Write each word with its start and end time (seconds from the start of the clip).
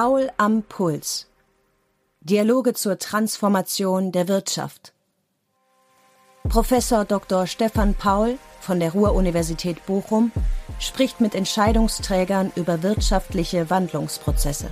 Paul 0.00 0.30
am 0.36 0.62
Puls. 0.62 1.26
Dialoge 2.20 2.72
zur 2.72 3.00
Transformation 3.00 4.12
der 4.12 4.28
Wirtschaft. 4.28 4.92
Professor 6.44 7.04
Dr. 7.04 7.48
Stefan 7.48 7.94
Paul 7.94 8.38
von 8.60 8.78
der 8.78 8.92
Ruhr-Universität 8.92 9.84
Bochum 9.86 10.30
spricht 10.78 11.20
mit 11.20 11.34
Entscheidungsträgern 11.34 12.52
über 12.54 12.84
wirtschaftliche 12.84 13.70
Wandlungsprozesse. 13.70 14.70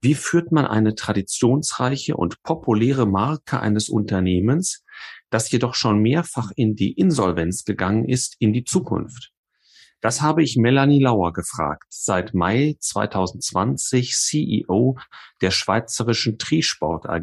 Wie 0.00 0.16
führt 0.16 0.50
man 0.50 0.66
eine 0.66 0.96
traditionsreiche 0.96 2.16
und 2.16 2.42
populäre 2.42 3.06
Marke 3.06 3.60
eines 3.60 3.88
Unternehmens, 3.88 4.82
das 5.30 5.52
jedoch 5.52 5.76
schon 5.76 6.00
mehrfach 6.00 6.50
in 6.56 6.74
die 6.74 6.94
Insolvenz 6.94 7.62
gegangen 7.62 8.08
ist, 8.08 8.34
in 8.40 8.52
die 8.52 8.64
Zukunft? 8.64 9.30
Das 10.00 10.22
habe 10.22 10.44
ich 10.44 10.56
Melanie 10.56 11.02
Lauer 11.02 11.32
gefragt, 11.32 11.86
seit 11.88 12.32
Mai 12.32 12.76
2020 12.78 14.14
CEO 14.14 14.96
der 15.40 15.50
schweizerischen 15.50 16.38
Trisport 16.38 17.08
AG, 17.08 17.22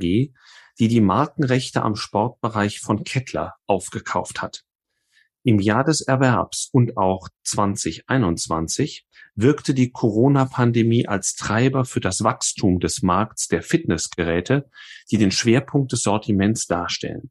die 0.79 0.87
die 0.89 1.01
Markenrechte 1.01 1.83
am 1.83 1.95
Sportbereich 1.95 2.81
von 2.81 3.05
Kettler 3.05 3.53
aufgekauft 3.65 4.41
hat. 4.41 4.65
Im 5.43 5.59
Jahr 5.59 5.83
des 5.83 6.01
Erwerbs 6.01 6.69
und 6.73 6.97
auch 6.97 7.29
2021 7.43 9.05
wirkte 9.35 9.73
die 9.73 9.91
Corona-Pandemie 9.91 11.07
als 11.07 11.35
Treiber 11.35 11.85
für 11.85 11.99
das 12.01 12.23
Wachstum 12.23 12.79
des 12.79 13.03
Markts 13.03 13.47
der 13.47 13.61
Fitnessgeräte, 13.61 14.69
die 15.11 15.17
den 15.17 15.31
Schwerpunkt 15.31 15.91
des 15.91 16.01
Sortiments 16.01 16.65
darstellen. 16.65 17.29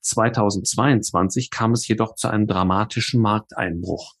2022 0.00 1.50
kam 1.50 1.72
es 1.72 1.88
jedoch 1.88 2.14
zu 2.14 2.28
einem 2.28 2.46
dramatischen 2.46 3.20
Markteinbruch. 3.20 4.14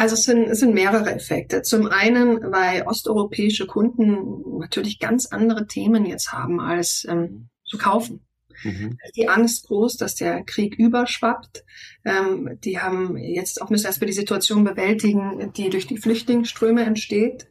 Also 0.00 0.14
es 0.14 0.22
sind, 0.22 0.44
es 0.44 0.60
sind 0.60 0.72
mehrere 0.72 1.12
Effekte. 1.14 1.60
Zum 1.60 1.86
einen, 1.86 2.50
weil 2.50 2.84
osteuropäische 2.86 3.66
Kunden 3.66 4.58
natürlich 4.58 4.98
ganz 4.98 5.26
andere 5.26 5.66
Themen 5.66 6.06
jetzt 6.06 6.32
haben 6.32 6.58
als 6.58 7.06
ähm, 7.06 7.50
zu 7.66 7.76
kaufen. 7.76 8.24
Mhm. 8.64 8.96
Die 9.14 9.28
Angst 9.28 9.66
groß, 9.66 9.98
dass 9.98 10.14
der 10.14 10.42
Krieg 10.44 10.74
überschwappt. 10.78 11.66
Ähm, 12.06 12.58
die 12.64 12.78
haben 12.78 13.18
jetzt 13.18 13.60
auch 13.60 13.68
müssen 13.68 13.84
erstmal 13.84 14.06
die 14.06 14.14
Situation 14.14 14.64
bewältigen, 14.64 15.52
die 15.52 15.68
durch 15.68 15.86
die 15.86 15.98
Flüchtlingsströme 15.98 16.82
entsteht. 16.82 17.48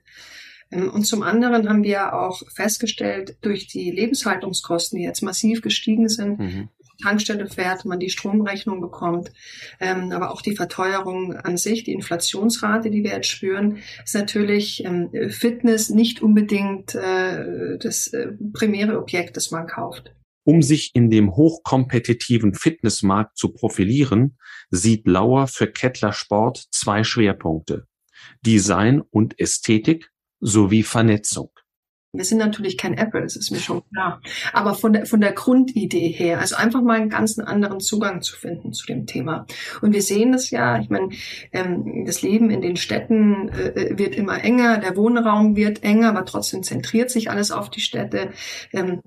Ähm, 0.72 0.90
und 0.90 1.06
zum 1.06 1.22
anderen 1.22 1.70
haben 1.70 1.84
wir 1.84 2.16
auch 2.16 2.42
festgestellt, 2.52 3.38
durch 3.42 3.68
die 3.68 3.92
Lebenshaltungskosten, 3.92 4.98
die 4.98 5.06
jetzt 5.06 5.22
massiv 5.22 5.62
gestiegen 5.62 6.10
sind, 6.10 6.40
mhm. 6.40 6.70
Tankstelle 7.02 7.48
fährt, 7.48 7.86
man 7.86 8.00
die 8.00 8.10
Stromrechnung 8.10 8.82
bekommt, 8.82 9.32
ähm, 9.80 10.12
aber 10.12 10.32
auch 10.32 10.42
die 10.42 10.56
Verteuerung 10.56 11.34
an 11.34 11.58
sich, 11.58 11.84
die 11.84 11.94
Inflationsrate, 11.94 12.90
die 12.90 13.04
wir 13.04 13.12
jetzt 13.12 13.30
spüren, 13.30 13.78
ist 14.04 14.16
natürlich 14.16 14.84
ähm, 14.86 15.10
Fitness 15.30 15.90
nicht 15.90 16.22
unbedingt 16.22 16.96
äh, 16.96 17.78
das 17.80 18.08
äh, 18.08 18.34
primäre 18.54 19.00
Objekt, 19.00 19.38
das 19.38 19.52
man 19.52 19.68
kauft. 19.68 20.14
Um 20.44 20.62
sich 20.62 20.92
in 20.96 21.10
dem 21.10 21.36
hochkompetitiven 21.36 22.56
Fitnessmarkt 22.56 23.38
zu 23.38 23.54
profilieren, 23.54 24.38
sieht 24.72 25.08
Lauer 25.08 25.48
für 25.48 25.68
Kettler 25.68 26.12
Sport 26.12 26.66
zwei 26.72 27.04
Schwerpunkte. 27.04 27.86
Design 28.46 29.02
und 29.02 29.40
Ästhetik 29.40 30.10
sowie 30.40 30.84
Vernetzung. 30.84 31.52
Wir 32.12 32.26
sind 32.26 32.40
natürlich 32.40 32.76
kein 32.76 32.96
Apple, 32.96 33.22
das 33.22 33.36
ist 33.36 33.52
mir 33.52 33.60
schon 33.60 33.84
klar. 33.94 34.20
Aber 34.52 34.74
von 34.74 34.94
der, 34.94 35.06
von 35.06 35.22
der 35.22 35.32
Grundidee 35.32 36.08
her, 36.08 36.40
also 36.40 36.56
einfach 36.56 36.82
mal 36.82 37.00
einen 37.00 37.10
ganz 37.10 37.38
anderen 37.38 37.80
Zugang 37.80 38.24
zu 38.24 38.36
finden 38.36 38.74
zu 38.74 38.88
dem 38.88 39.06
Thema. 39.06 39.46
Und 39.82 39.94
wir 39.94 40.02
sehen 40.02 40.32
das 40.32 40.50
ja, 40.50 40.80
ich 40.80 40.90
meine, 40.90 41.10
ähm, 41.52 42.06
das 42.08 42.24
Leben 42.24 42.50
in 42.50 42.62
den 42.62 42.78
Städten 42.78 43.50
äh, 43.50 43.96
wird 43.96 44.16
immer 44.16 44.44
enger, 44.44 44.80
der 44.80 44.96
Wohnraum 44.98 45.56
wird 45.56 45.84
enger, 45.84 46.10
aber 46.10 46.26
trotzdem 46.26 46.64
zentriert 46.64 47.12
sich 47.12 47.30
alles 47.30 47.52
auf 47.52 47.70
die 47.70 47.82
Städte. 47.82 48.32
Ähm, 48.74 49.04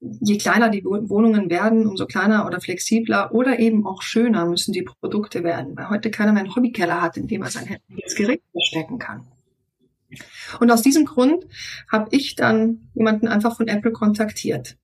je 0.00 0.36
kleiner 0.36 0.70
die 0.70 0.84
Wohnungen 0.84 1.50
werden, 1.50 1.86
umso 1.86 2.06
kleiner 2.06 2.46
oder 2.46 2.60
flexibler 2.60 3.32
oder 3.32 3.60
eben 3.60 3.86
auch 3.86 4.02
schöner 4.02 4.46
müssen 4.46 4.72
die 4.72 4.82
Produkte 4.82 5.44
werden, 5.44 5.76
weil 5.76 5.90
heute 5.90 6.10
keiner 6.10 6.32
mehr 6.32 6.42
einen 6.42 6.56
Hobbykeller 6.56 7.00
hat, 7.00 7.16
in 7.16 7.28
dem 7.28 7.42
er 7.42 7.50
sein 7.50 7.78
Gerät 8.16 8.42
verstecken 8.52 8.98
kann. 8.98 9.26
Und 10.58 10.70
aus 10.70 10.82
diesem 10.82 11.04
Grund 11.04 11.46
habe 11.90 12.08
ich 12.10 12.34
dann 12.36 12.90
jemanden 12.94 13.28
einfach 13.28 13.56
von 13.56 13.68
Apple 13.68 13.92
kontaktiert 13.92 14.76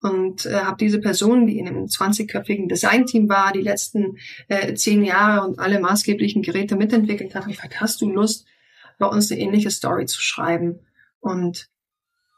und 0.00 0.46
äh, 0.46 0.60
habe 0.60 0.76
diese 0.78 1.00
Person, 1.00 1.46
die 1.46 1.58
in 1.58 1.68
einem 1.68 1.84
20-köpfigen 1.84 2.68
Designteam 2.68 3.28
war, 3.28 3.52
die 3.52 3.62
letzten 3.62 4.18
äh, 4.48 4.74
zehn 4.74 5.04
Jahre 5.04 5.46
und 5.46 5.58
alle 5.58 5.80
maßgeblichen 5.80 6.42
Geräte 6.42 6.76
mitentwickelt 6.76 7.34
hat, 7.34 7.46
gefragt, 7.46 7.80
hast 7.80 8.00
du 8.00 8.10
Lust, 8.10 8.46
bei 8.98 9.06
uns 9.06 9.30
eine 9.30 9.40
ähnliche 9.40 9.70
Story 9.70 10.06
zu 10.06 10.20
schreiben 10.22 10.80
und 11.20 11.68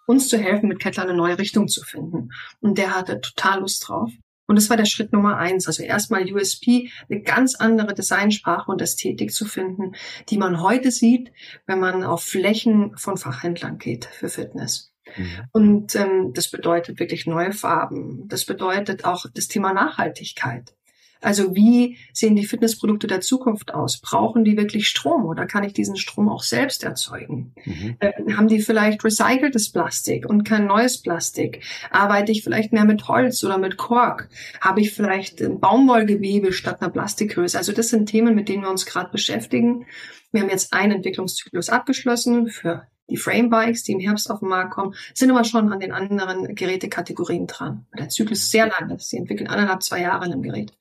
uns 0.06 0.28
zu 0.28 0.38
helfen, 0.38 0.68
mit 0.68 0.80
Kettler 0.80 1.04
eine 1.04 1.14
neue 1.14 1.38
Richtung 1.38 1.68
zu 1.68 1.82
finden. 1.82 2.30
Und 2.60 2.78
der 2.78 2.96
hatte 2.96 3.20
total 3.20 3.60
Lust 3.60 3.86
drauf. 3.86 4.10
Und 4.48 4.56
das 4.56 4.70
war 4.70 4.76
der 4.76 4.86
Schritt 4.86 5.12
Nummer 5.12 5.36
eins. 5.36 5.66
Also 5.66 5.82
erstmal 5.82 6.24
USP, 6.32 6.90
eine 7.08 7.20
ganz 7.20 7.54
andere 7.54 7.94
Designsprache 7.94 8.70
und 8.70 8.82
Ästhetik 8.82 9.32
zu 9.32 9.44
finden, 9.44 9.92
die 10.30 10.38
man 10.38 10.62
heute 10.62 10.90
sieht, 10.90 11.30
wenn 11.66 11.78
man 11.78 12.02
auf 12.02 12.22
Flächen 12.24 12.96
von 12.96 13.18
Fachhändlern 13.18 13.78
geht 13.78 14.06
für 14.06 14.28
Fitness. 14.28 14.92
Mhm. 15.16 15.28
Und 15.52 15.94
ähm, 15.94 16.32
das 16.32 16.50
bedeutet 16.50 16.98
wirklich 16.98 17.26
neue 17.26 17.52
Farben. 17.52 18.26
Das 18.28 18.46
bedeutet 18.46 19.04
auch 19.04 19.26
das 19.32 19.48
Thema 19.48 19.72
Nachhaltigkeit. 19.72 20.74
Also 21.20 21.54
wie 21.54 21.96
sehen 22.12 22.36
die 22.36 22.46
Fitnessprodukte 22.46 23.06
der 23.06 23.20
Zukunft 23.20 23.74
aus? 23.74 24.00
Brauchen 24.00 24.44
die 24.44 24.56
wirklich 24.56 24.88
Strom 24.88 25.24
oder 25.24 25.46
kann 25.46 25.64
ich 25.64 25.72
diesen 25.72 25.96
Strom 25.96 26.28
auch 26.28 26.42
selbst 26.42 26.84
erzeugen? 26.84 27.54
Mhm. 27.64 27.96
Äh, 28.00 28.12
haben 28.34 28.48
die 28.48 28.60
vielleicht 28.60 29.04
recyceltes 29.04 29.72
Plastik 29.72 30.28
und 30.28 30.44
kein 30.44 30.66
neues 30.66 31.02
Plastik? 31.02 31.64
Arbeite 31.90 32.32
ich 32.32 32.42
vielleicht 32.42 32.72
mehr 32.72 32.84
mit 32.84 33.08
Holz 33.08 33.42
oder 33.44 33.58
mit 33.58 33.76
Kork? 33.76 34.28
Habe 34.60 34.80
ich 34.80 34.92
vielleicht 34.92 35.40
ein 35.40 35.60
Baumwollgewebe 35.60 36.52
statt 36.52 36.80
einer 36.80 36.90
Plastikhülse? 36.90 37.58
Also 37.58 37.72
das 37.72 37.88
sind 37.88 38.06
Themen, 38.06 38.34
mit 38.34 38.48
denen 38.48 38.62
wir 38.62 38.70
uns 38.70 38.86
gerade 38.86 39.10
beschäftigen. 39.10 39.86
Wir 40.32 40.42
haben 40.42 40.50
jetzt 40.50 40.72
einen 40.72 40.92
Entwicklungszyklus 40.92 41.68
abgeschlossen 41.70 42.48
für 42.48 42.86
die 43.08 43.16
Frame-Bikes, 43.16 43.84
die 43.84 43.92
im 43.92 44.00
Herbst 44.00 44.30
auf 44.30 44.40
den 44.40 44.48
Markt 44.48 44.72
kommen, 44.72 44.94
sind 45.14 45.30
aber 45.30 45.44
schon 45.44 45.72
an 45.72 45.80
den 45.80 45.92
anderen 45.92 46.54
Gerätekategorien 46.54 47.46
dran. 47.46 47.86
Der 47.98 48.08
Zyklus 48.08 48.40
ist 48.40 48.50
sehr 48.50 48.66
lang. 48.66 48.98
Sie 48.98 49.16
entwickeln 49.16 49.48
anderthalb, 49.48 49.82
zwei 49.82 50.00
Jahre 50.00 50.26
in 50.26 50.32
einem 50.32 50.42
Gerät. 50.42 50.72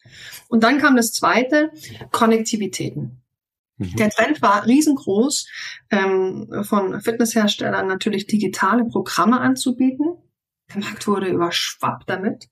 Und 0.49 0.63
dann 0.63 0.79
kam 0.79 0.95
das 0.95 1.13
zweite, 1.13 1.71
Konnektivitäten. 2.11 3.21
Mhm. 3.77 3.95
Der 3.95 4.09
Trend 4.09 4.41
war 4.41 4.65
riesengroß, 4.65 5.47
ähm, 5.91 6.63
von 6.63 6.99
Fitnessherstellern 7.01 7.87
natürlich 7.87 8.27
digitale 8.27 8.85
Programme 8.85 9.39
anzubieten. 9.39 10.17
Der 10.73 10.81
Markt 10.81 11.07
wurde 11.07 11.27
überschwappt 11.27 12.09
damit. 12.09 12.49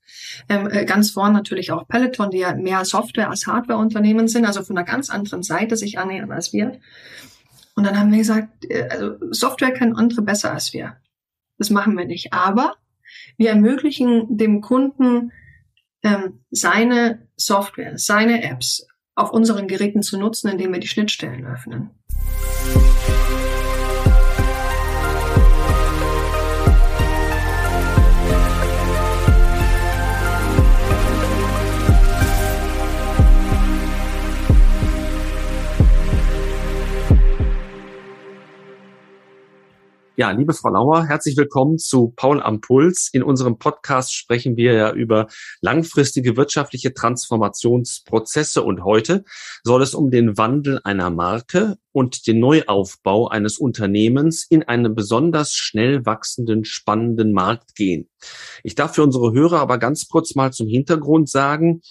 Ähm, 0.47 0.69
äh, 0.69 0.85
ganz 0.85 1.11
vorn 1.11 1.33
natürlich 1.33 1.71
auch 1.71 1.85
Peloton, 1.87 2.31
die 2.31 2.37
ja 2.39 2.55
mehr 2.55 2.85
Software 2.85 3.29
als 3.29 3.45
Hardwareunternehmen 3.45 4.29
sind, 4.29 4.45
also 4.45 4.63
von 4.63 4.77
einer 4.77 4.85
ganz 4.85 5.09
anderen 5.09 5.43
Seite 5.43 5.75
sich 5.75 5.99
annähern 5.99 6.31
als 6.31 6.53
wir. 6.53 6.79
Und 7.75 7.85
dann 7.85 7.99
haben 7.99 8.11
wir 8.11 8.19
gesagt, 8.19 8.65
äh, 8.69 8.87
also 8.89 9.15
Software 9.31 9.73
können 9.73 9.95
andere 9.95 10.21
besser 10.21 10.51
als 10.51 10.73
wir. 10.73 10.97
Das 11.57 11.69
machen 11.69 11.97
wir 11.97 12.05
nicht. 12.05 12.33
Aber 12.33 12.75
wir 13.37 13.49
ermöglichen 13.49 14.37
dem 14.37 14.61
Kunden 14.61 15.31
ähm, 16.03 16.39
seine 16.51 17.27
Software, 17.35 17.97
seine 17.97 18.43
Apps 18.43 18.87
auf 19.15 19.31
unseren 19.31 19.67
Geräten 19.67 20.03
zu 20.03 20.17
nutzen, 20.17 20.49
indem 20.49 20.73
wir 20.73 20.79
die 20.79 20.87
Schnittstellen 20.87 21.45
öffnen. 21.45 21.91
Ja, 40.17 40.31
liebe 40.31 40.53
Frau 40.53 40.69
Lauer, 40.69 41.05
herzlich 41.05 41.35
willkommen 41.35 41.77
zu 41.77 42.13
Paul 42.15 42.41
am 42.41 42.61
Puls. 42.61 43.09
In 43.11 43.21
unserem 43.21 43.57
Podcast 43.57 44.13
sprechen 44.13 44.55
wir 44.55 44.71
ja 44.71 44.93
über 44.93 45.27
langfristige 45.59 46.37
wirtschaftliche 46.37 46.93
Transformationsprozesse 46.93 48.63
und 48.63 48.85
heute 48.85 49.25
soll 49.65 49.81
es 49.81 49.93
um 49.93 50.11
den 50.11 50.37
Wandel 50.37 50.79
einer 50.85 51.09
Marke 51.09 51.75
und 51.91 52.27
den 52.27 52.39
Neuaufbau 52.39 53.27
eines 53.27 53.57
Unternehmens 53.57 54.45
in 54.49 54.63
einem 54.63 54.95
besonders 54.95 55.53
schnell 55.53 56.05
wachsenden, 56.05 56.63
spannenden 56.63 57.33
Markt 57.33 57.75
gehen. 57.75 58.07
Ich 58.63 58.75
darf 58.75 58.95
für 58.95 59.03
unsere 59.03 59.33
Hörer 59.33 59.59
aber 59.59 59.79
ganz 59.79 60.07
kurz 60.07 60.33
mal 60.33 60.53
zum 60.53 60.69
Hintergrund 60.69 61.29
sagen, 61.29 61.81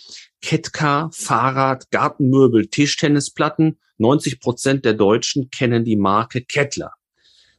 Ketka, 0.41 1.11
Fahrrad, 1.13 1.91
Gartenmöbel, 1.91 2.69
Tischtennisplatten, 2.69 3.79
90 3.99 4.41
Prozent 4.41 4.87
der 4.87 4.95
Deutschen 4.95 5.51
kennen 5.51 5.85
die 5.85 5.97
Marke 5.97 6.43
Kettler. 6.43 6.95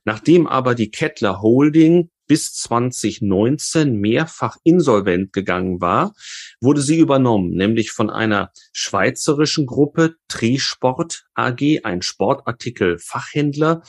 Nachdem 0.06 0.48
aber 0.48 0.76
die 0.76 0.92
Kettler 0.92 1.42
Holding 1.42 2.10
bis 2.28 2.54
2019 2.54 3.96
mehrfach 3.96 4.58
insolvent 4.64 5.34
gegangen 5.34 5.82
war, 5.82 6.14
wurde 6.62 6.82
sie 6.82 6.98
übernommen, 6.98 7.52
nämlich 7.52 7.92
von 7.92 8.10
einer 8.10 8.52
schweizerischen 8.72 9.66
Gruppe 9.66 10.16
Trisport 10.28 11.26
AG, 11.34 11.82
ein 11.84 12.02
Sportartikel-Fachhändler. 12.02 13.84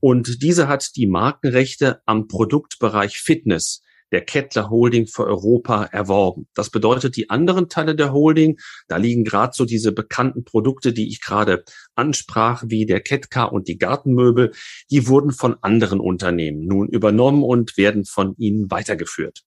Und 0.00 0.42
diese 0.42 0.68
hat 0.68 0.96
die 0.96 1.06
Markenrechte 1.06 2.02
am 2.06 2.28
Produktbereich 2.28 3.18
Fitness 3.18 3.82
der 4.12 4.20
Kettler 4.20 4.70
Holding 4.70 5.06
für 5.06 5.24
Europa 5.24 5.84
erworben. 5.84 6.46
Das 6.54 6.70
bedeutet, 6.70 7.16
die 7.16 7.30
anderen 7.30 7.68
Teile 7.68 7.96
der 7.96 8.12
Holding, 8.12 8.58
da 8.86 8.98
liegen 8.98 9.24
gerade 9.24 9.52
so 9.54 9.64
diese 9.64 9.92
bekannten 9.92 10.44
Produkte, 10.44 10.92
die 10.92 11.08
ich 11.08 11.20
gerade 11.20 11.64
ansprach, 11.94 12.62
wie 12.66 12.86
der 12.86 13.00
Kettcar 13.00 13.52
und 13.52 13.68
die 13.68 13.78
Gartenmöbel, 13.78 14.52
die 14.90 15.08
wurden 15.08 15.32
von 15.32 15.56
anderen 15.62 15.98
Unternehmen 15.98 16.66
nun 16.66 16.88
übernommen 16.88 17.42
und 17.42 17.76
werden 17.76 18.04
von 18.04 18.34
ihnen 18.36 18.70
weitergeführt. 18.70 19.42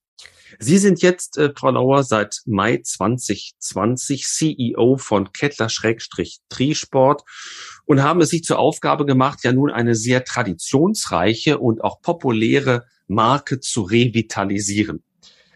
Sie 0.59 0.77
sind 0.77 1.01
jetzt, 1.01 1.37
äh, 1.37 1.51
Frau 1.55 1.71
Lauer, 1.71 2.03
seit 2.03 2.41
Mai 2.45 2.79
2020 2.81 4.25
CEO 4.25 4.97
von 4.97 5.31
Kettler-Trisport 5.31 7.23
und 7.85 8.03
haben 8.03 8.21
es 8.21 8.29
sich 8.29 8.43
zur 8.43 8.59
Aufgabe 8.59 9.05
gemacht, 9.05 9.39
ja 9.43 9.51
nun 9.51 9.71
eine 9.71 9.95
sehr 9.95 10.23
traditionsreiche 10.23 11.57
und 11.57 11.83
auch 11.83 12.01
populäre 12.01 12.85
Marke 13.07 13.59
zu 13.59 13.81
revitalisieren. 13.81 15.03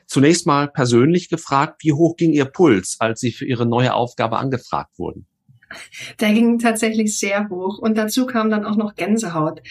Zunächst 0.06 0.47
mal 0.47 0.67
persönlich 0.67 1.29
gefragt, 1.29 1.83
wie 1.83 1.94
hoch 1.94 2.17
ging 2.17 2.33
Ihr 2.33 2.45
Puls, 2.45 2.97
als 3.00 3.19
Sie 3.19 3.31
für 3.31 3.45
Ihre 3.45 3.67
neue 3.67 3.94
Aufgabe 3.94 4.38
angefragt 4.38 4.97
wurden? 4.97 5.27
Der 6.19 6.33
ging 6.33 6.60
tatsächlich 6.60 7.18
sehr 7.18 7.50
hoch 7.50 7.80
und 7.80 7.98
dazu 7.98 8.25
kam 8.25 8.50
dann 8.50 8.66
auch 8.66 8.75
noch 8.75 8.95
Gänsehaut, 8.95 9.62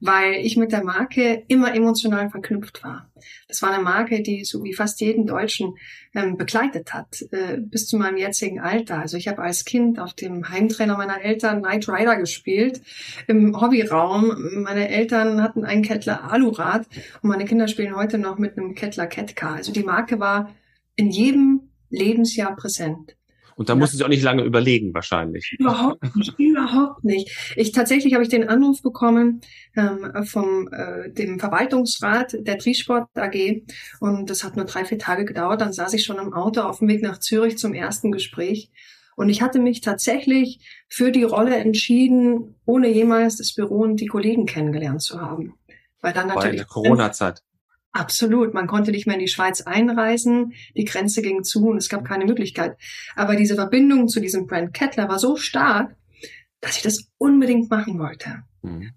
weil 0.00 0.34
ich 0.34 0.56
mit 0.56 0.72
der 0.72 0.84
Marke 0.84 1.44
immer 1.48 1.74
emotional 1.74 2.30
verknüpft 2.30 2.82
war. 2.82 3.10
Das 3.48 3.62
war 3.62 3.72
eine 3.72 3.82
Marke, 3.82 4.22
die 4.22 4.44
so 4.44 4.62
wie 4.62 4.74
fast 4.74 5.00
jeden 5.00 5.26
Deutschen 5.26 5.74
ähm, 6.14 6.36
begleitet 6.36 6.94
hat, 6.94 7.22
äh, 7.32 7.58
bis 7.58 7.86
zu 7.86 7.96
meinem 7.96 8.16
jetzigen 8.16 8.60
Alter. 8.60 8.98
Also 8.98 9.16
ich 9.16 9.28
habe 9.28 9.42
als 9.42 9.64
Kind 9.64 9.98
auf 9.98 10.14
dem 10.14 10.48
Heimtrainer 10.48 10.96
meiner 10.96 11.20
Eltern 11.20 11.62
Knight 11.62 11.88
Rider 11.88 12.16
gespielt, 12.16 12.80
im 13.26 13.60
Hobbyraum. 13.60 14.62
Meine 14.62 14.88
Eltern 14.88 15.42
hatten 15.42 15.64
einen 15.64 15.82
Kettler 15.82 16.30
Alurad 16.30 16.86
und 17.22 17.28
meine 17.28 17.44
Kinder 17.44 17.68
spielen 17.68 17.96
heute 17.96 18.18
noch 18.18 18.38
mit 18.38 18.56
einem 18.56 18.74
Kettler 18.74 19.06
Catcar. 19.06 19.54
Also 19.54 19.72
die 19.72 19.82
Marke 19.82 20.20
war 20.20 20.54
in 20.96 21.10
jedem 21.10 21.70
Lebensjahr 21.90 22.54
präsent. 22.56 23.17
Und 23.58 23.68
da 23.68 23.72
ja. 23.72 23.78
mussten 23.80 23.96
Sie 23.96 24.04
auch 24.04 24.08
nicht 24.08 24.22
lange 24.22 24.44
überlegen, 24.44 24.94
wahrscheinlich. 24.94 25.56
Überhaupt 25.58 26.14
nicht, 26.14 26.38
überhaupt 26.38 27.02
nicht. 27.02 27.54
Ich 27.56 27.72
tatsächlich 27.72 28.14
habe 28.14 28.22
ich 28.22 28.28
den 28.28 28.48
Anruf 28.48 28.82
bekommen 28.82 29.40
ähm, 29.76 30.12
vom 30.26 30.68
äh, 30.72 31.10
dem 31.10 31.40
Verwaltungsrat 31.40 32.36
der 32.38 32.58
Trisport 32.58 33.08
AG 33.16 33.64
und 33.98 34.30
das 34.30 34.44
hat 34.44 34.54
nur 34.54 34.64
drei 34.64 34.84
vier 34.84 35.00
Tage 35.00 35.24
gedauert. 35.24 35.60
Dann 35.60 35.72
saß 35.72 35.92
ich 35.94 36.04
schon 36.04 36.18
im 36.18 36.34
Auto 36.34 36.60
auf 36.60 36.78
dem 36.78 36.86
Weg 36.86 37.02
nach 37.02 37.18
Zürich 37.18 37.58
zum 37.58 37.74
ersten 37.74 38.12
Gespräch. 38.12 38.70
Und 39.16 39.28
ich 39.28 39.42
hatte 39.42 39.58
mich 39.58 39.80
tatsächlich 39.80 40.60
für 40.88 41.10
die 41.10 41.24
Rolle 41.24 41.56
entschieden, 41.56 42.54
ohne 42.64 42.86
jemals 42.86 43.38
das 43.38 43.54
Büro 43.54 43.80
und 43.80 43.96
die 43.96 44.06
Kollegen 44.06 44.46
kennengelernt 44.46 45.02
zu 45.02 45.20
haben. 45.20 45.54
Weil 46.00 46.12
dann 46.12 46.28
natürlich. 46.28 46.50
Bei 46.52 46.56
der 46.58 46.66
Corona-Zeit. 46.66 47.42
Absolut. 47.98 48.54
Man 48.54 48.68
konnte 48.68 48.92
nicht 48.92 49.08
mehr 49.08 49.16
in 49.16 49.20
die 49.20 49.28
Schweiz 49.28 49.62
einreisen. 49.62 50.52
Die 50.76 50.84
Grenze 50.84 51.20
ging 51.20 51.42
zu 51.42 51.66
und 51.66 51.78
es 51.78 51.88
gab 51.88 52.04
keine 52.04 52.26
Möglichkeit. 52.26 52.76
Aber 53.16 53.34
diese 53.34 53.56
Verbindung 53.56 54.06
zu 54.06 54.20
diesem 54.20 54.46
Brand 54.46 54.72
Kettler 54.72 55.08
war 55.08 55.18
so 55.18 55.34
stark, 55.34 55.96
dass 56.60 56.76
ich 56.76 56.82
das 56.82 57.08
unbedingt 57.18 57.70
machen 57.70 57.98
wollte. 57.98 58.44
Mhm. 58.62 58.92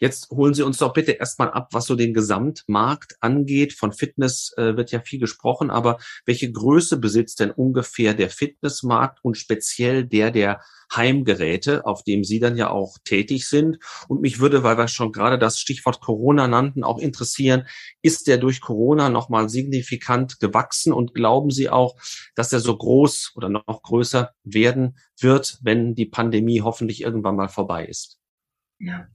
Jetzt 0.00 0.30
holen 0.30 0.54
Sie 0.54 0.62
uns 0.62 0.78
doch 0.78 0.92
bitte 0.92 1.12
erstmal 1.12 1.50
ab, 1.50 1.68
was 1.72 1.86
so 1.86 1.94
den 1.94 2.14
Gesamtmarkt 2.14 3.16
angeht. 3.20 3.72
Von 3.72 3.92
Fitness 3.92 4.52
äh, 4.56 4.76
wird 4.76 4.90
ja 4.90 5.00
viel 5.00 5.20
gesprochen, 5.20 5.70
aber 5.70 5.98
welche 6.26 6.50
Größe 6.50 6.98
besitzt 6.98 7.40
denn 7.40 7.52
ungefähr 7.52 8.14
der 8.14 8.28
Fitnessmarkt 8.28 9.20
und 9.22 9.36
speziell 9.36 10.04
der 10.04 10.30
der 10.30 10.60
Heimgeräte, 10.94 11.86
auf 11.86 12.02
dem 12.02 12.24
Sie 12.24 12.40
dann 12.40 12.56
ja 12.56 12.70
auch 12.70 12.98
tätig 13.04 13.48
sind? 13.48 13.78
Und 14.08 14.20
mich 14.20 14.40
würde, 14.40 14.62
weil 14.64 14.76
wir 14.76 14.88
schon 14.88 15.12
gerade 15.12 15.38
das 15.38 15.60
Stichwort 15.60 16.00
Corona 16.00 16.48
nannten, 16.48 16.82
auch 16.82 16.98
interessieren, 16.98 17.66
ist 18.02 18.26
der 18.26 18.38
durch 18.38 18.60
Corona 18.60 19.10
nochmal 19.10 19.48
signifikant 19.48 20.40
gewachsen 20.40 20.92
und 20.92 21.14
glauben 21.14 21.50
Sie 21.50 21.70
auch, 21.70 21.96
dass 22.34 22.52
er 22.52 22.60
so 22.60 22.76
groß 22.76 23.32
oder 23.36 23.48
noch 23.48 23.82
größer 23.82 24.32
werden 24.42 24.98
wird, 25.20 25.58
wenn 25.62 25.94
die 25.94 26.06
Pandemie 26.06 26.62
hoffentlich 26.62 27.00
irgendwann 27.02 27.36
mal 27.36 27.48
vorbei 27.48 27.86
ist? 27.86 28.18
Ja, 28.80 29.06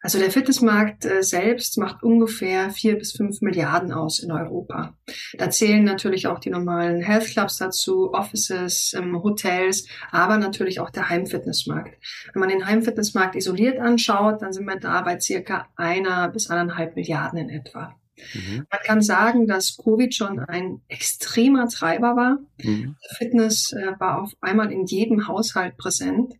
also 0.00 0.18
der 0.18 0.30
Fitnessmarkt 0.30 1.04
äh, 1.04 1.22
selbst 1.22 1.76
macht 1.76 2.02
ungefähr 2.02 2.70
vier 2.70 2.96
bis 2.96 3.12
fünf 3.12 3.40
Milliarden 3.40 3.92
aus 3.92 4.20
in 4.20 4.30
Europa. 4.30 4.96
Da 5.36 5.50
zählen 5.50 5.82
natürlich 5.82 6.28
auch 6.28 6.38
die 6.38 6.50
normalen 6.50 7.02
Health 7.02 7.26
Clubs 7.26 7.58
dazu, 7.58 8.12
Offices, 8.12 8.94
ähm, 8.96 9.22
Hotels, 9.22 9.88
aber 10.12 10.38
natürlich 10.38 10.78
auch 10.78 10.90
der 10.90 11.08
Heimfitnessmarkt. 11.08 11.98
Wenn 12.32 12.40
man 12.40 12.48
den 12.48 12.66
Heimfitnessmarkt 12.66 13.34
isoliert 13.34 13.80
anschaut, 13.80 14.40
dann 14.40 14.52
sind 14.52 14.66
wir 14.66 14.78
da 14.78 15.02
bei 15.02 15.18
circa 15.18 15.68
einer 15.76 16.28
bis 16.28 16.48
anderthalb 16.48 16.94
Milliarden 16.94 17.38
in 17.38 17.50
etwa. 17.50 17.96
Mhm. 18.34 18.66
Man 18.70 18.80
kann 18.84 19.02
sagen, 19.02 19.46
dass 19.46 19.76
Covid 19.76 20.14
schon 20.14 20.38
ein 20.38 20.80
extremer 20.88 21.68
Treiber 21.68 22.16
war. 22.16 22.38
Mhm. 22.62 22.96
Fitness 23.16 23.72
äh, 23.72 23.98
war 23.98 24.22
auf 24.22 24.32
einmal 24.40 24.72
in 24.72 24.86
jedem 24.86 25.28
Haushalt 25.28 25.76
präsent 25.76 26.34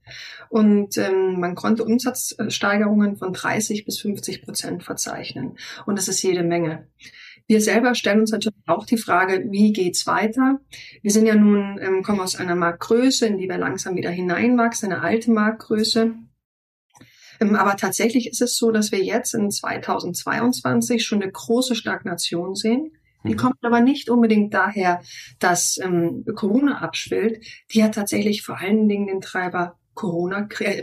und 0.49 0.97
ähm, 0.99 1.41
man 1.41 1.55
konnte 1.55 1.85
Umsatzsteigerungen 1.85 3.17
von 3.17 3.33
30 3.33 3.85
bis 3.85 4.01
50 4.01 4.43
Prozent 4.43 4.83
verzeichnen. 4.83 5.57
Und 5.87 5.99
das 5.99 6.09
ist 6.09 6.23
jede 6.23 6.43
Menge. 6.43 6.87
Wir 7.47 7.61
selber 7.61 7.95
stellen 7.95 8.21
uns 8.21 8.31
natürlich 8.31 8.63
auch 8.67 8.87
die 8.87 8.97
Frage, 8.97 9.47
wie 9.51 9.73
geht's 9.73 10.07
weiter? 10.07 10.61
Wir 11.03 11.11
sind 11.11 11.27
ja 11.27 11.35
nun, 11.35 11.79
ähm, 11.83 12.03
kommen 12.03 12.21
aus 12.21 12.37
einer 12.37 12.55
Marktgröße, 12.55 13.27
in 13.27 13.39
die 13.39 13.49
wir 13.49 13.59
langsam 13.59 13.97
wieder 13.97 14.11
hineinwachsen, 14.11 14.93
eine 14.93 15.03
alte 15.03 15.31
Marktgröße. 15.31 16.15
Ähm, 17.41 17.57
aber 17.57 17.77
tatsächlich 17.77 18.29
ist 18.29 18.43
es 18.43 18.57
so, 18.57 18.71
dass 18.71 18.93
wir 18.93 19.03
jetzt 19.03 19.35
in 19.35 19.51
2022 19.51 21.05
schon 21.05 21.23
eine 21.23 21.31
große 21.31 21.75
Stagnation 21.75 22.55
sehen. 22.55 22.93
Die 23.25 23.35
mhm. 23.35 23.39
kommt 23.39 23.57
aber 23.63 23.81
nicht 23.81 24.11
unbedingt 24.11 24.53
daher, 24.53 25.03
dass 25.39 25.79
ähm, 25.79 26.25
Corona 26.35 26.79
abschwillt. 26.79 27.45
Die 27.73 27.83
hat 27.83 27.95
tatsächlich 27.95 28.43
vor 28.43 28.59
allen 28.59 28.89
Dingen 28.89 29.07
den 29.07 29.21
Treiber 29.21 29.79
Corona, 29.95 30.49
äh, 30.61 30.83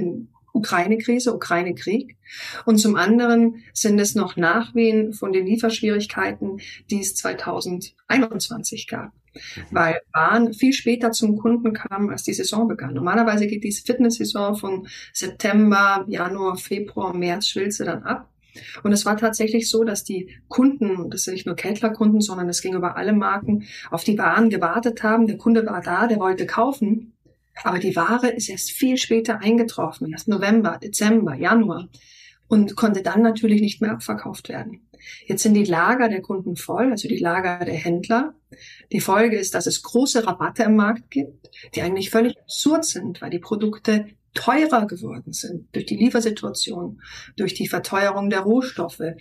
Ukraine-Krise, 0.59 1.33
Ukraine-Krieg. 1.33 2.17
Und 2.65 2.77
zum 2.77 2.95
anderen 2.95 3.63
sind 3.73 3.99
es 3.99 4.15
noch 4.15 4.37
Nachwehen 4.37 5.13
von 5.13 5.33
den 5.33 5.45
Lieferschwierigkeiten, 5.45 6.59
die 6.89 7.01
es 7.01 7.15
2021 7.15 8.87
gab. 8.87 9.11
Mhm. 9.33 9.39
Weil 9.71 10.01
Bahn 10.13 10.53
viel 10.53 10.73
später 10.73 11.11
zum 11.11 11.37
Kunden 11.37 11.73
kam, 11.73 12.09
als 12.09 12.23
die 12.23 12.33
Saison 12.33 12.67
begann. 12.67 12.93
Normalerweise 12.93 13.47
geht 13.47 13.63
die 13.63 13.71
Fitness-Saison 13.71 14.55
von 14.55 14.87
September, 15.13 16.05
Januar, 16.07 16.57
Februar, 16.57 17.15
März 17.15 17.47
schwilze 17.47 17.85
dann 17.85 18.03
ab. 18.03 18.29
Und 18.83 18.91
es 18.91 19.05
war 19.05 19.15
tatsächlich 19.15 19.69
so, 19.69 19.83
dass 19.83 20.03
die 20.03 20.35
Kunden, 20.47 21.09
das 21.09 21.23
sind 21.23 21.35
nicht 21.35 21.45
nur 21.45 21.55
Kettler-Kunden, 21.55 22.21
sondern 22.21 22.49
es 22.49 22.61
ging 22.61 22.73
über 22.73 22.97
alle 22.97 23.13
Marken, 23.13 23.65
auf 23.91 24.03
die 24.03 24.17
Waren 24.17 24.49
gewartet 24.49 25.03
haben. 25.03 25.27
Der 25.27 25.37
Kunde 25.37 25.65
war 25.65 25.81
da, 25.81 26.07
der 26.07 26.19
wollte 26.19 26.45
kaufen. 26.45 27.13
Aber 27.63 27.79
die 27.79 27.95
Ware 27.95 28.29
ist 28.29 28.49
erst 28.49 28.71
viel 28.71 28.97
später 28.97 29.39
eingetroffen, 29.39 30.11
erst 30.11 30.27
November, 30.27 30.79
Dezember, 30.81 31.35
Januar 31.35 31.89
und 32.47 32.75
konnte 32.75 33.03
dann 33.03 33.21
natürlich 33.21 33.61
nicht 33.61 33.81
mehr 33.81 33.91
abverkauft 33.91 34.49
werden. 34.49 34.89
Jetzt 35.25 35.43
sind 35.43 35.53
die 35.53 35.63
Lager 35.63 36.09
der 36.09 36.21
Kunden 36.21 36.55
voll, 36.55 36.91
also 36.91 37.07
die 37.07 37.19
Lager 37.19 37.63
der 37.63 37.75
Händler. 37.75 38.33
Die 38.91 38.99
Folge 38.99 39.37
ist, 39.37 39.53
dass 39.53 39.67
es 39.67 39.83
große 39.83 40.25
Rabatte 40.25 40.63
im 40.63 40.75
Markt 40.75 41.09
gibt, 41.11 41.49
die 41.75 41.81
eigentlich 41.81 42.09
völlig 42.09 42.37
absurd 42.39 42.85
sind, 42.85 43.21
weil 43.21 43.29
die 43.29 43.39
Produkte 43.39 44.07
teurer 44.33 44.87
geworden 44.87 45.31
sind 45.31 45.73
durch 45.73 45.85
die 45.85 45.95
Liefersituation, 45.95 47.01
durch 47.37 47.53
die 47.53 47.67
Verteuerung 47.67 48.29
der 48.29 48.41
Rohstoffe. 48.41 49.15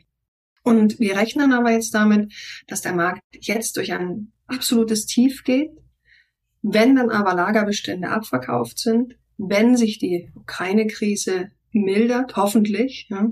Und 0.62 0.98
wir 0.98 1.16
rechnen 1.16 1.52
aber 1.52 1.70
jetzt 1.70 1.94
damit, 1.94 2.32
dass 2.66 2.82
der 2.82 2.94
Markt 2.94 3.22
jetzt 3.32 3.76
durch 3.76 3.92
ein 3.92 4.32
absolutes 4.46 5.06
Tief 5.06 5.44
geht 5.44 5.70
wenn 6.62 6.96
dann 6.96 7.10
aber 7.10 7.34
Lagerbestände 7.34 8.08
abverkauft 8.08 8.78
sind, 8.78 9.16
wenn 9.36 9.76
sich 9.76 9.98
die 9.98 10.30
Ukraine-Krise 10.34 11.50
mildert, 11.72 12.36
hoffentlich, 12.36 13.06
ja, 13.10 13.30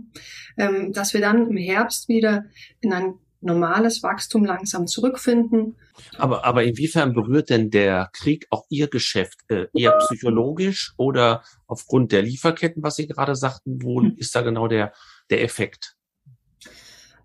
ähm, 0.56 0.92
dass 0.92 1.14
wir 1.14 1.20
dann 1.20 1.50
im 1.50 1.56
Herbst 1.56 2.08
wieder 2.08 2.44
in 2.80 2.92
ein 2.92 3.14
normales 3.40 4.02
Wachstum 4.02 4.44
langsam 4.44 4.86
zurückfinden. 4.86 5.76
Aber, 6.18 6.44
aber 6.44 6.64
inwiefern 6.64 7.14
berührt 7.14 7.50
denn 7.50 7.70
der 7.70 8.10
Krieg 8.12 8.46
auch 8.50 8.64
Ihr 8.68 8.88
Geschäft? 8.88 9.38
Äh, 9.48 9.66
eher 9.74 9.96
psychologisch 9.98 10.92
oder 10.96 11.42
aufgrund 11.66 12.12
der 12.12 12.22
Lieferketten, 12.22 12.82
was 12.82 12.96
Sie 12.96 13.06
gerade 13.06 13.34
sagten? 13.34 13.82
Wo 13.82 14.02
hm. 14.02 14.14
ist 14.16 14.34
da 14.34 14.42
genau 14.42 14.68
der, 14.68 14.92
der 15.30 15.42
Effekt? 15.42 15.95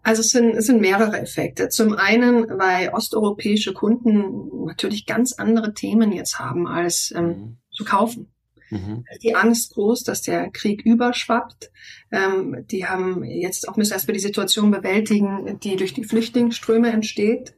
Also 0.03 0.21
es 0.21 0.29
sind, 0.29 0.55
es 0.55 0.65
sind 0.65 0.81
mehrere 0.81 1.19
Effekte. 1.19 1.69
Zum 1.69 1.93
einen, 1.93 2.47
weil 2.49 2.89
osteuropäische 2.89 3.73
Kunden 3.73 4.65
natürlich 4.65 5.05
ganz 5.05 5.33
andere 5.33 5.73
Themen 5.73 6.11
jetzt 6.11 6.39
haben, 6.39 6.67
als 6.67 7.13
ähm, 7.15 7.25
mhm. 7.25 7.57
zu 7.71 7.83
kaufen. 7.83 8.33
Mhm. 8.71 9.05
Die 9.21 9.35
Angst 9.35 9.73
groß, 9.73 10.03
dass 10.03 10.21
der 10.21 10.49
Krieg 10.49 10.81
überschwappt. 10.83 11.71
Ähm, 12.11 12.65
die 12.71 12.87
haben 12.87 13.23
jetzt 13.23 13.67
auch 13.67 13.77
müssen 13.77 13.93
erstmal 13.93 14.13
die 14.13 14.21
Situation 14.21 14.71
bewältigen, 14.71 15.59
die 15.59 15.75
durch 15.75 15.93
die 15.93 16.05
Flüchtlingsströme 16.05 16.89
entsteht. 16.89 17.53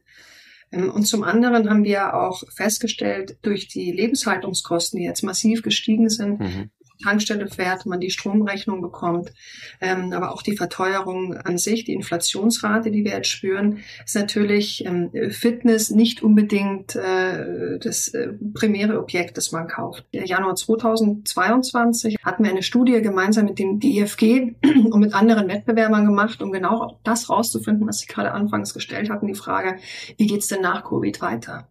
Ähm, 0.70 0.90
und 0.90 1.06
zum 1.06 1.22
anderen 1.22 1.70
haben 1.70 1.84
wir 1.84 2.14
auch 2.14 2.42
festgestellt, 2.54 3.38
durch 3.42 3.68
die 3.68 3.90
Lebenshaltungskosten, 3.90 4.98
die 4.98 5.06
jetzt 5.06 5.22
massiv 5.22 5.62
gestiegen 5.62 6.10
sind, 6.10 6.40
mhm 6.40 6.70
Tankstelle 7.02 7.48
fährt, 7.48 7.86
man 7.86 8.00
die 8.00 8.10
Stromrechnung 8.10 8.80
bekommt, 8.80 9.32
ähm, 9.80 10.12
aber 10.12 10.32
auch 10.32 10.42
die 10.42 10.56
Verteuerung 10.56 11.36
an 11.36 11.58
sich, 11.58 11.84
die 11.84 11.92
Inflationsrate, 11.94 12.90
die 12.90 13.04
wir 13.04 13.12
jetzt 13.12 13.28
spüren, 13.28 13.80
ist 14.04 14.14
natürlich 14.14 14.84
ähm, 14.84 15.10
Fitness 15.30 15.90
nicht 15.90 16.22
unbedingt 16.22 16.94
äh, 16.96 17.78
das 17.78 18.08
äh, 18.08 18.28
primäre 18.54 19.00
Objekt, 19.00 19.36
das 19.36 19.52
man 19.52 19.68
kauft. 19.68 20.06
Im 20.12 20.24
Januar 20.24 20.54
2022 20.54 22.16
hatten 22.22 22.44
wir 22.44 22.50
eine 22.50 22.62
Studie 22.62 23.00
gemeinsam 23.02 23.46
mit 23.46 23.58
dem 23.58 23.80
DFG 23.80 24.54
und 24.90 25.00
mit 25.00 25.14
anderen 25.14 25.48
Wettbewerbern 25.48 26.06
gemacht, 26.06 26.42
um 26.42 26.52
genau 26.52 27.00
das 27.04 27.28
rauszufinden, 27.28 27.86
was 27.86 28.00
Sie 28.00 28.06
gerade 28.06 28.32
anfangs 28.32 28.72
gestellt 28.74 29.10
hatten, 29.10 29.26
die 29.26 29.34
Frage, 29.34 29.78
wie 30.16 30.26
geht's 30.26 30.48
denn 30.48 30.62
nach 30.62 30.84
Covid 30.84 31.20
weiter? 31.20 31.68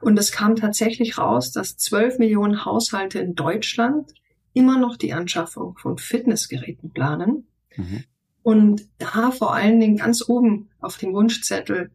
Und 0.00 0.18
es 0.18 0.32
kam 0.32 0.56
tatsächlich 0.56 1.18
raus, 1.18 1.52
dass 1.52 1.76
12 1.76 2.18
Millionen 2.18 2.64
Haushalte 2.64 3.18
in 3.18 3.34
Deutschland 3.34 4.12
immer 4.52 4.78
noch 4.78 4.96
die 4.96 5.12
Anschaffung 5.12 5.76
von 5.78 5.98
Fitnessgeräten 5.98 6.92
planen. 6.92 7.46
Mhm. 7.76 8.04
Und 8.42 8.88
da 8.98 9.30
vor 9.30 9.54
allen 9.54 9.78
Dingen 9.78 9.96
ganz 9.96 10.28
oben 10.28 10.68
auf 10.80 10.96
dem 10.98 11.14
Wunschzettel 11.14 11.90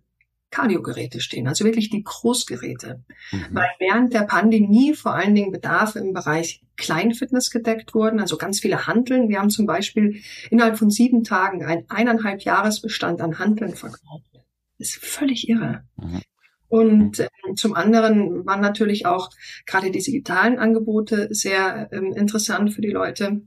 Kardiogeräte 0.49 1.19
stehen, 1.19 1.47
also 1.47 1.65
wirklich 1.65 1.89
die 1.89 2.03
Großgeräte. 2.03 3.03
Mhm. 3.31 3.45
Weil 3.51 3.69
während 3.79 4.13
der 4.13 4.21
Pandemie 4.21 4.93
vor 4.93 5.13
allen 5.13 5.35
Dingen 5.35 5.51
Bedarfe 5.51 5.99
im 5.99 6.13
Bereich 6.13 6.63
Kleinfitness 6.77 7.51
gedeckt 7.51 7.93
wurden, 7.93 8.19
also 8.19 8.37
ganz 8.37 8.61
viele 8.61 8.87
Handeln. 8.87 9.29
Wir 9.29 9.39
haben 9.39 9.49
zum 9.49 9.65
Beispiel 9.65 10.21
innerhalb 10.49 10.77
von 10.77 10.89
sieben 10.89 11.23
Tagen 11.23 11.65
einen 11.65 11.89
eineinhalb 11.89 12.43
Jahresbestand 12.43 13.19
an 13.19 13.39
Handeln 13.39 13.75
verkauft. 13.75 14.31
Das 14.79 14.89
ist 14.89 15.03
völlig 15.03 15.49
irre. 15.49 15.83
Mhm. 15.97 16.21
Und 16.69 17.19
äh, 17.19 17.29
zum 17.55 17.73
anderen 17.73 18.45
waren 18.45 18.61
natürlich 18.61 19.05
auch 19.05 19.29
gerade 19.65 19.91
die 19.91 20.03
digitalen 20.03 20.59
Angebote 20.59 21.27
sehr 21.31 21.89
ähm, 21.91 22.13
interessant 22.13 22.73
für 22.73 22.81
die 22.81 22.91
Leute 22.91 23.41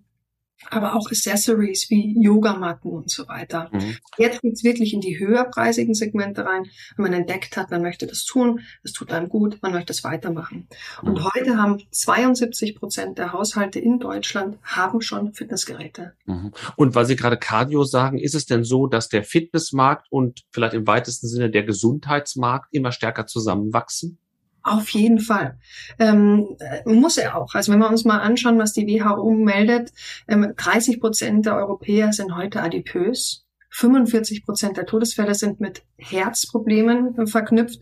aber 0.69 0.95
auch 0.95 1.07
Accessories 1.07 1.88
wie 1.90 2.17
Yogamatten 2.21 2.90
und 2.90 3.11
so 3.11 3.26
weiter. 3.29 3.71
Mhm. 3.73 3.97
Jetzt 4.19 4.43
geht's 4.43 4.64
wirklich 4.64 4.93
in 4.93 5.00
die 5.00 5.19
höherpreisigen 5.19 5.95
Segmente 5.95 6.45
rein. 6.45 6.64
Wenn 6.97 7.05
man 7.05 7.12
entdeckt 7.12 7.57
hat, 7.57 7.71
man 7.71 7.83
möchte 7.83 8.07
das 8.07 8.25
tun, 8.25 8.61
das 8.83 8.93
tut 8.93 9.12
einem 9.12 9.29
gut, 9.29 9.59
man 9.62 9.73
möchte 9.73 9.93
es 9.93 10.05
weitermachen. 10.05 10.69
Und 11.02 11.19
mhm. 11.19 11.29
heute 11.35 11.57
haben 11.57 11.83
72 11.90 12.76
Prozent 12.76 13.19
der 13.19 13.33
Haushalte 13.33 13.79
in 13.79 13.99
Deutschland 13.99 14.59
haben 14.62 15.00
schon 15.00 15.33
Fitnessgeräte. 15.33 16.12
Mhm. 16.26 16.52
Und 16.76 16.95
weil 16.95 17.07
Sie 17.07 17.17
gerade 17.17 17.37
Cardio 17.37 17.85
sagen, 17.85 18.19
ist 18.19 18.35
es 18.35 18.47
denn 18.47 18.64
so, 18.64 18.87
dass 18.87 19.09
der 19.09 19.25
Fitnessmarkt 19.25 20.07
und 20.11 20.45
vielleicht 20.50 20.75
im 20.75 20.87
weitesten 20.87 21.26
Sinne 21.26 21.50
der 21.50 21.64
Gesundheitsmarkt 21.64 22.69
immer 22.73 22.93
stärker 22.93 23.26
zusammenwachsen? 23.26 24.19
Auf 24.62 24.90
jeden 24.90 25.21
Fall. 25.21 25.59
Ähm, 25.99 26.57
muss 26.85 27.17
er 27.17 27.37
auch. 27.37 27.55
Also 27.55 27.73
wenn 27.73 27.79
wir 27.79 27.88
uns 27.88 28.05
mal 28.05 28.19
anschauen, 28.19 28.59
was 28.59 28.73
die 28.73 28.87
WHO 28.87 29.31
meldet, 29.33 29.93
ähm, 30.29 30.52
30 30.57 31.00
Prozent 31.00 31.47
der 31.47 31.57
Europäer 31.57 32.12
sind 32.12 32.37
heute 32.37 32.62
adipös. 32.62 33.47
45 33.71 34.45
Prozent 34.45 34.76
der 34.76 34.87
Todesfälle 34.87 35.35
sind 35.35 35.61
mit 35.61 35.83
Herzproblemen 35.97 37.26
verknüpft. 37.26 37.81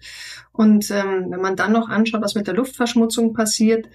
Und 0.52 0.90
ähm, 0.90 1.26
wenn 1.30 1.40
man 1.40 1.56
dann 1.56 1.73
noch 1.73 1.88
anschaut, 1.88 2.20
was 2.20 2.35
mit 2.35 2.47
der 2.47 2.54
Luftverschmutzung 2.54 3.32
passiert, 3.32 3.88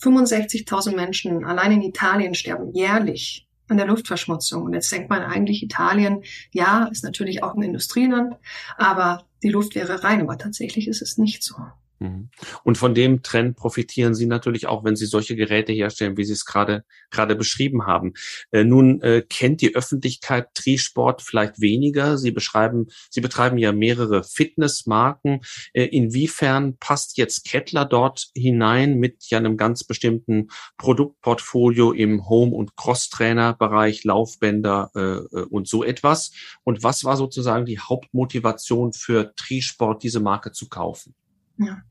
65.000 0.00 0.94
Menschen 0.94 1.44
allein 1.44 1.72
in 1.72 1.82
Italien 1.82 2.34
sterben 2.34 2.72
jährlich 2.74 3.48
an 3.68 3.78
der 3.78 3.86
Luftverschmutzung. 3.86 4.64
Und 4.64 4.74
jetzt 4.74 4.92
denkt 4.92 5.10
man 5.10 5.22
eigentlich, 5.22 5.62
Italien, 5.62 6.22
ja, 6.52 6.88
ist 6.92 7.04
natürlich 7.04 7.42
auch 7.42 7.54
ein 7.54 7.62
Industrieland, 7.62 8.36
aber 8.76 9.24
die 9.42 9.50
Luft 9.50 9.74
wäre 9.74 10.04
rein. 10.04 10.20
Aber 10.20 10.38
tatsächlich 10.38 10.88
ist 10.88 11.02
es 11.02 11.18
nicht 11.18 11.42
so. 11.42 11.54
Mhm. 12.00 12.30
Und 12.62 12.78
von 12.78 12.94
dem 12.94 13.22
Trend 13.22 13.56
profitieren 13.56 14.14
Sie 14.14 14.26
natürlich 14.26 14.66
auch, 14.66 14.84
wenn 14.84 14.96
Sie 14.96 15.06
solche 15.06 15.34
Geräte 15.34 15.72
herstellen, 15.72 16.16
wie 16.16 16.24
Sie 16.24 16.32
es 16.32 16.44
gerade 16.44 16.84
gerade 17.10 17.34
beschrieben 17.34 17.86
haben. 17.86 18.12
Äh, 18.50 18.64
nun 18.64 19.00
äh, 19.02 19.22
kennt 19.28 19.60
die 19.60 19.74
Öffentlichkeit 19.74 20.54
Trisport 20.54 21.22
vielleicht 21.22 21.60
weniger. 21.60 22.18
Sie 22.18 22.30
beschreiben, 22.30 22.86
Sie 23.10 23.20
betreiben 23.20 23.58
ja 23.58 23.72
mehrere 23.72 24.22
Fitnessmarken. 24.22 25.40
Äh, 25.72 25.84
inwiefern 25.84 26.76
passt 26.78 27.18
jetzt 27.18 27.44
Kettler 27.44 27.84
dort 27.84 28.28
hinein 28.34 28.98
mit 28.98 29.26
ja 29.30 29.38
einem 29.38 29.56
ganz 29.56 29.84
bestimmten 29.84 30.48
Produktportfolio 30.76 31.92
im 31.92 32.28
Home- 32.28 32.54
und 32.54 32.76
Crosstrainer-Bereich, 32.76 34.04
Laufbänder 34.04 34.90
äh, 34.94 35.00
äh, 35.00 35.44
und 35.50 35.66
so 35.66 35.82
etwas? 35.82 36.32
Und 36.62 36.82
was 36.82 37.04
war 37.04 37.16
sozusagen 37.16 37.66
die 37.66 37.78
Hauptmotivation 37.78 38.92
für 38.92 39.34
Trisport, 39.34 40.02
diese 40.02 40.20
Marke 40.20 40.52
zu 40.52 40.68
kaufen? 40.68 41.14
Ja. 41.58 41.82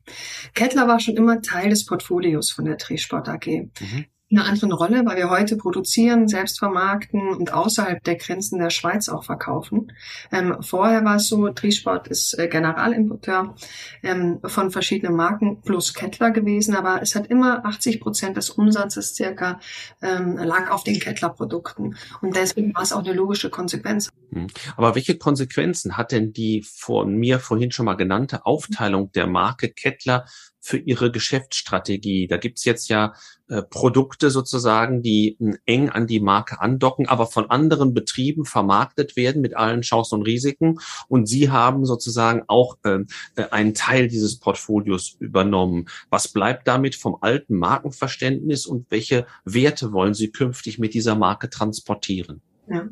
Kettler 0.54 0.88
war 0.88 1.00
schon 1.00 1.16
immer 1.16 1.42
Teil 1.42 1.70
des 1.70 1.86
Portfolios 1.86 2.52
von 2.52 2.66
der 2.66 2.78
Trisport 2.78 3.30
AG. 3.30 3.70
Mhm 3.80 4.06
einer 4.30 4.46
anderen 4.46 4.74
Rolle, 4.74 5.06
weil 5.06 5.16
wir 5.16 5.30
heute 5.30 5.56
produzieren, 5.56 6.28
selbst 6.28 6.60
vermarkten 6.60 7.30
und 7.30 7.54
außerhalb 7.54 8.04
der 8.04 8.16
Grenzen 8.16 8.60
der 8.60 8.70
Schweiz 8.70 9.08
auch 9.08 9.24
verkaufen. 9.24 9.94
Ähm, 10.32 10.58
vorher 10.62 11.06
war 11.06 11.16
es 11.16 11.30
so, 11.30 11.48
Trisport 11.50 12.08
ist 12.10 12.38
äh, 12.38 12.48
Generalimporteur 12.48 13.56
ähm, 14.04 14.40
von 14.44 14.70
verschiedenen 14.72 15.16
Marken 15.16 15.62
plus 15.62 15.94
Kettler 15.94 16.32
gewesen, 16.32 16.76
aber 16.76 17.02
es 17.02 17.16
hat 17.16 17.28
immer 17.28 17.66
80 17.66 18.02
Prozent 18.02 18.38
des 18.38 18.50
Umsatzes 18.50 19.16
circa 19.16 19.60
ähm, 20.02 20.38
lag 20.38 20.72
auf 20.72 20.84
den 20.84 21.00
Kettler-Produkten. 21.00 21.96
Und 22.22 22.36
deswegen 22.36 22.76
war 22.76 22.84
es 22.84 22.92
auch 22.92 23.04
eine 23.04 23.14
logische 23.14 23.50
Konsequenz. 23.50 24.10
Hm. 24.32 24.48
Aber 24.76 24.96
welche 24.96 25.18
Konsequenzen 25.18 25.96
hat 25.96 26.12
denn 26.12 26.34
die 26.34 26.62
von 26.64 27.16
mir 27.16 27.40
vorhin 27.40 27.72
schon 27.72 27.86
mal 27.86 27.96
genannte 27.96 28.46
Aufteilung 28.46 29.12
der 29.14 29.28
Marke 29.28 29.70
Kettler 29.70 30.26
für 30.60 30.78
ihre 30.78 31.12
Geschäftsstrategie? 31.12 32.28
Da 32.28 32.38
gibt's 32.38 32.66
jetzt 32.66 32.90
ja 32.90 33.14
äh, 33.48 33.64
Produkte 33.64 34.30
sozusagen, 34.30 35.02
die 35.02 35.38
äh, 35.40 35.54
eng 35.66 35.90
an 35.90 36.08
die 36.08 36.20
Marke 36.20 36.60
andocken, 36.60 37.08
aber 37.08 37.28
von 37.28 37.50
anderen 37.50 37.94
Betrieben 37.94 38.44
vermarktet 38.44 39.16
werden 39.16 39.42
mit 39.42 39.56
allen 39.56 39.82
Chancen 39.82 40.16
und 40.16 40.24
Risiken. 40.24 40.80
Und 41.08 41.28
Sie 41.28 41.50
haben 41.50 41.86
sozusagen 41.86 42.44
auch 42.48 42.78
ähm, 42.84 43.08
äh, 43.38 43.44
einen 43.52 43.74
Teil 43.74 44.10
dieses 44.10 44.40
Portfolios 44.40 45.16
übernommen. 45.20 45.88
Was 46.10 46.28
bleibt 46.28 46.68
damit 46.68 46.96
vom 46.96 47.18
alten 47.22 47.58
Markenverständnis 47.58 48.66
und 48.66 48.88
welche 48.90 49.26
Werte 49.46 49.94
wollen 49.94 50.14
Sie 50.14 50.32
künftig 50.32 50.80
mit 50.80 50.94
dieser 50.94 51.16
Marke 51.16 51.50
transportieren? 51.50 52.42
Ja. 52.70 52.88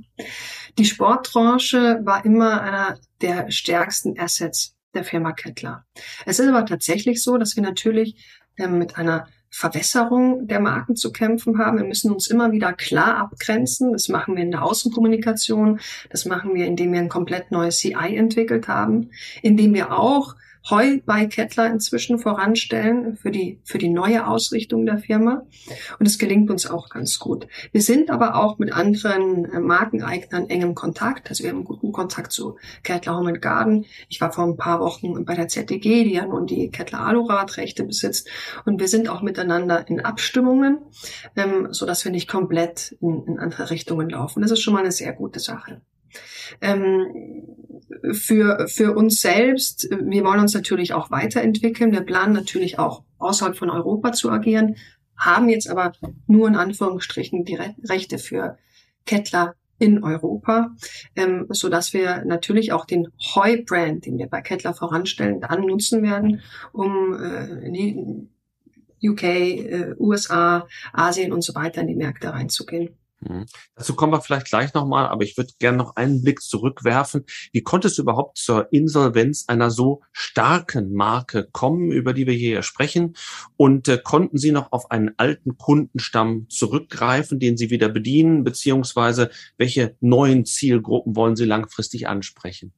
Die 0.77 0.85
Sportbranche 0.85 1.99
war 2.03 2.25
immer 2.25 2.61
einer 2.61 2.99
der 3.21 3.51
stärksten 3.51 4.19
Assets 4.19 4.75
der 4.93 5.03
Firma 5.03 5.33
Kettler. 5.33 5.85
Es 6.25 6.39
ist 6.39 6.47
aber 6.47 6.65
tatsächlich 6.65 7.21
so, 7.21 7.37
dass 7.37 7.55
wir 7.55 7.63
natürlich 7.63 8.15
ähm, 8.57 8.77
mit 8.77 8.97
einer 8.97 9.27
Verwässerung 9.49 10.47
der 10.47 10.59
Marken 10.59 10.97
zu 10.97 11.13
kämpfen 11.13 11.59
haben. 11.59 11.77
Wir 11.77 11.85
müssen 11.85 12.11
uns 12.11 12.27
immer 12.27 12.51
wieder 12.51 12.73
klar 12.73 13.17
abgrenzen. 13.17 13.93
Das 13.93 14.09
machen 14.09 14.35
wir 14.35 14.43
in 14.43 14.51
der 14.51 14.63
Außenkommunikation. 14.63 15.79
Das 16.09 16.25
machen 16.25 16.55
wir, 16.55 16.65
indem 16.65 16.91
wir 16.91 16.99
ein 16.99 17.07
komplett 17.07 17.51
neues 17.51 17.77
CI 17.77 18.17
entwickelt 18.17 18.67
haben, 18.67 19.11
indem 19.41 19.73
wir 19.73 19.97
auch 19.97 20.35
Heu 20.69 20.99
bei 21.05 21.27
Kettler 21.27 21.67
inzwischen 21.67 22.17
voranstellen 22.17 23.15
für 23.17 23.29
die, 23.29 23.59
für 23.63 23.77
die 23.77 23.89
neue 23.89 24.27
Ausrichtung 24.27 24.85
der 24.85 24.97
Firma. 24.97 25.45
Und 25.99 26.07
es 26.07 26.17
gelingt 26.17 26.49
uns 26.49 26.65
auch 26.65 26.89
ganz 26.89 27.19
gut. 27.19 27.47
Wir 27.71 27.81
sind 27.81 28.09
aber 28.09 28.35
auch 28.35 28.57
mit 28.57 28.73
anderen 28.73 29.45
äh, 29.45 29.59
Markeneignern 29.59 30.49
eng 30.49 30.61
im 30.61 30.75
Kontakt. 30.75 31.29
Also 31.29 31.43
wir 31.43 31.51
haben 31.51 31.63
guten 31.63 31.91
Kontakt 31.91 32.31
zu 32.31 32.57
Kettler 32.83 33.17
Home 33.17 33.39
Garden. 33.39 33.85
Ich 34.09 34.19
war 34.21 34.31
vor 34.31 34.45
ein 34.45 34.57
paar 34.57 34.79
Wochen 34.79 35.23
bei 35.25 35.35
der 35.35 35.47
ZDG, 35.47 36.03
die 36.03 36.13
ja 36.13 36.25
nun 36.25 36.47
die 36.47 36.71
Kettler 36.71 37.01
Aluradrechte 37.01 37.83
besitzt. 37.83 38.27
Und 38.65 38.79
wir 38.79 38.87
sind 38.87 39.07
auch 39.07 39.21
miteinander 39.21 39.87
in 39.87 39.99
Abstimmungen, 39.99 40.79
ähm, 41.35 41.67
so 41.71 41.85
dass 41.85 42.03
wir 42.05 42.11
nicht 42.11 42.27
komplett 42.27 42.95
in, 43.01 43.23
in 43.27 43.39
andere 43.39 43.69
Richtungen 43.69 44.09
laufen. 44.09 44.41
Das 44.41 44.51
ist 44.51 44.61
schon 44.61 44.73
mal 44.73 44.79
eine 44.79 44.91
sehr 44.91 45.13
gute 45.13 45.39
Sache. 45.39 45.81
Ähm, 46.61 47.55
für, 48.13 48.67
für 48.67 48.95
uns 48.95 49.21
selbst, 49.21 49.87
wir 49.89 50.23
wollen 50.23 50.39
uns 50.39 50.53
natürlich 50.53 50.93
auch 50.93 51.11
weiterentwickeln. 51.11 51.91
Wir 51.91 52.01
planen 52.01 52.33
natürlich 52.33 52.79
auch 52.79 53.03
außerhalb 53.17 53.57
von 53.57 53.69
Europa 53.69 54.11
zu 54.11 54.29
agieren, 54.29 54.75
haben 55.17 55.49
jetzt 55.49 55.69
aber 55.69 55.93
nur 56.27 56.47
in 56.47 56.55
Anführungsstrichen 56.55 57.45
die 57.45 57.57
Rechte 57.83 58.17
für 58.17 58.57
Kettler 59.05 59.55
in 59.77 60.03
Europa, 60.03 60.73
ähm, 61.15 61.47
so 61.49 61.69
dass 61.69 61.93
wir 61.93 62.23
natürlich 62.25 62.71
auch 62.71 62.85
den 62.85 63.07
Heu-Brand, 63.35 64.05
den 64.05 64.17
wir 64.17 64.27
bei 64.27 64.41
Kettler 64.41 64.73
voranstellen, 64.73 65.41
dann 65.41 65.65
nutzen 65.65 66.01
werden, 66.01 66.41
um 66.71 67.13
äh, 67.13 67.65
in 67.65 67.73
die 67.73 69.09
UK, 69.09 69.23
äh, 69.23 69.95
USA, 69.99 70.67
Asien 70.93 71.33
und 71.33 71.43
so 71.43 71.55
weiter 71.55 71.81
in 71.81 71.87
die 71.87 71.95
Märkte 71.95 72.31
reinzugehen. 72.31 72.95
Mhm. 73.21 73.45
Dazu 73.75 73.95
kommen 73.95 74.13
wir 74.13 74.21
vielleicht 74.21 74.47
gleich 74.47 74.73
nochmal, 74.73 75.07
aber 75.07 75.23
ich 75.23 75.37
würde 75.37 75.53
gerne 75.59 75.77
noch 75.77 75.95
einen 75.95 76.21
Blick 76.21 76.41
zurückwerfen. 76.41 77.25
Wie 77.51 77.61
konnte 77.61 77.87
es 77.87 77.97
überhaupt 77.97 78.37
zur 78.37 78.71
Insolvenz 78.71 79.45
einer 79.47 79.71
so 79.71 80.01
starken 80.11 80.93
Marke 80.93 81.47
kommen, 81.51 81.91
über 81.91 82.13
die 82.13 82.27
wir 82.27 82.33
hier 82.33 82.61
sprechen? 82.61 83.15
Und 83.57 83.87
äh, 83.87 83.99
konnten 84.03 84.37
Sie 84.37 84.51
noch 84.51 84.71
auf 84.71 84.91
einen 84.91 85.11
alten 85.17 85.57
Kundenstamm 85.57 86.47
zurückgreifen, 86.49 87.39
den 87.39 87.57
Sie 87.57 87.69
wieder 87.69 87.89
bedienen, 87.89 88.43
beziehungsweise 88.43 89.29
welche 89.57 89.95
neuen 90.01 90.45
Zielgruppen 90.45 91.15
wollen 91.15 91.35
Sie 91.35 91.45
langfristig 91.45 92.07
ansprechen? 92.07 92.73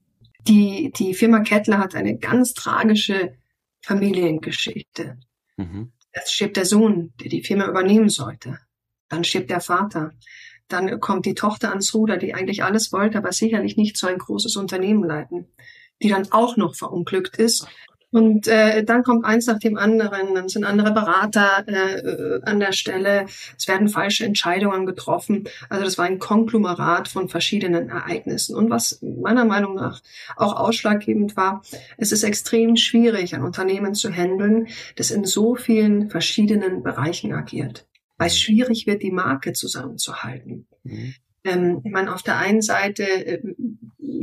Die, 0.48 0.94
die 0.96 1.14
Firma 1.14 1.42
Kettler 1.42 1.80
hat 1.80 1.96
eine 1.96 2.18
ganz 2.18 2.54
tragische 2.54 3.34
Familiengeschichte. 3.82 5.18
Mhm. 5.58 5.92
Es 6.12 6.32
stirbt 6.32 6.58
der 6.58 6.66
Sohn, 6.66 7.14
der 7.22 7.30
die 7.30 7.44
Firma 7.44 7.68
übernehmen 7.68 8.10
sollte. 8.10 8.60
Dann 9.10 9.24
stirbt 9.24 9.50
der 9.50 9.62
Vater. 9.62 10.14
Dann 10.68 11.00
kommt 11.00 11.26
die 11.26 11.36
Tochter 11.36 11.70
ans 11.70 11.94
Ruder, 11.94 12.18
die 12.18 12.34
eigentlich 12.34 12.64
alles 12.64 12.92
wollte, 12.92 13.18
aber 13.18 13.32
sicherlich 13.32 13.78
nicht 13.78 13.98
so 13.98 14.08
ein 14.08 14.18
großes 14.18 14.56
Unternehmen 14.58 15.04
leiten, 15.04 15.48
die 16.02 16.10
dann 16.10 16.32
auch 16.32 16.58
noch 16.58 16.76
verunglückt 16.76 17.38
ist 17.38 17.68
und 18.10 18.48
äh, 18.48 18.84
dann 18.86 19.04
kommt 19.04 19.26
eins 19.26 19.48
nach 19.48 19.60
dem 19.60 19.78
anderen, 19.78 20.34
dann 20.34 20.48
sind 20.48 20.64
andere 20.64 20.92
Berater 20.92 21.66
äh, 21.68 22.40
an 22.44 22.60
der 22.60 22.72
Stelle, 22.72 23.26
es 23.58 23.68
werden 23.68 23.90
falsche 23.90 24.26
Entscheidungen 24.26 24.86
getroffen. 24.86 25.44
Also 25.70 25.84
das 25.84 25.98
war 25.98 26.06
ein 26.06 26.20
Konglomerat 26.20 27.10
von 27.10 27.28
verschiedenen 27.28 27.90
Ereignissen. 27.90 28.56
Und 28.56 28.70
was 28.70 29.02
meiner 29.02 29.44
Meinung 29.44 29.76
nach 29.76 30.02
auch 30.38 30.56
ausschlaggebend 30.56 31.36
war, 31.36 31.64
es 31.98 32.14
ist 32.14 32.24
extrem 32.24 32.78
schwierig, 32.78 33.36
ein 33.36 33.44
Unternehmen 33.44 33.94
zu 33.94 34.10
handeln, 34.10 34.68
das 34.96 35.12
in 35.12 35.26
so 35.26 35.56
vielen 35.56 36.10
verschiedenen 36.10 36.84
Bereichen 36.84 37.34
agiert. 37.34 37.86
Weil 38.18 38.28
es 38.28 38.40
schwierig 38.40 38.88
wird, 38.88 39.04
die 39.04 39.12
Marke 39.12 39.54
zusammenzuhalten. 39.54 40.68
Mhm. 40.84 41.14
Ähm, 41.44 41.82
ich 41.84 41.92
meine, 41.92 42.14
auf 42.14 42.24
der 42.24 42.38
einen 42.38 42.62
Seite 42.62 43.04
äh, 43.04 43.42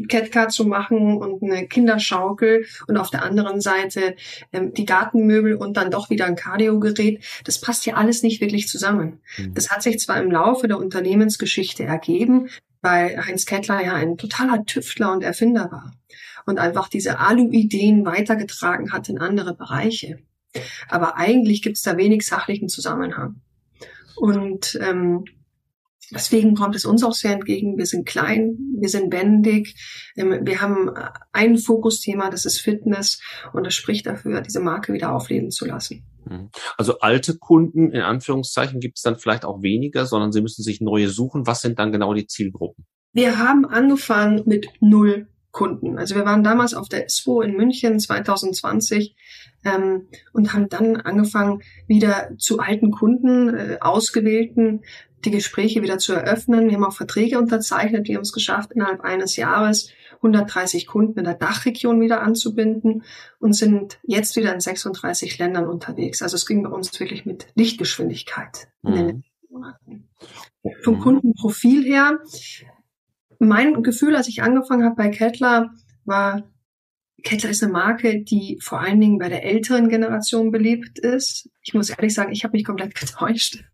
Catcar 0.09 0.49
zu 0.49 0.67
machen 0.67 1.17
und 1.17 1.43
eine 1.43 1.67
Kinderschaukel 1.67 2.67
und 2.87 2.97
auf 2.97 3.11
der 3.11 3.23
anderen 3.23 3.61
Seite 3.61 4.17
ähm, 4.53 4.75
die 4.75 4.85
Gartenmöbel 4.85 5.55
und 5.55 5.77
dann 5.77 5.91
doch 5.91 6.11
wieder 6.11 6.27
ein 6.27 6.37
Kardiogerät. 6.37 7.25
Das 7.45 7.61
passt 7.61 7.87
ja 7.87 7.95
alles 7.95 8.23
nicht 8.23 8.41
wirklich 8.41 8.69
zusammen. 8.69 9.21
Mhm. 9.39 9.55
Das 9.55 9.71
hat 9.71 9.83
sich 9.83 9.99
zwar 9.99 10.21
im 10.21 10.31
Laufe 10.31 10.69
der 10.69 10.79
Unternehmensgeschichte 10.79 11.85
ergeben, 11.85 12.49
weil 12.83 13.25
Heinz 13.25 13.47
Kettler 13.47 13.83
ja 13.83 13.95
ein 13.95 14.19
totaler 14.19 14.65
Tüftler 14.65 15.13
und 15.13 15.23
Erfinder 15.23 15.71
war 15.71 15.95
und 16.47 16.59
einfach 16.59 16.89
diese 16.89 17.19
Alu-Ideen 17.19 18.05
weitergetragen 18.05 18.93
hat 18.93 19.09
in 19.09 19.19
andere 19.19 19.55
Bereiche. 19.55 20.19
Aber 20.89 21.17
eigentlich 21.17 21.63
gibt 21.63 21.79
es 21.79 21.83
da 21.83 21.97
wenig 21.97 22.27
sachlichen 22.27 22.69
Zusammenhang. 22.69 23.41
Und 24.17 24.79
ähm, 24.81 25.25
Deswegen 26.13 26.55
kommt 26.55 26.77
es 26.77 26.85
uns 26.85 27.03
auch 27.03 27.13
sehr 27.15 27.33
entgegen. 27.33 27.79
Wir 27.79 27.87
sind 27.87 28.07
klein, 28.07 28.59
wir 28.79 28.89
sind 28.89 29.13
wendig, 29.13 29.75
ähm, 30.17 30.41
wir 30.43 30.61
haben 30.61 30.91
ein 31.33 31.57
Fokusthema, 31.57 32.31
das 32.31 32.45
ist 32.45 32.61
Fitness 32.61 33.21
und 33.53 33.65
das 33.65 33.75
spricht 33.75 34.07
dafür, 34.07 34.41
diese 34.41 34.61
Marke 34.61 34.93
wieder 34.93 35.15
aufleben 35.15 35.51
zu 35.51 35.65
lassen. 35.65 36.05
Mhm. 36.27 36.51
Also 36.77 36.99
alte 37.01 37.39
Kunden 37.39 37.91
in 37.91 38.03
Anführungszeichen 38.03 38.81
gibt 38.81 38.99
es 38.99 39.03
dann 39.03 39.17
vielleicht 39.17 39.45
auch 39.45 39.63
weniger, 39.63 40.07
sondern 40.07 40.33
sie 40.33 40.43
müssen 40.43 40.63
sich 40.63 40.81
neue 40.81 41.09
suchen. 41.09 41.47
Was 41.47 41.63
sind 41.63 41.79
dann 41.79 41.93
genau 41.93 42.15
die 42.15 42.27
Zielgruppen? 42.27 42.85
Wir 43.13 43.39
haben 43.39 43.65
angefangen 43.65 44.43
mit 44.47 44.69
null 44.81 45.29
Kunden. 45.55 45.99
Also 45.99 46.17
wir 46.17 46.27
waren 46.27 46.45
damals 46.45 46.75
auf 46.75 46.89
der 46.91 47.07
ISPO 47.07 47.41
in 47.41 47.57
München 47.57 47.99
2020 47.99 49.17
ähm, 49.65 50.09
und 50.33 50.53
haben 50.53 50.69
dann 50.69 50.97
angefangen, 50.97 51.63
wieder 51.87 52.33
zu 52.37 52.59
alten 52.59 52.91
Kunden, 52.91 53.55
äh, 53.55 53.79
ausgewählten 53.81 54.83
die 55.25 55.31
Gespräche 55.31 55.83
wieder 55.83 55.97
zu 55.97 56.13
eröffnen. 56.13 56.69
Wir 56.69 56.77
haben 56.77 56.85
auch 56.85 56.93
Verträge 56.93 57.39
unterzeichnet. 57.39 58.09
Wir 58.09 58.17
haben 58.17 58.23
es 58.23 58.33
geschafft, 58.33 58.73
innerhalb 58.73 59.01
eines 59.01 59.37
Jahres 59.37 59.91
130 60.17 60.87
Kunden 60.87 61.19
in 61.19 61.25
der 61.25 61.35
Dachregion 61.35 62.01
wieder 62.01 62.23
anzubinden 62.23 63.05
und 63.39 63.55
sind 63.55 63.99
jetzt 64.03 64.37
wieder 64.37 64.53
in 64.53 64.61
36 64.61 65.39
Ländern 65.39 65.67
unterwegs. 65.67 66.21
Also 66.21 66.37
es 66.37 66.47
ging 66.47 66.63
bei 66.63 66.71
uns 66.71 66.99
wirklich 66.99 67.25
mit 67.25 67.47
Lichtgeschwindigkeit 67.55 68.69
mhm. 68.83 68.93
in 68.93 69.07
den 69.07 69.17
mhm. 69.17 69.25
Monaten. 69.49 70.09
Vom 70.83 70.99
Kundenprofil 71.01 71.85
her, 71.85 72.19
mein 73.45 73.83
Gefühl, 73.83 74.17
als 74.17 74.29
ich 74.29 74.43
angefangen 74.43 74.85
habe 74.85 74.97
bei 74.97 75.09
Kettler, 75.09 75.71
war, 76.05 76.43
Kettler 77.23 77.51
ist 77.51 77.63
eine 77.63 77.73
Marke, 77.73 78.23
die 78.23 78.59
vor 78.61 78.81
allen 78.81 79.01
Dingen 79.01 79.19
bei 79.19 79.29
der 79.29 79.45
älteren 79.45 79.89
Generation 79.89 80.51
beliebt 80.51 80.99
ist. 80.99 81.49
Ich 81.63 81.75
muss 81.75 81.91
ehrlich 81.91 82.15
sagen, 82.15 82.33
ich 82.33 82.45
habe 82.45 82.53
mich 82.53 82.65
komplett 82.65 82.95
getäuscht 82.99 83.65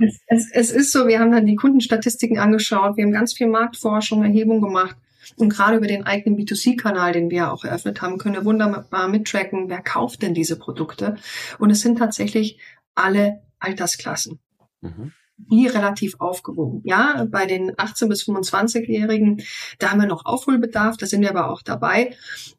es, 0.00 0.20
es, 0.26 0.50
es 0.52 0.70
ist 0.70 0.92
so, 0.92 1.06
wir 1.06 1.18
haben 1.18 1.32
dann 1.32 1.46
die 1.46 1.56
Kundenstatistiken 1.56 2.38
angeschaut, 2.38 2.96
wir 2.96 3.04
haben 3.04 3.12
ganz 3.12 3.34
viel 3.34 3.48
Marktforschung, 3.48 4.22
Erhebung 4.22 4.60
gemacht. 4.60 4.96
Und 5.36 5.48
gerade 5.48 5.76
über 5.78 5.86
den 5.86 6.04
eigenen 6.04 6.38
B2C-Kanal, 6.38 7.12
den 7.12 7.30
wir 7.30 7.52
auch 7.52 7.64
eröffnet 7.64 8.02
haben, 8.02 8.18
können 8.18 8.34
wir 8.34 8.44
wunderbar 8.44 9.08
mittracken, 9.08 9.68
wer 9.68 9.80
kauft 9.80 10.22
denn 10.22 10.34
diese 10.34 10.58
Produkte. 10.58 11.16
Und 11.58 11.70
es 11.70 11.80
sind 11.80 11.98
tatsächlich 11.98 12.58
alle 12.94 13.42
Altersklassen. 13.58 14.40
Mhm 14.80 15.12
die 15.50 15.66
relativ 15.66 16.16
aufgewogen. 16.18 16.80
Ja, 16.84 17.26
bei 17.30 17.46
den 17.46 17.72
18 17.76 18.08
bis 18.08 18.24
25-Jährigen, 18.24 19.42
da 19.78 19.90
haben 19.90 20.00
wir 20.00 20.06
noch 20.06 20.24
Aufholbedarf, 20.24 20.96
da 20.96 21.06
sind 21.06 21.22
wir 21.22 21.30
aber 21.30 21.50
auch 21.50 21.62
dabei. 21.62 22.16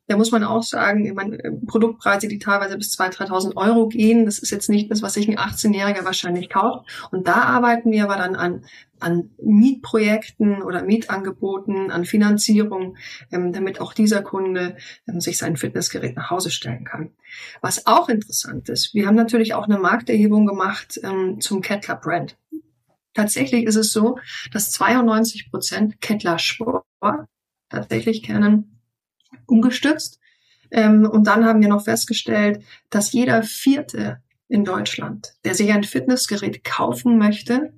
Da 0.08 0.18
muss 0.18 0.32
man 0.32 0.44
auch 0.44 0.64
sagen, 0.64 1.06
ich 1.06 1.14
meine, 1.14 1.38
Produktpreise, 1.66 2.28
die 2.28 2.40
teilweise 2.40 2.78
bis 2.78 2.98
2.000, 3.00 3.30
3.000 3.30 3.56
Euro 3.56 3.88
gehen, 3.88 4.26
das 4.26 4.38
ist 4.38 4.52
jetzt 4.52 4.70
nicht 4.70 4.92
das, 4.92 5.02
was 5.02 5.14
sich 5.14 5.28
ein 5.28 5.38
18-Jähriger 5.38 6.04
wahrscheinlich 6.04 6.50
kauft. 6.50 6.90
Und 7.12 7.28
da 7.28 7.44
arbeiten 7.44 7.92
wir 7.92 8.04
aber 8.04 8.18
dann 8.18 8.36
an, 8.36 8.66
an 9.00 9.30
Mietprojekten 9.42 10.62
oder 10.62 10.84
Mietangeboten, 10.84 11.92
an 11.92 12.06
Finanzierung, 12.06 12.98
ähm, 13.32 13.54
damit 13.54 13.80
auch 13.80 13.94
dieser 13.94 14.22
Kunde 14.22 14.76
ähm, 15.08 15.22
sich 15.22 15.38
sein 15.38 15.58
Fitnessgerät 15.58 16.16
nach 16.16 16.30
Hause 16.30 16.52
stellen 16.52 16.84
kann. 16.84 17.12
Was 17.62 17.86
auch 17.86 18.10
interessant 18.10 18.70
ist, 18.70 18.94
wir 18.94 19.08
haben 19.08 19.16
natürlich 19.16 19.54
auch 19.54 19.66
eine 19.66 19.78
Markterhebung 19.78 20.46
gemacht 20.46 21.00
ähm, 21.04 21.40
zum 21.40 21.62
Kettler 21.62 21.96
Brand. 21.96 22.38
Tatsächlich 23.14 23.66
ist 23.66 23.76
es 23.76 23.92
so, 23.92 24.18
dass 24.52 24.72
92 24.72 25.52
Prozent 25.52 26.02
Kettler 26.02 26.40
Sport 26.40 26.86
tatsächlich 27.70 28.24
kennen, 28.24 28.82
umgestützt. 29.46 30.20
Ähm, 30.72 31.06
und 31.06 31.28
dann 31.28 31.46
haben 31.46 31.62
wir 31.62 31.70
noch 31.70 31.84
festgestellt, 31.84 32.64
dass 32.90 33.12
jeder 33.12 33.44
Vierte 33.44 34.22
in 34.48 34.66
Deutschland, 34.66 35.34
der 35.46 35.56
sich 35.56 35.72
ein 35.72 35.84
Fitnessgerät 35.84 36.64
kaufen 36.64 37.18
möchte, 37.18 37.74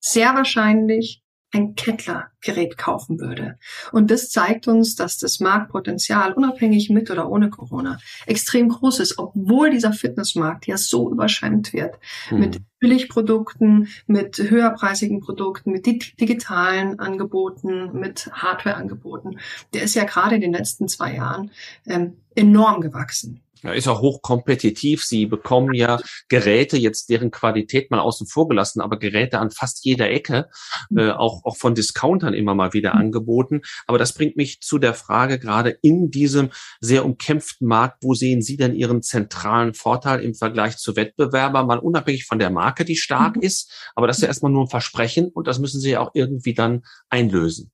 sehr 0.00 0.34
wahrscheinlich 0.34 1.22
ein 1.50 1.74
Kettler-Gerät 1.74 2.76
kaufen 2.76 3.20
würde. 3.20 3.58
Und 3.90 4.10
das 4.10 4.30
zeigt 4.30 4.68
uns, 4.68 4.96
dass 4.96 5.16
das 5.18 5.40
Marktpotenzial, 5.40 6.32
unabhängig 6.32 6.90
mit 6.90 7.10
oder 7.10 7.30
ohne 7.30 7.48
Corona, 7.48 7.98
extrem 8.26 8.68
groß 8.68 9.00
ist, 9.00 9.18
obwohl 9.18 9.70
dieser 9.70 9.92
Fitnessmarkt 9.92 10.66
ja 10.66 10.76
so 10.76 11.10
überschwemmt 11.10 11.72
wird 11.72 11.98
mhm. 12.30 12.38
mit 12.38 12.60
Billigprodukten, 12.80 13.88
mit 14.06 14.38
höherpreisigen 14.38 15.20
Produkten, 15.20 15.72
mit 15.72 15.86
digitalen 15.86 16.98
Angeboten, 16.98 17.98
mit 17.98 18.30
Hardwareangeboten. 18.32 19.40
Der 19.72 19.82
ist 19.82 19.94
ja 19.94 20.04
gerade 20.04 20.36
in 20.36 20.42
den 20.42 20.52
letzten 20.52 20.86
zwei 20.86 21.14
Jahren 21.14 21.50
ähm, 21.86 22.18
enorm 22.34 22.80
gewachsen. 22.80 23.40
Ja, 23.62 23.72
ist 23.72 23.88
auch 23.88 24.00
hochkompetitiv. 24.00 25.04
Sie 25.04 25.26
bekommen 25.26 25.74
ja 25.74 25.98
Geräte, 26.28 26.76
jetzt 26.76 27.10
deren 27.10 27.30
Qualität 27.30 27.90
mal 27.90 28.00
außen 28.00 28.26
vor 28.26 28.48
gelassen, 28.48 28.80
aber 28.80 28.98
Geräte 28.98 29.38
an 29.38 29.50
fast 29.50 29.84
jeder 29.84 30.10
Ecke, 30.10 30.48
äh, 30.96 31.04
mhm. 31.04 31.10
auch, 31.12 31.44
auch 31.44 31.56
von 31.56 31.74
Discountern 31.74 32.34
immer 32.34 32.54
mal 32.54 32.72
wieder 32.72 32.94
mhm. 32.94 33.00
angeboten. 33.00 33.62
Aber 33.86 33.98
das 33.98 34.12
bringt 34.12 34.36
mich 34.36 34.60
zu 34.60 34.78
der 34.78 34.94
Frage, 34.94 35.38
gerade 35.38 35.70
in 35.82 36.10
diesem 36.10 36.50
sehr 36.80 37.04
umkämpften 37.04 37.66
Markt, 37.66 38.02
wo 38.02 38.14
sehen 38.14 38.42
Sie 38.42 38.56
denn 38.56 38.74
Ihren 38.74 39.02
zentralen 39.02 39.74
Vorteil 39.74 40.20
im 40.20 40.34
Vergleich 40.34 40.76
zu 40.76 40.96
Wettbewerbern, 40.96 41.66
mal 41.66 41.78
unabhängig 41.78 42.26
von 42.26 42.38
der 42.38 42.50
Marke, 42.50 42.84
die 42.84 42.96
stark 42.96 43.36
mhm. 43.36 43.42
ist. 43.42 43.90
Aber 43.94 44.06
das 44.06 44.18
ist 44.18 44.22
ja 44.22 44.28
erstmal 44.28 44.52
nur 44.52 44.64
ein 44.64 44.70
Versprechen 44.70 45.28
und 45.28 45.46
das 45.46 45.58
müssen 45.58 45.80
Sie 45.80 45.90
ja 45.90 46.00
auch 46.00 46.10
irgendwie 46.14 46.54
dann 46.54 46.84
einlösen. 47.08 47.70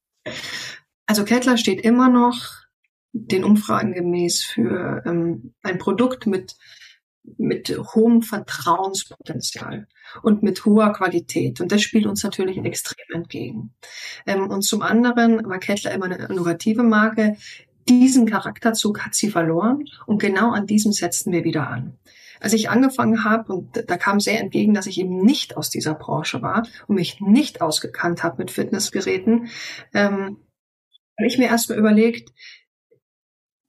Also 1.07 1.25
Kettler 1.25 1.59
steht 1.59 1.81
immer 1.81 2.09
noch 2.09 2.64
den 3.17 3.45
Umfragen 3.45 3.95
gemäß 3.95 4.43
für 4.43 5.03
ähm, 5.07 5.55
ein 5.63 5.79
Produkt 5.79 6.27
mit 6.27 6.57
mit 7.39 7.71
hohem 7.95 8.21
Vertrauenspotenzial 8.23 9.89
und 10.23 10.43
mit 10.43 10.65
hoher 10.65 10.93
Qualität. 10.93 11.61
Und 11.61 11.73
das 11.73 11.83
spielt 11.83 12.07
uns 12.07 12.23
natürlich 12.23 12.59
extrem 12.59 13.07
entgegen. 13.15 13.75
Ähm, 14.27 14.51
und 14.51 14.63
zum 14.63 14.83
anderen 14.83 15.49
war 15.49 15.59
Kettler 15.59 15.93
immer 15.93 16.05
eine 16.05 16.27
innovative 16.27 16.83
Marke. 16.83 17.37
Diesen 17.89 18.27
Charakterzug 18.27 19.01
hat 19.01 19.15
sie 19.15 19.31
verloren 19.31 19.85
und 20.07 20.21
genau 20.21 20.51
an 20.53 20.67
diesem 20.67 20.93
setzten 20.93 21.33
wir 21.33 21.45
wieder 21.45 21.69
an. 21.69 21.99
Als 22.41 22.53
ich 22.53 22.69
angefangen 22.69 23.25
habe, 23.25 23.53
und 23.55 23.85
da 23.89 23.97
kam 23.97 24.21
sehr 24.21 24.41
entgegen, 24.41 24.75
dass 24.75 24.87
ich 24.87 25.01
eben 25.01 25.25
nicht 25.25 25.57
aus 25.57 25.71
dieser 25.71 25.95
Branche 25.95 26.43
war 26.43 26.67
und 26.89 26.97
mich 26.97 27.21
nicht 27.21 27.63
ausgekannt 27.63 28.23
habe 28.23 28.37
mit 28.39 28.51
Fitnessgeräten, 28.51 29.49
ähm, 29.95 30.39
habe 31.17 31.27
ich 31.27 31.39
mir 31.39 31.47
erstmal 31.47 31.79
überlegt, 31.79 32.33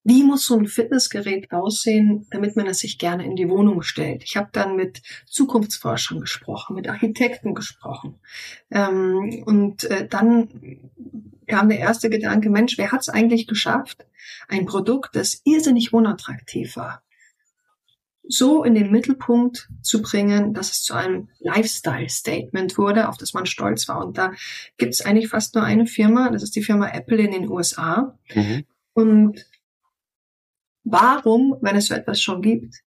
wie 0.05 0.23
muss 0.23 0.45
so 0.45 0.55
ein 0.55 0.67
Fitnessgerät 0.67 1.51
aussehen, 1.51 2.27
damit 2.29 2.55
man 2.55 2.67
es 2.67 2.79
sich 2.79 2.99
gerne 2.99 3.25
in 3.25 3.35
die 3.35 3.49
Wohnung 3.49 3.81
stellt. 3.81 4.23
Ich 4.23 4.37
habe 4.37 4.49
dann 4.51 4.75
mit 4.75 5.01
Zukunftsforschern 5.25 6.21
gesprochen, 6.21 6.75
mit 6.75 6.87
Architekten 6.87 7.55
gesprochen. 7.55 8.19
Ähm, 8.69 9.43
und 9.47 9.83
äh, 9.85 10.07
dann 10.07 10.91
kam 11.47 11.69
der 11.69 11.79
erste 11.79 12.11
Gedanke, 12.11 12.51
Mensch, 12.51 12.77
wer 12.77 12.91
hat 12.91 13.01
es 13.01 13.09
eigentlich 13.09 13.47
geschafft, 13.47 14.05
ein 14.47 14.67
Produkt, 14.67 15.15
das 15.15 15.41
irrsinnig 15.43 15.91
unattraktiv 15.91 16.77
war, 16.77 17.01
so 18.27 18.63
in 18.63 18.75
den 18.75 18.91
Mittelpunkt 18.91 19.69
zu 19.81 20.03
bringen, 20.03 20.53
dass 20.53 20.69
es 20.69 20.83
zu 20.83 20.93
einem 20.93 21.29
Lifestyle-Statement 21.39 22.77
wurde, 22.77 23.09
auf 23.09 23.17
das 23.17 23.33
man 23.33 23.47
stolz 23.47 23.87
war. 23.87 24.05
Und 24.05 24.19
da 24.19 24.33
gibt 24.77 24.93
es 24.93 25.01
eigentlich 25.01 25.29
fast 25.29 25.55
nur 25.55 25.63
eine 25.63 25.87
Firma, 25.87 26.29
das 26.29 26.43
ist 26.43 26.55
die 26.55 26.63
Firma 26.63 26.89
Apple 26.89 27.17
in 27.17 27.31
den 27.31 27.49
USA. 27.49 28.19
Mhm. 28.35 28.65
Und 28.93 29.45
Warum, 30.85 31.57
wenn 31.61 31.75
es 31.75 31.87
so 31.87 31.95
etwas 31.95 32.21
schon 32.21 32.41
gibt, 32.41 32.85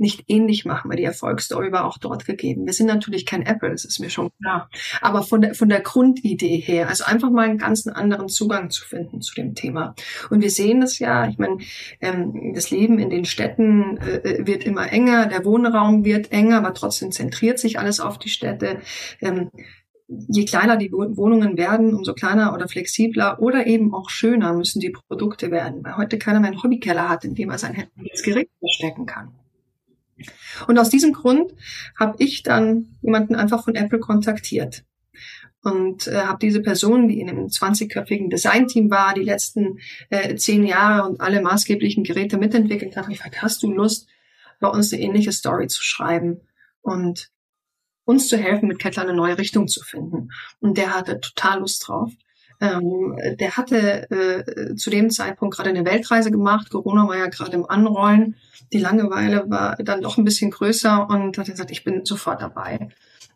nicht 0.00 0.24
ähnlich 0.28 0.64
machen, 0.64 0.90
weil 0.90 0.96
die 0.96 1.04
Erfolgsstory 1.04 1.72
war 1.72 1.84
auch 1.84 1.98
dort 1.98 2.24
gegeben. 2.24 2.64
Wir 2.64 2.72
sind 2.72 2.86
natürlich 2.86 3.26
kein 3.26 3.42
Apple, 3.42 3.70
das 3.70 3.84
ist 3.84 4.00
mir 4.00 4.08
schon 4.08 4.30
klar. 4.40 4.70
Aber 5.02 5.22
von 5.22 5.42
der, 5.42 5.54
von 5.54 5.68
der 5.68 5.80
Grundidee 5.80 6.56
her, 6.56 6.88
also 6.88 7.04
einfach 7.04 7.30
mal 7.30 7.46
einen 7.46 7.58
ganz 7.58 7.86
anderen 7.86 8.28
Zugang 8.28 8.70
zu 8.70 8.86
finden 8.86 9.20
zu 9.20 9.34
dem 9.34 9.54
Thema. 9.54 9.94
Und 10.30 10.40
wir 10.40 10.50
sehen 10.50 10.80
das 10.80 10.98
ja, 10.98 11.28
ich 11.28 11.36
meine, 11.36 11.58
ähm, 12.00 12.52
das 12.54 12.70
Leben 12.70 12.98
in 12.98 13.10
den 13.10 13.26
Städten 13.26 13.98
äh, 13.98 14.46
wird 14.46 14.64
immer 14.64 14.90
enger, 14.90 15.26
der 15.26 15.44
Wohnraum 15.44 16.02
wird 16.02 16.32
enger, 16.32 16.56
aber 16.56 16.72
trotzdem 16.72 17.12
zentriert 17.12 17.58
sich 17.58 17.78
alles 17.78 18.00
auf 18.00 18.18
die 18.18 18.30
Städte. 18.30 18.80
Ähm, 19.20 19.50
je 20.28 20.44
kleiner 20.44 20.76
die 20.76 20.90
Wohnungen 20.92 21.56
werden, 21.56 21.94
umso 21.94 22.14
kleiner 22.14 22.52
oder 22.52 22.68
flexibler 22.68 23.40
oder 23.40 23.66
eben 23.66 23.94
auch 23.94 24.10
schöner 24.10 24.52
müssen 24.52 24.80
die 24.80 24.90
Produkte 24.90 25.50
werden, 25.50 25.84
weil 25.84 25.96
heute 25.96 26.18
keiner 26.18 26.40
mehr 26.40 26.50
einen 26.50 26.62
Hobbykeller 26.62 27.08
hat, 27.08 27.24
in 27.24 27.34
dem 27.34 27.50
er 27.50 27.58
sein 27.58 27.88
Gerät 28.24 28.50
verstecken 28.58 29.06
kann. 29.06 29.32
Und 30.66 30.78
aus 30.78 30.90
diesem 30.90 31.12
Grund 31.12 31.54
habe 31.98 32.16
ich 32.18 32.42
dann 32.42 32.96
jemanden 33.02 33.34
einfach 33.34 33.64
von 33.64 33.74
Apple 33.74 34.00
kontaktiert 34.00 34.84
und 35.62 36.06
äh, 36.06 36.16
habe 36.16 36.38
diese 36.40 36.60
Person, 36.60 37.08
die 37.08 37.20
in 37.20 37.28
einem 37.28 37.46
20-köpfigen 37.46 38.30
Designteam 38.30 38.90
war, 38.90 39.14
die 39.14 39.22
letzten 39.22 39.78
äh, 40.08 40.34
zehn 40.36 40.64
Jahre 40.64 41.08
und 41.08 41.20
alle 41.20 41.40
maßgeblichen 41.40 42.04
Geräte 42.04 42.38
mitentwickelt 42.38 42.96
hat, 42.96 43.08
gefragt, 43.08 43.42
hast 43.42 43.62
du 43.62 43.72
Lust, 43.72 44.08
bei 44.58 44.68
uns 44.68 44.92
eine 44.92 45.02
ähnliche 45.02 45.32
Story 45.32 45.68
zu 45.68 45.82
schreiben 45.82 46.40
und 46.82 47.30
uns 48.04 48.28
zu 48.28 48.36
helfen, 48.36 48.68
mit 48.68 48.78
Kettler 48.78 49.02
eine 49.02 49.14
neue 49.14 49.38
Richtung 49.38 49.68
zu 49.68 49.82
finden. 49.82 50.30
Und 50.60 50.78
der 50.78 50.94
hatte 50.94 51.20
total 51.20 51.60
Lust 51.60 51.86
drauf. 51.86 52.12
Ähm, 52.60 53.16
der 53.38 53.56
hatte 53.56 54.10
äh, 54.10 54.74
zu 54.74 54.90
dem 54.90 55.10
Zeitpunkt 55.10 55.56
gerade 55.56 55.70
eine 55.70 55.86
Weltreise 55.86 56.30
gemacht. 56.30 56.70
Corona 56.70 57.08
war 57.08 57.16
ja 57.16 57.28
gerade 57.28 57.52
im 57.52 57.64
Anrollen. 57.64 58.36
Die 58.72 58.78
Langeweile 58.78 59.48
war 59.48 59.76
dann 59.76 60.02
doch 60.02 60.18
ein 60.18 60.24
bisschen 60.24 60.50
größer 60.50 61.08
und 61.08 61.38
hat 61.38 61.46
gesagt, 61.46 61.70
ich 61.70 61.84
bin 61.84 62.04
sofort 62.04 62.42
dabei. 62.42 62.90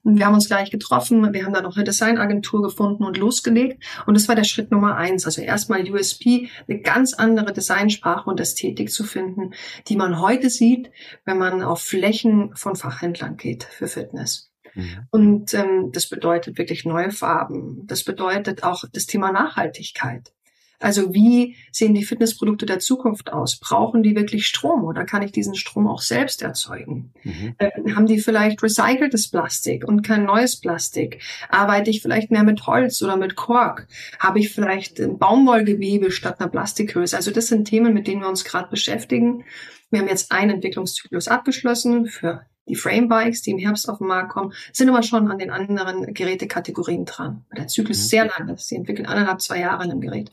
Und 0.05 0.19
wir 0.19 0.27
haben 0.27 0.35
uns 0.35 0.49
gleich 0.49 0.71
getroffen, 0.71 1.33
wir 1.33 1.47
haben 1.47 1.55
dann 1.55 1.65
noch 1.65 1.77
eine 1.77 1.85
Designagentur 1.85 2.63
gefunden 2.63 3.05
und 3.05 3.17
losgelegt. 3.17 3.83
Und 4.07 4.15
das 4.15 4.29
war 4.29 4.35
der 4.35 4.45
Schritt 4.45 4.71
Nummer 4.71 4.97
eins. 4.97 5.25
Also 5.25 5.41
erstmal 5.41 5.91
USP, 5.91 6.51
eine 6.69 6.81
ganz 6.81 7.15
andere 7.15 7.55
Designsprache 7.55 8.29
und 8.29 8.39
Ästhetik 8.39 8.93
zu 8.93 9.05
finden, 9.05 9.55
die 9.89 9.97
man 9.97 10.21
heute 10.21 10.51
sieht, 10.51 10.91
wenn 11.25 11.39
man 11.39 11.63
auf 11.63 11.81
Flächen 11.81 12.55
von 12.55 12.77
Fachhändlern 12.77 13.39
geht 13.39 13.65
für 13.65 13.89
Fitness. 13.89 14.54
Mhm. 14.75 15.07
Und 15.11 15.55
ähm, 15.55 15.91
das 15.93 16.09
bedeutet 16.09 16.59
wirklich 16.59 16.85
neue 16.85 17.11
Farben. 17.11 17.87
Das 17.87 18.05
bedeutet 18.05 18.63
auch 18.63 18.85
das 18.93 19.07
Thema 19.07 19.33
Nachhaltigkeit. 19.33 20.33
Also 20.81 21.15
wie 21.15 21.57
sehen 21.73 21.95
die 21.95 22.05
Fitnessprodukte 22.05 22.67
der 22.67 22.79
Zukunft 22.79 23.33
aus? 23.33 23.59
Brauchen 23.59 24.03
die 24.03 24.15
wirklich 24.17 24.47
Strom 24.47 24.85
oder 24.85 25.05
kann 25.05 25.23
ich 25.23 25.33
diesen 25.33 25.55
Strom 25.55 25.87
auch 25.87 26.03
selbst 26.03 26.43
erzeugen? 26.43 27.13
Mhm. 27.23 27.55
Äh, 27.57 27.71
haben 27.95 28.07
die 28.07 28.19
vielleicht 28.19 28.63
recyceltes 28.63 29.31
Plastik 29.31 29.89
und 29.89 30.03
kein 30.03 30.25
neues 30.25 30.61
Plastik? 30.61 31.23
Arbeite 31.49 31.89
ich 31.89 32.03
vielleicht 32.03 32.31
mehr 32.31 32.43
mit 32.43 32.67
Holz 32.67 33.01
oder 33.01 33.17
mit 33.17 33.35
Kork? 33.37 33.87
Habe 34.19 34.41
ich 34.41 34.53
vielleicht 34.53 35.01
ein 35.01 35.19
Baumwollgewebe 35.19 36.11
statt 36.11 36.41
einer 36.41 36.51
Plastikhülse? 36.51 37.17
Also 37.17 37.31
das 37.31 37.47
sind 37.47 37.67
Themen, 37.67 37.95
mit 37.95 38.07
denen 38.07 38.21
wir 38.21 38.29
uns 38.29 38.45
gerade 38.45 38.69
beschäftigen. 38.69 39.45
Wir 39.91 40.01
haben 40.01 40.09
jetzt 40.09 40.33
einen 40.33 40.51
Entwicklungszyklus 40.51 41.29
abgeschlossen 41.29 42.07
für 42.07 42.45
die 42.69 42.77
Frame-Bikes, 42.77 43.43
die 43.43 43.51
im 43.51 43.59
Herbst 43.59 43.89
auf 43.89 43.99
den 43.99 44.07
Markt 44.07 44.33
kommen, 44.33 44.53
sind 44.73 44.89
aber 44.89 45.03
schon 45.03 45.31
an 45.31 45.39
den 45.39 45.51
anderen 45.51 46.15
Gerätekategorien 46.15 47.05
dran. 47.05 47.45
Der 47.57 47.69
Zyklus 47.69 47.99
ist 47.99 48.05
mhm. 48.05 48.09
sehr 48.09 48.25
lang. 48.27 48.57
Sie 48.57 48.77
entwickeln 48.77 49.07
anderthalb, 49.07 49.41
zwei 49.41 49.61
Jahre 49.61 49.85
in 49.85 49.91
einem 49.91 50.01
Gerät. 50.01 50.33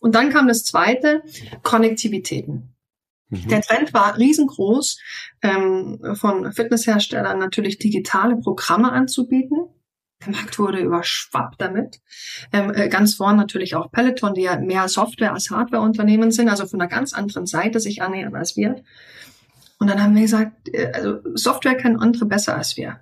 Und 0.00 0.14
dann 0.14 0.30
kam 0.30 0.48
das 0.48 0.64
zweite, 0.64 1.22
Konnektivitäten. 1.62 2.74
Mhm. 3.28 3.48
Der 3.48 3.60
Trend 3.60 3.92
war 3.92 4.16
riesengroß, 4.16 4.98
ähm, 5.42 6.00
von 6.14 6.52
Fitnessherstellern 6.52 7.38
natürlich 7.38 7.78
digitale 7.78 8.36
Programme 8.36 8.92
anzubieten. 8.92 9.68
Der 10.24 10.32
Markt 10.32 10.58
wurde 10.58 10.78
überschwappt 10.78 11.60
damit. 11.60 12.00
Ähm, 12.52 12.72
äh, 12.74 12.88
ganz 12.88 13.14
vorn 13.14 13.36
natürlich 13.36 13.74
auch 13.74 13.90
Peloton, 13.90 14.32
die 14.32 14.42
ja 14.42 14.58
mehr 14.58 14.88
Software 14.88 15.34
als 15.34 15.50
Hardwareunternehmen 15.50 16.30
sind, 16.30 16.48
also 16.48 16.66
von 16.66 16.80
einer 16.80 16.88
ganz 16.88 17.12
anderen 17.12 17.46
Seite 17.46 17.80
sich 17.80 18.00
annähern 18.00 18.34
als 18.34 18.56
wir. 18.56 18.82
Und 19.78 19.88
dann 19.88 20.02
haben 20.02 20.14
wir 20.14 20.22
gesagt, 20.22 20.68
äh, 20.72 20.92
also 20.94 21.20
Software 21.34 21.76
können 21.76 22.00
andere 22.00 22.26
besser 22.26 22.56
als 22.56 22.76
wir. 22.76 23.00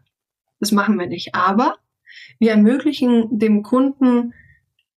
Das 0.60 0.72
machen 0.72 0.98
wir 0.98 1.06
nicht. 1.06 1.34
Aber 1.34 1.78
wir 2.38 2.50
ermöglichen 2.50 3.38
dem 3.38 3.62
Kunden 3.62 4.34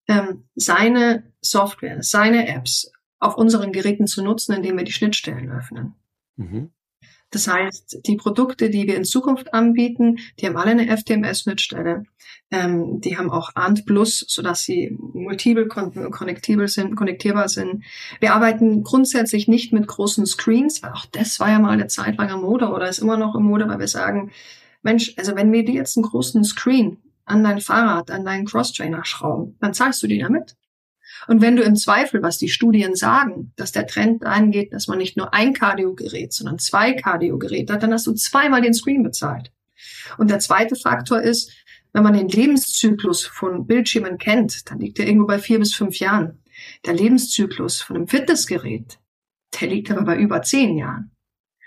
ähm, 0.08 0.46
seine 0.56 1.32
Software, 1.42 2.02
seine 2.02 2.48
Apps 2.48 2.92
auf 3.20 3.36
unseren 3.36 3.72
Geräten 3.72 4.08
zu 4.08 4.24
nutzen, 4.24 4.54
indem 4.54 4.78
wir 4.78 4.84
die 4.84 4.92
Schnittstellen 4.92 5.52
öffnen. 5.52 5.96
Mhm. 6.36 6.72
Das 7.30 7.48
heißt, 7.48 8.00
die 8.06 8.16
Produkte, 8.16 8.70
die 8.70 8.88
wir 8.88 8.96
in 8.96 9.04
Zukunft 9.04 9.54
anbieten, 9.54 10.18
die 10.40 10.46
haben 10.46 10.56
alle 10.56 10.72
eine 10.72 10.88
FTMS-Schnittstelle. 10.96 12.06
Ähm, 12.52 13.02
die 13.02 13.18
haben 13.18 13.30
auch 13.30 13.52
ANT 13.56 13.86
Plus, 13.86 14.24
sodass 14.28 14.64
sie 14.64 14.98
multiple 14.98 15.68
konnektibel 15.68 16.68
sind, 16.70 16.96
konnektierbar 16.96 17.50
sind. 17.50 17.84
Wir 18.22 18.34
arbeiten 18.34 18.84
grundsätzlich 18.84 19.50
nicht 19.50 19.74
mit 19.74 19.88
großen 19.88 20.26
Screens, 20.26 20.82
weil 20.82 20.92
auch 20.94 21.06
das 21.06 21.40
war 21.42 21.50
ja 21.50 21.60
mal 21.60 21.72
eine 21.72 21.88
Zeit 21.88 22.18
lang 22.18 22.30
in 22.30 22.42
Mode 22.42 22.70
oder 22.70 22.88
ist 22.88 23.00
immer 23.00 23.18
noch 23.18 23.36
in 23.36 23.44
Mode, 23.44 23.68
weil 23.68 23.80
wir 23.80 23.88
sagen, 23.90 24.32
Mensch, 24.82 25.14
also 25.18 25.36
wenn 25.36 25.52
wir 25.52 25.66
dir 25.66 25.76
jetzt 25.76 25.98
einen 25.98 26.06
großen 26.06 26.46
Screen 26.46 26.98
an 27.26 27.44
dein 27.44 27.60
Fahrrad, 27.60 28.10
an 28.10 28.24
deinen 28.24 28.46
Crosstrainer 28.46 29.04
schrauben, 29.04 29.58
dann 29.60 29.74
zahlst 29.74 30.02
du 30.02 30.08
die 30.08 30.20
damit. 30.20 30.56
Und 31.28 31.42
wenn 31.42 31.56
du 31.56 31.64
im 31.64 31.76
Zweifel, 31.76 32.22
was 32.22 32.38
die 32.38 32.50
Studien 32.50 32.96
sagen, 32.96 33.54
dass 33.56 33.72
der 33.72 33.88
Trend 33.88 34.26
angeht, 34.26 34.74
dass 34.74 34.88
man 34.88 34.98
nicht 34.98 35.18
nur 35.18 35.34
ein 35.34 35.54
Cardio-Gerät, 35.54 36.34
sondern 36.34 36.60
zwei 36.60 36.94
Cardio-Geräte 36.94 37.74
hat, 37.74 37.84
dann 37.84 37.94
hast 37.94 38.08
du 38.08 38.14
zweimal 38.14 38.62
den 38.62 38.74
Screen 38.74 39.04
bezahlt. 39.04 39.52
Und 40.18 40.30
der 40.30 40.40
zweite 40.40 40.76
Faktor 40.76 41.22
ist, 41.22 41.52
wenn 41.94 42.04
man 42.04 42.14
den 42.14 42.28
Lebenszyklus 42.28 43.26
von 43.26 43.66
Bildschirmen 43.66 44.18
kennt, 44.18 44.70
dann 44.70 44.80
liegt 44.80 45.00
er 45.00 45.08
irgendwo 45.08 45.28
bei 45.28 45.40
vier 45.40 45.60
bis 45.60 45.74
fünf 45.74 46.00
Jahren. 46.00 46.40
Der 46.86 46.94
Lebenszyklus 46.94 47.82
von 47.82 47.96
einem 47.96 48.08
Fitnessgerät, 48.08 49.00
der 49.60 49.68
liegt 49.70 49.92
aber 49.92 50.04
bei 50.04 50.18
über 50.18 50.42
zehn 50.42 50.78
Jahren. 50.78 51.12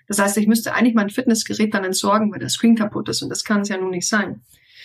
Das 0.06 0.18
heißt, 0.18 0.36
ich 0.38 0.48
müsste 0.48 0.74
eigentlich 0.74 0.94
mein 0.94 1.10
Fitnessgerät 1.10 1.72
dann 1.72 1.84
entsorgen, 1.84 2.32
weil 2.32 2.40
der 2.40 2.48
Screen 2.48 2.76
kaputt 2.76 3.08
ist. 3.08 3.22
Und 3.22 3.28
das 3.28 3.44
kann 3.44 3.60
es 3.60 3.68
ja 3.68 3.76
nun 3.76 3.90
nicht 3.90 4.08
sein. 4.08 4.42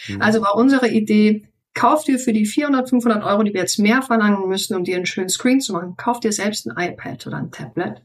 Mhm. 0.08 0.22
Also 0.22 0.42
war 0.42 0.56
unsere 0.56 0.88
Idee, 0.90 1.48
kauf 1.76 2.04
dir 2.04 2.18
für 2.18 2.34
die 2.34 2.46
400, 2.46 2.90
500 2.90 3.24
Euro, 3.24 3.44
die 3.44 3.54
wir 3.54 3.62
jetzt 3.62 3.78
mehr 3.78 4.02
verlangen 4.02 4.48
müssen, 4.48 4.76
um 4.76 4.84
dir 4.84 4.96
einen 4.96 5.06
schönen 5.06 5.30
Screen 5.30 5.62
zu 5.62 5.74
machen, 5.74 5.96
kauf 5.98 6.20
dir 6.20 6.32
selbst 6.32 6.68
ein 6.68 6.92
iPad 6.92 7.28
oder 7.28 7.38
ein 7.38 7.52
Tablet. 7.52 8.02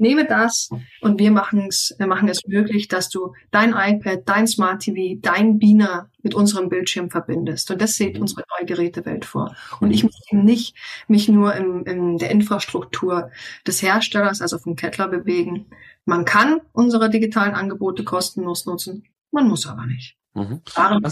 Nehme 0.00 0.26
das 0.26 0.70
und 1.00 1.18
wir 1.18 1.32
machen 1.32 1.66
es, 1.68 1.92
wir 1.98 2.06
machen 2.06 2.28
es 2.28 2.46
möglich, 2.46 2.86
dass 2.86 3.08
du 3.08 3.34
dein 3.50 3.70
iPad, 3.70 4.22
dein 4.26 4.46
Smart 4.46 4.80
TV, 4.80 5.18
dein 5.20 5.58
Beamer 5.58 6.08
mit 6.22 6.36
unserem 6.36 6.68
Bildschirm 6.68 7.10
verbindest. 7.10 7.68
Und 7.72 7.82
das 7.82 7.94
sieht 7.94 8.14
mhm. 8.14 8.22
unsere 8.22 8.44
neue 8.56 8.66
Gerätewelt 8.66 9.24
vor. 9.24 9.56
Und 9.80 9.90
ich 9.90 10.04
muss 10.04 10.14
eben 10.30 10.44
nicht 10.44 10.76
mich 11.08 11.28
nur 11.28 11.52
in, 11.56 11.84
in 11.84 12.16
der 12.18 12.30
Infrastruktur 12.30 13.32
des 13.66 13.82
Herstellers, 13.82 14.40
also 14.40 14.58
vom 14.58 14.76
Kettler, 14.76 15.08
bewegen. 15.08 15.66
Man 16.04 16.24
kann 16.24 16.60
unsere 16.72 17.10
digitalen 17.10 17.54
Angebote 17.54 18.04
kostenlos 18.04 18.66
nutzen, 18.66 19.02
man 19.32 19.48
muss 19.48 19.66
aber 19.66 19.84
nicht. 19.84 20.16
Mhm. 20.34 20.62
Darum 20.76 21.02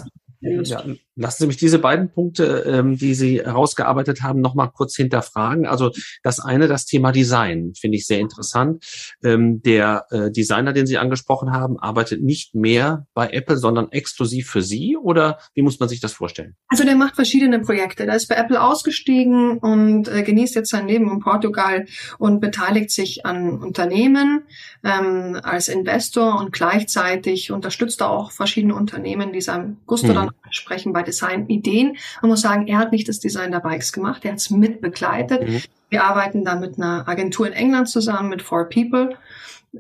ja, 0.41 0.85
lassen 1.17 1.43
Sie 1.43 1.47
mich 1.47 1.57
diese 1.57 1.79
beiden 1.79 2.11
Punkte, 2.11 2.65
ähm, 2.67 2.97
die 2.97 3.15
Sie 3.15 3.41
herausgearbeitet 3.41 4.23
haben, 4.23 4.41
nochmal 4.41 4.71
kurz 4.73 4.95
hinterfragen. 4.95 5.67
Also 5.67 5.91
das 6.23 6.41
eine, 6.41 6.69
das 6.69 6.85
Thema 6.85 7.11
Design, 7.11 7.73
finde 7.79 7.97
ich 7.97 8.07
sehr 8.07 8.21
interessant. 8.21 8.85
Ähm, 9.25 9.63
der 9.63 10.07
äh, 10.11 10.31
Designer, 10.31 10.73
den 10.73 10.87
Sie 10.87 10.99
angesprochen 10.99 11.53
haben, 11.53 11.79
arbeitet 11.79 12.23
nicht 12.23 12.55
mehr 12.55 13.07
bei 13.15 13.31
Apple, 13.31 13.57
sondern 13.57 13.91
exklusiv 13.91 14.49
für 14.49 14.63
Sie 14.63 14.97
oder 14.97 15.39
wie 15.55 15.63
muss 15.63 15.81
man 15.81 15.89
sich 15.89 16.01
das 16.01 16.13
vorstellen? 16.13 16.55
Also 16.69 16.85
der 16.85 16.97
macht 16.97 17.15
verschiedene 17.17 17.61
Projekte. 17.61 18.05
Der 18.05 18.17
ist 18.17 18.29
bei 18.29 18.37
Apple 18.37 18.63
ausgestiegen 18.63 19.59
und 19.59 20.09
äh, 20.09 20.23
genießt 20.23 20.55
jetzt 20.55 20.71
sein 20.71 20.87
Leben 20.87 21.11
in 21.11 21.21
Portugal 21.21 21.87
und 22.19 22.41
beteiligt 22.41 22.91
sich 22.91 23.25
an 23.25 23.59
Unternehmen 23.59 24.43
ähm, 24.85 25.41
als 25.43 25.69
Investor 25.69 26.39
und 26.39 26.53
gleichzeitig 26.53 27.51
unterstützt 27.53 28.01
er 28.03 28.11
auch 28.11 28.31
verschiedene 28.33 28.75
Unternehmen, 28.75 29.33
die 29.33 29.41
seinem 29.41 29.79
Gusto 29.87 30.09
mhm. 30.09 30.15
dann 30.15 30.31
sprechen 30.51 30.93
bei 30.93 31.06
Design-Ideen. 31.07 31.97
Man 32.23 32.31
muss 32.31 32.41
sagen, 32.41 32.67
er 32.67 32.79
hat 32.79 32.93
nicht 32.93 33.09
das 33.09 33.21
Design 33.21 33.53
der 33.53 33.61
Bikes 33.61 33.93
gemacht, 33.93 34.25
er 34.25 34.33
hat 34.33 34.39
es 34.39 34.51
mit 34.51 34.81
begleitet. 34.81 35.49
Mhm. 35.49 35.63
Wir 35.89 36.05
arbeiten 36.05 36.45
da 36.45 36.57
mit 36.57 36.79
einer 36.79 37.07
Agentur 37.09 37.47
in 37.47 37.53
England 37.53 37.89
zusammen, 37.89 38.29
mit 38.29 38.43
Four 38.43 38.69
People. 38.69 39.17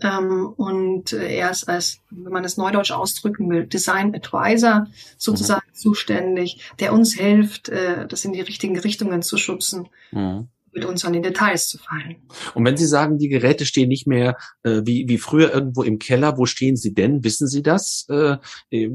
Ähm, 0.02 0.52
und 0.56 1.12
er 1.12 1.50
ist 1.50 1.68
als, 1.68 2.00
wenn 2.10 2.32
man 2.32 2.44
es 2.44 2.56
neudeutsch 2.56 2.92
ausdrücken 2.92 3.48
will, 3.50 3.66
Design 3.66 4.14
Advisor 4.14 4.86
sozusagen 5.16 5.66
mhm. 5.68 5.74
zuständig, 5.74 6.70
der 6.80 6.92
uns 6.92 7.14
hilft, 7.14 7.68
äh, 7.68 8.06
das 8.06 8.24
in 8.24 8.32
die 8.32 8.40
richtigen 8.40 8.78
Richtungen 8.78 9.22
zu 9.22 9.36
schubsen. 9.36 9.88
Mhm. 10.10 10.48
Mit 10.76 10.84
uns 10.84 11.04
an 11.06 11.14
die 11.14 11.22
Details 11.22 11.68
zu 11.68 11.78
fallen. 11.78 12.16
Und 12.54 12.64
wenn 12.66 12.76
Sie 12.76 12.86
sagen, 12.86 13.16
die 13.16 13.30
Geräte 13.30 13.64
stehen 13.64 13.88
nicht 13.88 14.06
mehr 14.06 14.36
äh, 14.62 14.82
wie, 14.84 15.08
wie 15.08 15.16
früher 15.16 15.52
irgendwo 15.52 15.82
im 15.82 15.98
Keller, 15.98 16.36
wo 16.36 16.44
stehen 16.44 16.76
sie 16.76 16.92
denn? 16.92 17.24
Wissen 17.24 17.48
Sie 17.48 17.62
das? 17.62 18.06
Äh, 18.10 18.36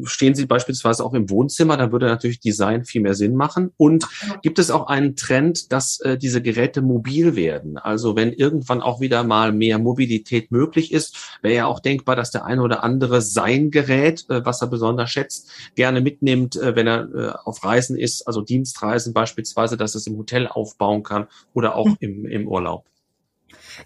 stehen 0.04 0.36
sie 0.36 0.46
beispielsweise 0.46 1.04
auch 1.04 1.16
im 1.16 1.30
Wohnzimmer? 1.32 1.78
Da 1.78 1.92
würde 1.92 2.06
natürlich 2.06 2.40
Design 2.40 2.86
viel 2.86 3.02
mehr 3.02 3.16
Sinn 3.16 3.36
machen. 3.36 3.72
Und 3.78 4.08
gibt 4.44 4.60
es 4.60 4.70
auch 4.70 4.88
einen 4.88 5.16
Trend, 5.16 5.72
dass 5.72 6.00
äh, 6.02 6.20
diese 6.20 6.44
Geräte 6.44 6.84
mobil 6.84 7.36
werden? 7.36 7.80
Also 7.80 8.16
wenn 8.16 8.32
irgendwann 8.32 8.82
auch 8.82 9.02
wieder 9.02 9.24
mal 9.24 9.52
mehr 9.52 9.80
Mobilität 9.80 10.52
möglich 10.52 10.92
ist, 10.92 11.18
wäre 11.42 11.56
ja 11.56 11.66
auch 11.66 11.80
denkbar, 11.80 12.16
dass 12.16 12.30
der 12.30 12.46
eine 12.46 12.62
oder 12.62 12.84
andere 12.84 13.22
sein 13.22 13.72
Gerät, 13.72 14.26
äh, 14.30 14.46
was 14.46 14.62
er 14.62 14.68
besonders 14.68 15.10
schätzt, 15.10 15.50
gerne 15.76 16.02
mitnimmt, 16.02 16.58
äh, 16.58 16.76
wenn 16.76 16.86
er 16.86 17.10
äh, 17.16 17.34
auf 17.44 17.64
Reisen 17.64 17.98
ist, 17.98 18.28
also 18.28 18.42
Dienstreisen 18.42 19.14
beispielsweise, 19.14 19.78
dass 19.78 19.96
es 19.96 20.06
im 20.06 20.16
Hotel 20.18 20.48
aufbauen 20.48 21.02
kann 21.02 21.26
oder 21.56 21.71
auch 21.76 21.86
hm. 21.86 21.98
im, 22.00 22.26
im 22.26 22.48
Urlaub? 22.48 22.86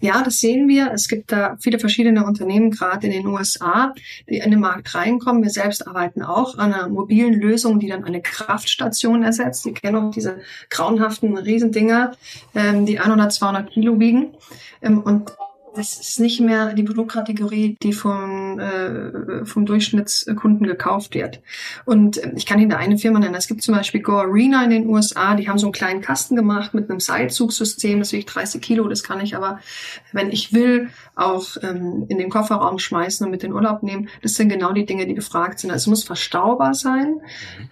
Ja, 0.00 0.22
das 0.22 0.40
sehen 0.40 0.68
wir. 0.68 0.92
Es 0.92 1.08
gibt 1.08 1.32
da 1.32 1.56
viele 1.60 1.78
verschiedene 1.78 2.24
Unternehmen, 2.24 2.70
gerade 2.70 3.06
in 3.06 3.12
den 3.12 3.26
USA, 3.26 3.94
die 4.28 4.38
in 4.38 4.50
den 4.50 4.60
Markt 4.60 4.94
reinkommen. 4.94 5.42
Wir 5.42 5.50
selbst 5.50 5.86
arbeiten 5.86 6.22
auch 6.22 6.58
an 6.58 6.72
einer 6.72 6.88
mobilen 6.88 7.34
Lösung, 7.34 7.80
die 7.80 7.88
dann 7.88 8.04
eine 8.04 8.20
Kraftstation 8.20 9.22
ersetzt. 9.22 9.62
Sie 9.62 9.72
kennen 9.72 9.96
auch 9.96 10.10
diese 10.10 10.40
grauenhaften 10.70 11.36
Riesendinger, 11.36 12.12
ähm, 12.54 12.86
die 12.86 12.98
100, 12.98 13.32
200 13.32 13.70
Kilo 13.70 13.98
wiegen. 13.98 14.34
Ähm, 14.82 15.00
und 15.00 15.32
das 15.76 15.98
ist 15.98 16.20
nicht 16.20 16.40
mehr 16.40 16.74
die 16.74 16.82
Produktkategorie, 16.82 17.76
die 17.82 17.92
vom, 17.92 18.58
äh, 18.58 19.44
vom 19.44 19.66
Durchschnittskunden 19.66 20.66
gekauft 20.66 21.14
wird. 21.14 21.40
Und 21.84 22.18
äh, 22.18 22.32
ich 22.36 22.46
kann 22.46 22.58
Ihnen 22.58 22.70
da 22.70 22.78
eine 22.78 22.98
Firma 22.98 23.18
nennen. 23.18 23.34
Es 23.34 23.46
gibt 23.46 23.62
zum 23.62 23.74
Beispiel 23.74 24.02
Go 24.02 24.18
Arena 24.18 24.64
in 24.64 24.70
den 24.70 24.88
USA, 24.88 25.34
die 25.34 25.48
haben 25.48 25.58
so 25.58 25.66
einen 25.66 25.72
kleinen 25.72 26.00
Kasten 26.00 26.36
gemacht 26.36 26.74
mit 26.74 26.90
einem 26.90 27.00
Seilzugsystem, 27.00 27.98
das 27.98 28.12
wiegt 28.12 28.34
30 28.34 28.60
Kilo, 28.60 28.88
das 28.88 29.02
kann 29.02 29.20
ich 29.20 29.36
aber, 29.36 29.60
wenn 30.12 30.30
ich 30.30 30.52
will, 30.52 30.88
auch 31.14 31.56
ähm, 31.62 32.06
in 32.08 32.18
den 32.18 32.30
Kofferraum 32.30 32.78
schmeißen 32.78 33.24
und 33.24 33.30
mit 33.30 33.44
in 33.44 33.50
den 33.50 33.56
Urlaub 33.56 33.82
nehmen. 33.82 34.08
Das 34.22 34.34
sind 34.34 34.48
genau 34.48 34.72
die 34.72 34.86
Dinge, 34.86 35.06
die 35.06 35.14
gefragt 35.14 35.60
sind. 35.60 35.70
Also 35.70 35.84
es 35.84 35.86
muss 35.88 36.04
verstaubar 36.04 36.74
sein, 36.74 37.20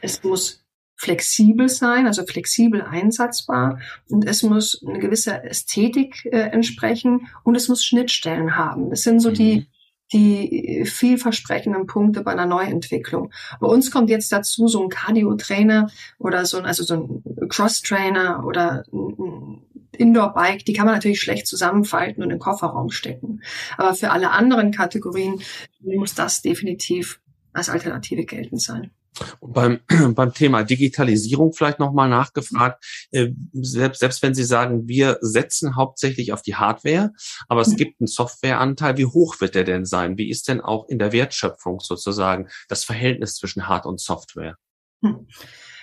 es 0.01 0.23
muss 0.23 0.63
flexibel 0.97 1.69
sein, 1.69 2.07
also 2.07 2.25
flexibel 2.25 2.83
einsatzbar 2.83 3.81
und 4.09 4.27
es 4.27 4.43
muss 4.43 4.83
eine 4.87 4.99
gewisse 4.99 5.43
Ästhetik 5.43 6.25
äh, 6.27 6.51
entsprechen 6.51 7.29
und 7.43 7.57
es 7.57 7.69
muss 7.69 7.85
Schnittstellen 7.85 8.57
haben. 8.57 8.91
Das 8.91 9.03
sind 9.03 9.21
so 9.21 9.31
mhm. 9.31 9.35
die 9.35 9.67
die 10.13 10.85
vielversprechenden 10.87 11.87
Punkte 11.87 12.23
bei 12.23 12.33
einer 12.33 12.47
Neuentwicklung. 12.47 13.33
Bei 13.59 13.67
uns 13.67 13.91
kommt 13.91 14.11
jetzt 14.11 14.31
dazu 14.31 14.69
so 14.69 14.83
ein 14.83 14.89
Cardio-Trainer 14.89 15.91
oder 16.19 16.45
so 16.45 16.59
ein, 16.59 16.67
also 16.67 16.85
so 16.85 16.95
ein 16.95 17.49
Cross-Trainer 17.49 18.45
oder 18.45 18.85
ein 18.93 19.63
Indoor-Bike, 19.93 20.65
die 20.65 20.73
kann 20.73 20.87
man 20.87 20.95
natürlich 20.95 21.21
schlecht 21.21 21.47
zusammenfalten 21.47 22.23
und 22.23 22.31
in 22.31 22.37
den 22.37 22.39
Kofferraum 22.39 22.91
stecken. 22.91 23.43
Aber 23.77 23.95
für 23.95 24.11
alle 24.11 24.31
anderen 24.31 24.73
Kategorien 24.73 25.41
muss 25.81 26.15
das 26.15 26.43
definitiv 26.43 27.21
als 27.53 27.69
Alternative 27.69 28.25
geltend 28.25 28.61
sein. 28.61 28.91
Und 29.40 29.53
beim, 29.53 29.81
beim 30.14 30.33
Thema 30.33 30.64
Digitalisierung 30.64 31.53
vielleicht 31.53 31.79
nochmal 31.79 32.09
nachgefragt, 32.09 32.85
äh, 33.12 33.31
selbst, 33.53 34.00
selbst 34.00 34.22
wenn 34.22 34.35
Sie 34.35 34.44
sagen, 34.44 34.88
wir 34.88 35.18
setzen 35.20 35.77
hauptsächlich 35.77 36.33
auf 36.33 36.42
die 36.42 36.57
Hardware, 36.57 37.12
aber 37.48 37.61
es 37.61 37.68
mhm. 37.68 37.77
gibt 37.77 38.00
einen 38.00 38.07
Softwareanteil, 38.07 38.96
wie 38.96 39.07
hoch 39.07 39.40
wird 39.40 39.55
der 39.55 39.64
denn 39.64 39.85
sein? 39.85 40.18
Wie 40.18 40.31
ist 40.31 40.48
denn 40.48 40.61
auch 40.61 40.88
in 40.88 40.98
der 40.98 41.12
Wertschöpfung 41.12 41.81
sozusagen 41.81 42.48
das 42.68 42.85
Verhältnis 42.85 43.37
zwischen 43.37 43.68
Hard- 43.68 43.87
und 43.87 44.00
Software? 44.00 44.57
Hm. 45.03 45.27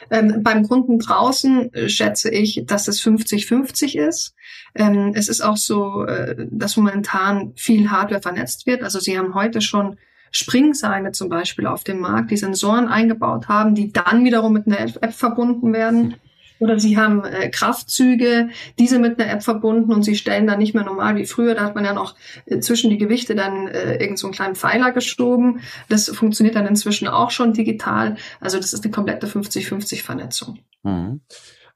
Ähm, 0.10 0.42
beim 0.42 0.68
Kunden 0.68 1.00
draußen 1.00 1.74
äh, 1.74 1.90
schätze 1.90 2.32
ich, 2.32 2.64
dass 2.66 2.88
es 2.88 3.02
50-50 3.02 3.98
ist. 3.98 4.34
Ähm, 4.74 5.14
es 5.16 5.30
ist 5.30 5.42
auch 5.42 5.58
so, 5.58 6.06
äh, 6.06 6.48
dass 6.50 6.76
momentan 6.76 7.54
viel 7.56 7.92
Hardware 7.92 8.22
vernetzt 8.22 8.66
wird. 8.66 8.84
Also 8.84 9.00
Sie 9.00 9.18
haben 9.18 9.36
heute 9.36 9.62
schon 9.62 9.98
Springseile 10.32 11.12
zum 11.12 11.30
Beispiel 11.30 11.68
auf 11.68 11.84
dem 11.84 12.00
Markt, 12.00 12.32
die 12.32 12.38
Sensoren 12.38 12.88
eingebaut 12.88 13.48
haben, 13.48 13.76
die 13.76 13.92
dann 13.92 14.24
wiederum 14.24 14.54
mit 14.54 14.68
einer 14.68 14.80
App 14.80 15.14
verbunden 15.14 15.74
werden. 15.74 16.16
Oder 16.60 16.80
sie 16.80 16.96
haben 16.96 17.26
äh, 17.26 17.50
Kraftzüge, 17.50 18.50
diese 18.78 19.00
mit 19.00 19.20
einer 19.20 19.32
App 19.32 19.42
verbunden 19.42 19.92
und 19.92 20.04
sie 20.04 20.16
stellen 20.16 20.46
dann 20.46 20.60
nicht 20.60 20.76
mehr 20.76 20.84
normal 20.84 21.16
wie 21.16 21.26
früher. 21.26 21.56
Da 21.56 21.64
hat 21.64 21.74
man 21.74 21.84
ja 21.84 21.94
noch 21.94 22.16
äh, 22.46 22.60
zwischen 22.60 22.92
die 22.92 23.00
Gewichte 23.00 23.34
dann 23.34 23.68
äh, 23.68 23.96
irgend 23.96 24.20
so 24.20 24.28
einen 24.28 24.34
kleinen 24.36 24.56
Pfeiler 24.56 24.92
geschoben. 24.92 25.62
Das 25.90 26.08
funktioniert 26.10 26.56
dann 26.56 26.68
inzwischen 26.68 27.08
auch 27.08 27.32
schon 27.32 27.54
digital. 27.54 28.16
Also 28.40 28.58
das 28.58 28.74
ist 28.74 28.84
eine 28.84 28.92
komplette 28.92 29.26
50-50 29.26 30.04
Vernetzung. 30.04 30.60
Mhm. 30.84 31.22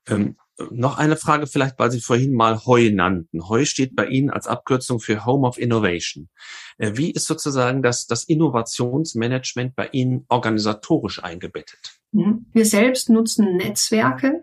Ähm, 0.07 0.35
noch 0.71 0.97
eine 0.97 1.17
Frage 1.17 1.47
vielleicht, 1.47 1.77
weil 1.79 1.91
Sie 1.91 2.01
vorhin 2.01 2.33
mal 2.33 2.65
Heu 2.65 2.89
nannten. 2.91 3.47
Heu 3.47 3.65
steht 3.65 3.95
bei 3.95 4.07
Ihnen 4.07 4.29
als 4.29 4.47
Abkürzung 4.47 4.99
für 4.99 5.25
Home 5.25 5.47
of 5.47 5.57
Innovation. 5.57 6.29
Äh, 6.77 6.91
wie 6.95 7.11
ist 7.11 7.27
sozusagen 7.27 7.81
das, 7.81 8.07
das 8.07 8.23
Innovationsmanagement 8.23 9.75
bei 9.75 9.89
Ihnen 9.91 10.25
organisatorisch 10.29 11.23
eingebettet? 11.23 11.99
Mhm. 12.11 12.45
Wir 12.53 12.65
selbst 12.65 13.09
nutzen 13.09 13.57
Netzwerke, 13.57 14.41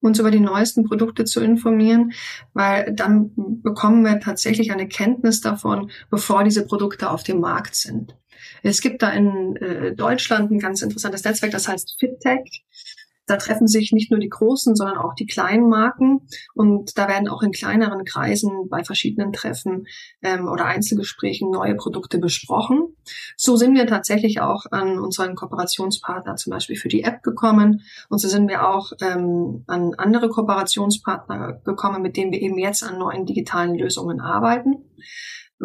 uns 0.00 0.18
über 0.18 0.30
die 0.30 0.40
neuesten 0.40 0.84
Produkte 0.84 1.24
zu 1.24 1.40
informieren, 1.40 2.12
weil 2.52 2.92
dann 2.92 3.32
bekommen 3.62 4.04
wir 4.04 4.20
tatsächlich 4.20 4.70
eine 4.70 4.86
Kenntnis 4.86 5.40
davon, 5.40 5.90
bevor 6.10 6.44
diese 6.44 6.66
Produkte 6.66 7.10
auf 7.10 7.22
dem 7.22 7.40
Markt 7.40 7.74
sind. 7.74 8.14
Es 8.62 8.82
gibt 8.82 9.02
da 9.02 9.10
in 9.10 9.56
äh, 9.56 9.94
Deutschland 9.94 10.50
ein 10.50 10.58
ganz 10.58 10.82
interessantes 10.82 11.24
Netzwerk, 11.24 11.52
das 11.52 11.68
heißt 11.68 11.96
FitTech. 11.98 12.64
Da 13.26 13.36
treffen 13.36 13.66
sich 13.66 13.92
nicht 13.92 14.10
nur 14.10 14.20
die 14.20 14.28
großen, 14.28 14.76
sondern 14.76 14.98
auch 14.98 15.14
die 15.14 15.26
kleinen 15.26 15.68
Marken. 15.68 16.26
Und 16.54 16.98
da 16.98 17.08
werden 17.08 17.28
auch 17.28 17.42
in 17.42 17.52
kleineren 17.52 18.04
Kreisen 18.04 18.68
bei 18.68 18.84
verschiedenen 18.84 19.32
Treffen 19.32 19.86
ähm, 20.22 20.48
oder 20.48 20.66
Einzelgesprächen 20.66 21.50
neue 21.50 21.74
Produkte 21.74 22.18
besprochen. 22.18 22.96
So 23.36 23.56
sind 23.56 23.74
wir 23.74 23.86
tatsächlich 23.86 24.40
auch 24.40 24.66
an 24.70 24.98
unseren 24.98 25.34
Kooperationspartner 25.34 26.36
zum 26.36 26.50
Beispiel 26.50 26.76
für 26.76 26.88
die 26.88 27.02
App 27.02 27.22
gekommen. 27.22 27.82
Und 28.08 28.18
so 28.18 28.28
sind 28.28 28.48
wir 28.48 28.68
auch 28.68 28.92
ähm, 29.00 29.64
an 29.66 29.94
andere 29.96 30.28
Kooperationspartner 30.28 31.60
gekommen, 31.64 32.02
mit 32.02 32.16
denen 32.16 32.32
wir 32.32 32.42
eben 32.42 32.58
jetzt 32.58 32.82
an 32.82 32.98
neuen 32.98 33.26
digitalen 33.26 33.74
Lösungen 33.74 34.20
arbeiten. 34.20 34.84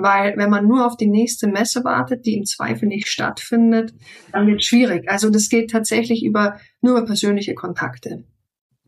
Weil 0.01 0.37
wenn 0.37 0.49
man 0.49 0.67
nur 0.67 0.85
auf 0.85 0.97
die 0.97 1.09
nächste 1.09 1.47
Messe 1.47 1.83
wartet, 1.83 2.25
die 2.25 2.35
im 2.35 2.45
Zweifel 2.45 2.87
nicht 2.87 3.07
stattfindet, 3.07 3.93
dann 4.31 4.47
wird 4.47 4.61
es 4.61 4.65
schwierig. 4.65 5.09
Also 5.09 5.29
das 5.29 5.49
geht 5.49 5.71
tatsächlich 5.71 6.23
über 6.23 6.59
nur 6.81 6.97
über 6.97 7.05
persönliche 7.05 7.53
Kontakte. 7.53 8.23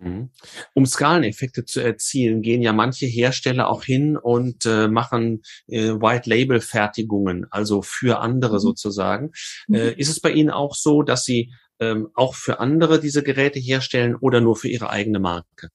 Mhm. 0.01 0.29
Um 0.73 0.85
Skaleneffekte 0.85 1.65
zu 1.65 1.79
erzielen, 1.79 2.41
gehen 2.41 2.61
ja 2.61 2.73
manche 2.73 3.05
Hersteller 3.05 3.69
auch 3.69 3.83
hin 3.83 4.17
und 4.17 4.65
äh, 4.65 4.87
machen 4.87 5.43
äh, 5.67 5.89
White-Label-Fertigungen, 5.89 7.45
also 7.51 7.81
für 7.81 8.19
andere 8.19 8.55
mhm. 8.55 8.59
sozusagen. 8.59 9.31
Mhm. 9.67 9.75
Äh, 9.75 9.91
ist 9.93 10.09
es 10.09 10.19
bei 10.19 10.31
Ihnen 10.31 10.49
auch 10.49 10.75
so, 10.75 11.03
dass 11.03 11.23
Sie 11.23 11.51
ähm, 11.79 12.09
auch 12.15 12.35
für 12.35 12.59
andere 12.59 12.99
diese 12.99 13.23
Geräte 13.23 13.59
herstellen 13.59 14.15
oder 14.15 14.41
nur 14.41 14.55
für 14.55 14.69
Ihre 14.69 14.89
eigene 14.89 15.19
Marke? 15.19 15.69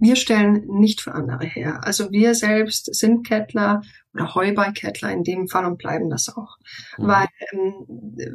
Wir 0.00 0.16
stellen 0.16 0.66
nicht 0.68 1.00
für 1.00 1.14
andere 1.14 1.46
her. 1.46 1.80
Also 1.84 2.10
wir 2.10 2.34
selbst 2.34 2.94
sind 2.94 3.26
Kettler 3.26 3.82
oder 4.14 4.34
Heubalkettler 4.34 5.10
in 5.10 5.24
dem 5.24 5.48
Fall 5.48 5.64
und 5.64 5.78
bleiben 5.78 6.10
das 6.10 6.28
auch. 6.28 6.56
Mhm. 6.98 7.06
Weil 7.06 7.26
ähm, 7.52 7.86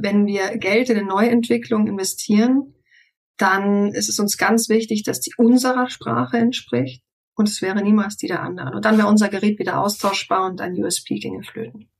wenn 0.01 0.25
wir 0.25 0.57
Geld 0.57 0.89
in 0.89 0.97
eine 0.97 1.07
Neuentwicklung 1.07 1.87
investieren, 1.87 2.75
dann 3.37 3.91
ist 3.93 4.09
es 4.09 4.19
uns 4.19 4.37
ganz 4.37 4.69
wichtig, 4.69 5.03
dass 5.03 5.19
die 5.19 5.33
unserer 5.37 5.89
Sprache 5.89 6.37
entspricht 6.37 7.03
und 7.35 7.49
es 7.49 7.61
wäre 7.61 7.81
niemals 7.81 8.17
die 8.17 8.27
der 8.27 8.43
anderen. 8.43 8.75
Und 8.75 8.85
dann 8.85 8.97
wäre 8.97 9.07
unser 9.07 9.29
Gerät 9.29 9.57
wieder 9.59 9.79
austauschbar 9.79 10.45
und 10.45 10.61
ein 10.61 10.73
USP 10.73 11.15
ginge 11.15 11.43
flöten. 11.43 11.90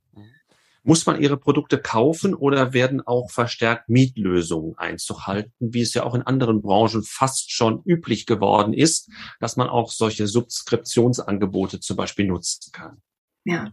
Muss 0.84 1.06
man 1.06 1.22
Ihre 1.22 1.38
Produkte 1.38 1.80
kaufen 1.80 2.34
oder 2.34 2.74
werden 2.74 3.02
auch 3.06 3.30
verstärkt 3.30 3.88
Mietlösungen 3.88 4.76
Einzug 4.78 5.28
halten, 5.28 5.54
wie 5.60 5.82
es 5.82 5.94
ja 5.94 6.04
auch 6.04 6.16
in 6.16 6.24
anderen 6.24 6.62
Branchen 6.62 7.04
fast 7.04 7.52
schon 7.52 7.84
üblich 7.86 8.26
geworden 8.26 8.74
ist, 8.74 9.10
dass 9.40 9.58
man 9.58 9.70
auch 9.70 9.92
solche 9.92 10.26
Subskriptionsangebote 10.26 11.80
zum 11.80 11.98
Beispiel 11.98 12.26
nutzen 12.26 12.72
kann? 12.72 13.02
Ja, 13.44 13.72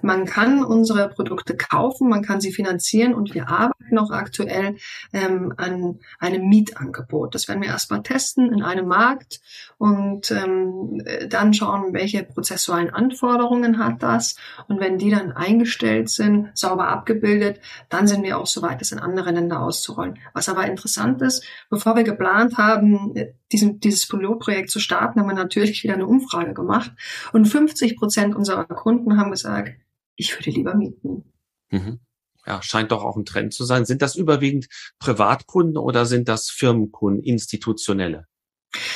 man 0.00 0.24
kann 0.24 0.64
unsere 0.64 1.10
Produkte 1.10 1.54
kaufen, 1.54 2.08
man 2.08 2.22
kann 2.22 2.40
sie 2.40 2.50
finanzieren 2.50 3.12
und 3.12 3.34
wir 3.34 3.50
arbeiten 3.50 3.98
auch 3.98 4.10
aktuell 4.10 4.76
ähm, 5.12 5.52
an 5.58 5.98
einem 6.18 6.48
Mietangebot. 6.48 7.34
Das 7.34 7.46
werden 7.46 7.60
wir 7.60 7.68
erstmal 7.68 8.02
testen 8.02 8.50
in 8.50 8.62
einem 8.62 8.88
Markt 8.88 9.42
und 9.76 10.30
ähm, 10.30 11.02
dann 11.28 11.52
schauen, 11.52 11.92
welche 11.92 12.22
prozessualen 12.22 12.88
Anforderungen 12.88 13.78
hat 13.84 14.02
das. 14.02 14.36
Und 14.68 14.80
wenn 14.80 14.96
die 14.96 15.10
dann 15.10 15.32
eingestellt 15.32 16.08
sind, 16.08 16.48
sauber 16.54 16.88
abgebildet, 16.88 17.60
dann 17.90 18.06
sind 18.06 18.22
wir 18.22 18.38
auch 18.38 18.46
soweit, 18.46 18.80
das 18.80 18.92
in 18.92 18.98
andere 18.98 19.32
Länder 19.32 19.60
auszurollen. 19.60 20.18
Was 20.32 20.48
aber 20.48 20.64
interessant 20.64 21.20
ist, 21.20 21.44
bevor 21.68 21.96
wir 21.96 22.04
geplant 22.04 22.56
haben, 22.56 23.12
diesen, 23.52 23.80
dieses 23.80 24.08
Pilotprojekt 24.08 24.70
zu 24.70 24.80
starten, 24.80 25.20
haben 25.20 25.28
wir 25.28 25.34
natürlich 25.34 25.82
wieder 25.82 25.94
eine 25.94 26.06
Umfrage 26.06 26.54
gemacht 26.54 26.92
und 27.32 27.46
50 27.46 27.96
Prozent 27.96 28.34
unserer 28.34 28.64
Kunden 28.64 29.01
haben 29.10 29.30
gesagt, 29.30 29.74
ich 30.16 30.36
würde 30.38 30.50
lieber 30.50 30.74
mieten. 30.74 31.32
Mhm. 31.70 32.00
Ja, 32.46 32.60
scheint 32.62 32.90
doch 32.90 33.04
auch 33.04 33.16
ein 33.16 33.24
Trend 33.24 33.54
zu 33.54 33.64
sein. 33.64 33.84
Sind 33.84 34.02
das 34.02 34.16
überwiegend 34.16 34.68
Privatkunden 34.98 35.76
oder 35.76 36.06
sind 36.06 36.28
das 36.28 36.50
Firmenkunden, 36.50 37.22
institutionelle? 37.22 38.26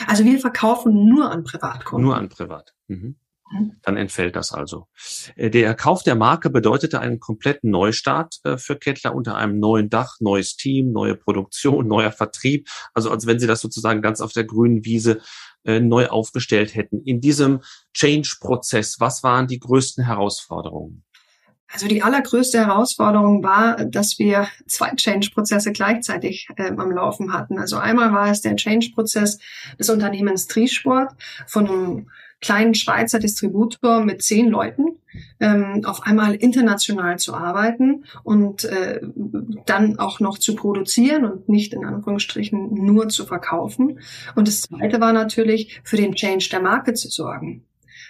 Also 0.07 0.25
wir 0.25 0.38
verkaufen 0.40 1.09
nur 1.09 1.31
an 1.31 1.45
Privatkunden. 1.45 2.05
Nur 2.05 2.16
an 2.16 2.29
Privat. 2.29 2.75
Mhm. 2.88 3.16
Mhm. 3.50 3.72
Dann 3.82 3.96
entfällt 3.96 4.37
das 4.37 4.52
also. 4.52 4.87
Äh, 5.37 5.50
der 5.50 5.74
Kauf 5.74 6.02
der 6.02 6.14
Marke 6.14 6.50
bedeutete 6.50 7.00
einen 7.00 7.20
kompletten 7.20 7.70
Neustart 7.70 8.37
äh, 8.44 8.59
für 8.59 8.76
Kettler 8.76 9.14
unter 9.14 9.37
einem 9.37 9.59
neuen 9.59 9.90
Dach, 9.90 10.16
neues 10.20 10.56
Team, 10.56 10.92
neue 10.92 11.16
Produktion, 11.16 11.87
neuer 11.88 12.12
Vertrieb. 12.12 12.68
Also 12.94 13.11
als 13.11 13.26
wenn 13.26 13.38
Sie 13.38 13.46
das 13.46 13.61
sozusagen 13.61 14.02
ganz 14.02 14.20
auf 14.20 14.32
der 14.32 14.44
grünen 14.44 14.85
Wiese 14.85 15.20
äh, 15.64 15.80
neu 15.80 16.06
aufgestellt 16.06 16.74
hätten. 16.74 17.02
In 17.02 17.20
diesem 17.20 17.61
Change-Prozess, 17.92 19.00
was 19.00 19.22
waren 19.22 19.48
die 19.48 19.59
größten 19.59 20.04
Herausforderungen? 20.04 21.02
Also 21.72 21.88
die 21.88 22.02
allergrößte 22.02 22.59
Herausforderung 22.59 23.42
war, 23.42 23.85
dass 23.85 24.18
wir 24.18 24.46
zwei 24.68 24.90
Change-Prozesse 24.90 25.72
gleichzeitig 25.72 26.46
äh, 26.56 26.68
am 26.68 26.92
Laufen 26.92 27.32
hatten. 27.32 27.59
Also 27.59 27.76
einmal 27.76 28.12
war 28.12 28.30
es 28.30 28.40
der 28.40 28.54
Change-Prozess 28.54 29.38
des 29.78 29.90
Unternehmens 29.90 30.46
Triesport 30.46 31.12
von 31.48 31.66
einem 31.66 32.11
kleinen 32.40 32.75
Schweizer 32.75 33.18
Distributor 33.18 34.05
mit 34.05 34.22
zehn 34.22 34.49
Leuten 34.49 34.99
ähm, 35.40 35.83
auf 35.85 36.03
einmal 36.03 36.35
international 36.35 37.18
zu 37.18 37.35
arbeiten 37.35 38.05
und 38.25 38.64
äh, 38.64 39.01
dann 39.64 39.99
auch 39.99 40.20
noch 40.20 40.38
zu 40.38 40.55
produzieren 40.55 41.25
und 41.25 41.49
nicht 41.49 41.72
in 41.72 41.85
Anführungsstrichen 41.85 42.75
nur 42.75 43.09
zu 43.09 43.27
verkaufen. 43.27 44.01
Und 44.35 44.49
das 44.49 44.62
Zweite 44.62 45.01
war 45.01 45.12
natürlich 45.12 45.81
für 45.85 45.96
den 45.96 46.14
Change 46.14 46.49
der 46.51 46.61
Marke 46.61 46.94
zu 46.94 47.09
sorgen. 47.09 47.64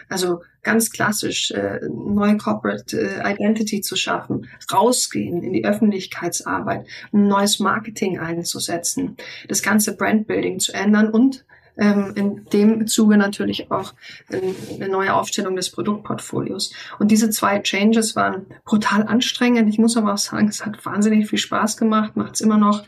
Also 0.08 0.42
ganz 0.62 0.90
klassisch 0.90 1.50
äh, 1.50 1.80
neue 1.88 2.36
Corporate 2.36 2.96
äh, 2.96 3.32
Identity 3.32 3.80
zu 3.80 3.96
schaffen, 3.96 4.48
rausgehen 4.72 5.42
in 5.42 5.52
die 5.52 5.64
Öffentlichkeitsarbeit, 5.64 6.86
ein 7.12 7.26
neues 7.26 7.58
Marketing 7.60 8.18
einzusetzen, 8.18 9.16
das 9.48 9.62
ganze 9.62 9.96
Brandbuilding 9.96 10.60
zu 10.60 10.72
ändern 10.72 11.10
und 11.10 11.44
ähm, 11.76 12.12
in 12.14 12.44
dem 12.46 12.86
Zuge 12.86 13.16
natürlich 13.16 13.70
auch 13.70 13.94
eine 14.28 14.88
neue 14.88 15.14
Aufstellung 15.14 15.56
des 15.56 15.70
Produktportfolios. 15.70 16.72
Und 16.98 17.10
diese 17.10 17.30
zwei 17.30 17.60
Changes 17.60 18.16
waren 18.16 18.46
brutal 18.64 19.02
anstrengend. 19.06 19.68
Ich 19.68 19.78
muss 19.78 19.96
aber 19.96 20.14
auch 20.14 20.18
sagen, 20.18 20.48
es 20.48 20.64
hat 20.64 20.84
wahnsinnig 20.84 21.28
viel 21.28 21.38
Spaß 21.38 21.76
gemacht, 21.76 22.16
macht 22.16 22.34
es 22.34 22.40
immer 22.40 22.58
noch, 22.58 22.84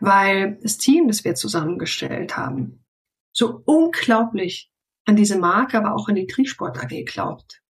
weil 0.00 0.58
das 0.62 0.78
Team, 0.78 1.08
das 1.08 1.24
wir 1.24 1.34
zusammengestellt 1.34 2.36
haben, 2.36 2.84
so 3.32 3.62
unglaublich 3.64 4.70
an 5.04 5.16
diese 5.16 5.38
Marke, 5.38 5.78
aber 5.78 5.94
auch 5.94 6.08
an 6.08 6.14
die 6.14 6.26
Trisport 6.26 6.78
AG 6.78 7.04
glaubt. 7.06 7.62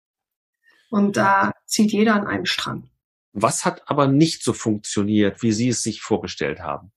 Und 0.91 1.17
da 1.17 1.53
zieht 1.67 1.93
jeder 1.93 2.15
an 2.15 2.27
einem 2.27 2.47
Strang. 2.47 2.89
Was 3.33 3.65
hat 3.67 3.83
aber 3.91 4.07
nicht 4.07 4.43
so 4.43 4.55
funktioniert, 4.55 5.43
wie 5.43 5.53
Sie 5.53 5.69
es 5.69 5.83
sich 5.83 6.01
vorgestellt 6.01 6.61
haben? 6.61 6.93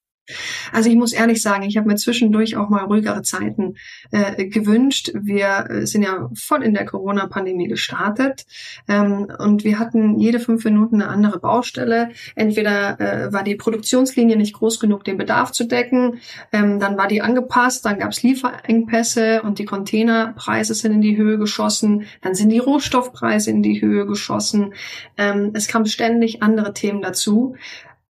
Also 0.71 0.89
ich 0.89 0.95
muss 0.95 1.13
ehrlich 1.13 1.41
sagen, 1.41 1.63
ich 1.63 1.77
habe 1.77 1.87
mir 1.87 1.95
zwischendurch 1.95 2.55
auch 2.55 2.69
mal 2.69 2.83
ruhigere 2.85 3.21
Zeiten 3.21 3.75
äh, 4.11 4.45
gewünscht. 4.45 5.11
Wir 5.13 5.67
äh, 5.69 5.85
sind 5.85 6.03
ja 6.03 6.29
voll 6.35 6.63
in 6.63 6.73
der 6.73 6.85
Corona-Pandemie 6.85 7.67
gestartet 7.67 8.45
ähm, 8.87 9.27
und 9.39 9.63
wir 9.63 9.79
hatten 9.79 10.19
jede 10.19 10.39
fünf 10.39 10.63
Minuten 10.65 11.01
eine 11.01 11.09
andere 11.09 11.39
Baustelle. 11.39 12.09
Entweder 12.35 12.99
äh, 12.99 13.33
war 13.33 13.43
die 13.43 13.55
Produktionslinie 13.55 14.37
nicht 14.37 14.53
groß 14.53 14.79
genug, 14.79 15.03
den 15.03 15.17
Bedarf 15.17 15.51
zu 15.51 15.65
decken, 15.65 16.19
ähm, 16.51 16.79
dann 16.79 16.97
war 16.97 17.07
die 17.07 17.21
angepasst, 17.21 17.85
dann 17.85 17.99
gab 17.99 18.11
es 18.11 18.23
Lieferengpässe 18.23 19.41
und 19.41 19.59
die 19.59 19.65
Containerpreise 19.65 20.73
sind 20.73 20.93
in 20.93 21.01
die 21.01 21.17
Höhe 21.17 21.37
geschossen, 21.37 22.05
dann 22.21 22.35
sind 22.35 22.49
die 22.49 22.59
Rohstoffpreise 22.59 23.49
in 23.51 23.63
die 23.63 23.81
Höhe 23.81 24.05
geschossen. 24.05 24.73
Ähm, 25.17 25.51
es 25.53 25.67
kamen 25.67 25.85
ständig 25.85 26.41
andere 26.43 26.73
Themen 26.73 27.01
dazu. 27.01 27.55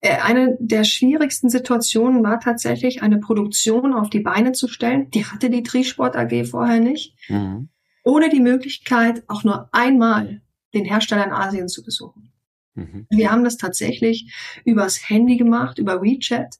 Äh, 0.02 0.18
eine 0.18 0.58
der 0.60 0.84
schwierigsten 0.84 1.50
Situationen 1.50 2.24
war 2.24 2.40
tatsächlich, 2.40 3.02
eine 3.04 3.20
Produktion 3.20 3.94
auf 3.94 4.10
die 4.10 4.22
Beine 4.22 4.54
zu 4.54 4.68
stellen. 4.68 5.10
Die 5.12 5.26
hatte 5.26 5.50
die 5.50 5.64
Trisport 5.64 6.16
AG 6.16 6.46
vorher 6.46 6.80
nicht. 6.80 7.16
Mhm. 7.28 7.70
Ohne 8.04 8.30
die 8.30 8.40
Möglichkeit, 8.40 9.24
auch 9.28 9.44
nur 9.44 9.70
einmal 9.74 10.42
den 10.74 10.86
Hersteller 10.86 11.26
in 11.26 11.34
Asien 11.34 11.68
zu 11.68 11.84
besuchen. 11.84 12.32
Mhm. 12.76 13.08
Wir 13.10 13.32
haben 13.32 13.44
das 13.44 13.58
tatsächlich 13.58 14.34
übers 14.64 15.10
Handy 15.10 15.36
gemacht, 15.36 15.80
über 15.80 16.02
WeChat. 16.02 16.56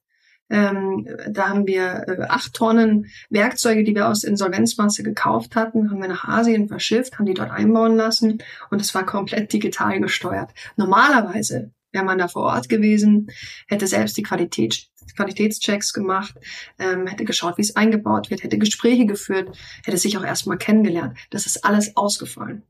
Ähm, 0.52 1.08
da 1.30 1.50
haben 1.50 1.68
wir 1.68 2.06
äh, 2.08 2.26
acht 2.28 2.54
Tonnen 2.56 3.06
Werkzeuge, 3.30 3.84
die 3.84 3.94
wir 3.94 4.08
aus 4.08 4.24
Insolvenzmasse 4.24 5.04
gekauft 5.04 5.56
hatten, 5.56 5.92
haben 5.92 6.02
wir 6.02 6.10
nach 6.10 6.28
Asien 6.28 6.68
verschifft, 6.68 7.20
haben 7.20 7.28
die 7.28 7.36
dort 7.36 7.52
einbauen 7.52 7.96
lassen 7.96 8.40
und 8.72 8.82
es 8.82 8.96
war 8.96 9.06
komplett 9.06 9.54
digital 9.54 10.00
gesteuert. 10.00 10.52
Normalerweise 10.76 11.72
wäre 11.92 12.06
man 12.06 12.18
da 12.18 12.28
vor 12.28 12.44
Ort 12.44 12.70
gewesen, 12.70 13.30
hätte 13.68 13.88
selbst 13.88 14.18
die 14.18 14.24
Qualität, 14.24 14.88
Qualitätschecks 15.16 15.94
gemacht, 15.94 16.36
ähm, 16.78 17.08
hätte 17.08 17.26
geschaut, 17.26 17.58
wie 17.58 17.64
es 17.64 17.76
eingebaut 17.76 18.30
wird, 18.30 18.44
hätte 18.44 18.58
Gespräche 18.58 19.06
geführt, 19.06 19.58
hätte 19.84 19.98
sich 19.98 20.18
auch 20.18 20.24
erstmal 20.24 20.58
kennengelernt. 20.58 21.18
Das 21.30 21.46
ist 21.46 21.66
alles 21.66 21.96
ausgefallen. 21.98 22.64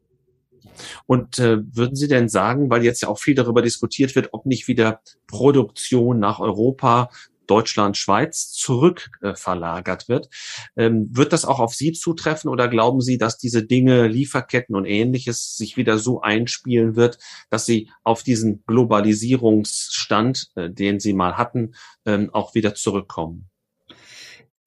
Und 1.05 1.39
äh, 1.39 1.57
würden 1.75 1.95
Sie 1.95 2.07
denn 2.07 2.29
sagen, 2.29 2.69
weil 2.69 2.83
jetzt 2.83 3.01
ja 3.01 3.09
auch 3.09 3.19
viel 3.19 3.35
darüber 3.35 3.61
diskutiert 3.61 4.15
wird, 4.15 4.29
ob 4.31 4.45
nicht 4.45 4.67
wieder 4.67 5.01
Produktion 5.27 6.19
nach 6.19 6.39
Europa 6.39 7.09
Deutschland, 7.49 7.97
Schweiz 7.97 8.51
zurück 8.51 9.09
äh, 9.21 9.33
verlagert 9.35 10.07
wird. 10.07 10.29
Ähm, 10.75 11.09
wird 11.11 11.33
das 11.33 11.45
auch 11.45 11.59
auf 11.59 11.73
Sie 11.73 11.93
zutreffen 11.93 12.49
oder 12.49 12.67
glauben 12.67 13.01
Sie, 13.01 13.17
dass 13.17 13.37
diese 13.37 13.65
Dinge, 13.65 14.07
Lieferketten 14.07 14.75
und 14.75 14.85
ähnliches 14.85 15.55
sich 15.55 15.77
wieder 15.77 15.97
so 15.97 16.21
einspielen 16.21 16.95
wird, 16.95 17.17
dass 17.49 17.65
Sie 17.65 17.89
auf 18.03 18.23
diesen 18.23 18.63
Globalisierungsstand, 18.65 20.51
äh, 20.55 20.69
den 20.69 20.99
Sie 20.99 21.13
mal 21.13 21.37
hatten, 21.37 21.73
ähm, 22.05 22.29
auch 22.33 22.53
wieder 22.53 22.75
zurückkommen? 22.75 23.49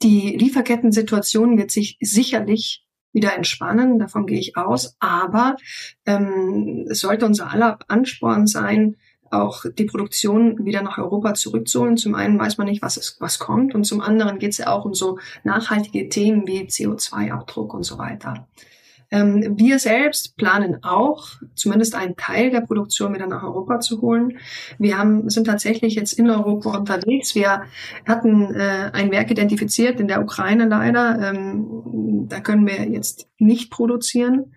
Die 0.03 0.37
Lieferkettensituation 0.37 1.57
wird 1.59 1.71
sich 1.71 1.97
sicherlich 2.01 2.85
wieder 3.13 3.37
entspannen, 3.37 3.99
davon 3.99 4.27
gehe 4.27 4.39
ich 4.39 4.57
aus. 4.57 4.97
Aber 4.99 5.57
ähm, 6.07 6.87
es 6.91 7.01
sollte 7.01 7.27
unser 7.27 7.51
aller 7.51 7.79
Ansporn 7.89 8.47
sein, 8.47 8.97
auch 9.33 9.65
die 9.79 9.85
Produktion 9.85 10.65
wieder 10.65 10.83
nach 10.83 10.99
Europa 10.99 11.35
zurückzuholen. 11.35 11.97
Zum 11.97 12.15
einen 12.15 12.39
weiß 12.39 12.59
man 12.59 12.67
nicht, 12.67 12.83
was, 12.83 12.97
es, 12.97 13.17
was 13.21 13.39
kommt 13.39 13.75
und 13.75 13.85
zum 13.85 14.01
anderen 14.01 14.39
geht 14.39 14.53
es 14.53 14.59
ja 14.59 14.73
auch 14.73 14.85
um 14.85 14.95
so 14.95 15.19
nachhaltige 15.45 16.09
Themen 16.09 16.47
wie 16.47 16.63
CO2-Abdruck 16.63 17.75
und 17.75 17.85
so 17.85 17.99
weiter. 17.99 18.47
Ähm, 19.13 19.59
wir 19.59 19.79
selbst 19.79 20.39
planen 20.39 20.83
auch, 20.83 21.29
zumindest 21.55 21.95
einen 21.95 22.17
Teil 22.17 22.51
der 22.51 22.63
Produktion 22.63 23.13
wieder 23.13 23.27
nach 23.27 23.43
Europa 23.43 23.79
zu 23.79 24.01
holen. 24.01 24.39
Wir 24.79 24.97
haben, 24.99 25.29
sind 25.29 25.47
tatsächlich 25.47 25.95
jetzt 25.95 26.15
in 26.15 26.31
Europa 26.31 26.79
unterwegs. 26.79 27.35
Wir 27.35 27.65
hatten 28.09 28.55
äh, 28.55 28.91
ein 28.95 29.11
Werk 29.11 29.31
identifiziert 29.31 30.01
in 30.01 30.09
der 30.09 30.23
Ukraine 30.23 30.65
leider. 30.65 31.31
Ähm, 31.31 32.27
da 32.29 32.41
können 32.41 32.67
wir 32.67 32.89
jetzt 32.89 33.29
nicht 33.39 33.71
produzieren. 33.71 34.55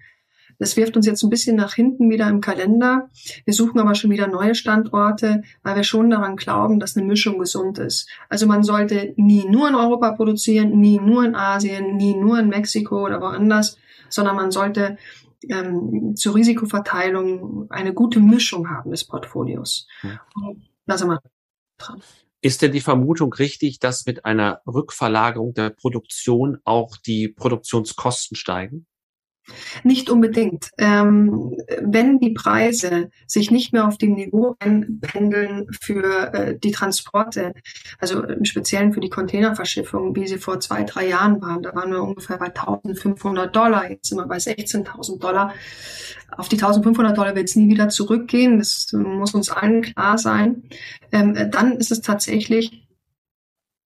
Das 0.60 0.78
wirft 0.78 0.96
uns 0.96 1.06
jetzt 1.06 1.24
ein 1.24 1.30
bisschen 1.30 1.56
nach 1.56 1.74
hinten 1.74 2.10
wieder 2.10 2.28
im 2.30 2.41
Kalender. 2.41 3.10
Wir 3.44 3.54
suchen 3.54 3.80
aber 3.80 3.96
schon 3.96 4.12
wieder 4.12 4.28
neue 4.28 4.56
Standorte, 4.56 5.44
weil 5.63 5.76
wir 5.76 5.84
schon 5.84 6.10
daran 6.10 6.36
glauben, 6.36 6.80
dass 6.80 6.96
eine 6.96 7.06
Mischung 7.06 7.39
gesund 7.39 7.78
ist. 7.78 8.10
Also 8.30 8.48
man 8.48 8.63
sollte 8.63 9.13
nie 9.18 9.46
nur 9.50 9.68
in 9.68 9.76
Europa 9.76 10.12
produzieren, 10.12 10.80
nie 10.80 11.00
nur 11.00 11.26
in 11.26 11.36
Asien, 11.36 11.98
nie 11.98 12.15
nur 12.15 12.39
in 12.39 12.50
Mexiko 12.50 13.06
oder 13.06 13.22
woanders, 13.22 13.78
sondern 14.10 14.36
man 14.36 14.52
sollte 14.52 14.98
ähm, 15.50 16.15
zur 16.15 16.36
Risikoverteilung 16.36 17.70
eine 17.70 17.94
gute 17.94 18.20
Mischung 18.20 18.70
haben 18.70 18.91
des 18.91 19.06
Portfolios. 19.06 19.88
Ja. 20.04 20.22
Da 20.86 20.98
sind 20.98 21.10
wir 21.10 21.20
dran. 21.78 22.02
Ist 22.41 22.62
denn 22.62 22.72
die 22.72 22.82
Vermutung 22.82 23.34
richtig, 23.34 23.80
dass 23.80 24.06
mit 24.06 24.24
einer 24.24 24.62
Rückverlagerung 24.68 25.54
der 25.56 25.72
Produktion 25.72 26.60
auch 26.63 26.96
die 26.96 27.28
Produktionskosten 27.28 28.38
steigen? 28.38 28.86
Nicht 29.84 30.10
unbedingt. 30.10 30.72
Ähm, 30.78 31.56
wenn 31.82 32.20
die 32.20 32.32
Preise 32.32 33.10
sich 33.28 33.52
nicht 33.52 33.74
mehr 33.74 33.88
auf 33.88 33.98
dem 33.98 34.14
Niveau 34.14 34.56
einpendeln 34.60 35.68
für 35.80 36.34
äh, 36.34 36.58
die 36.58 36.72
Transporte, 36.72 37.54
also 38.00 38.24
im 38.24 38.46
Speziellen 38.46 38.94
für 38.94 39.00
die 39.00 39.10
Containerverschiffung, 39.10 40.16
wie 40.16 40.28
sie 40.28 40.38
vor 40.38 40.60
zwei, 40.60 40.84
drei 40.84 41.08
Jahren 41.08 41.42
waren, 41.42 41.62
da 41.62 41.76
waren 41.76 41.92
wir 41.92 42.02
ungefähr 42.02 42.38
bei 42.38 42.48
1500 42.48 43.56
Dollar, 43.56 43.90
jetzt 43.90 44.10
sind 44.10 44.18
wir 44.18 44.28
bei 44.28 44.38
16.000 44.38 45.20
Dollar. 45.20 45.54
Auf 46.32 46.50
die 46.50 46.56
1500 46.56 47.18
Dollar 47.18 47.36
wird 47.36 47.50
es 47.50 47.56
nie 47.56 47.70
wieder 47.70 47.90
zurückgehen, 47.90 48.58
das 48.60 48.92
muss 48.94 49.34
uns 49.34 49.50
allen 49.50 49.82
klar 49.82 50.18
sein. 50.18 50.64
Ähm, 51.12 51.50
dann 51.52 51.74
ist 51.74 51.91
es 51.91 52.02
tatsächlich 52.02 52.85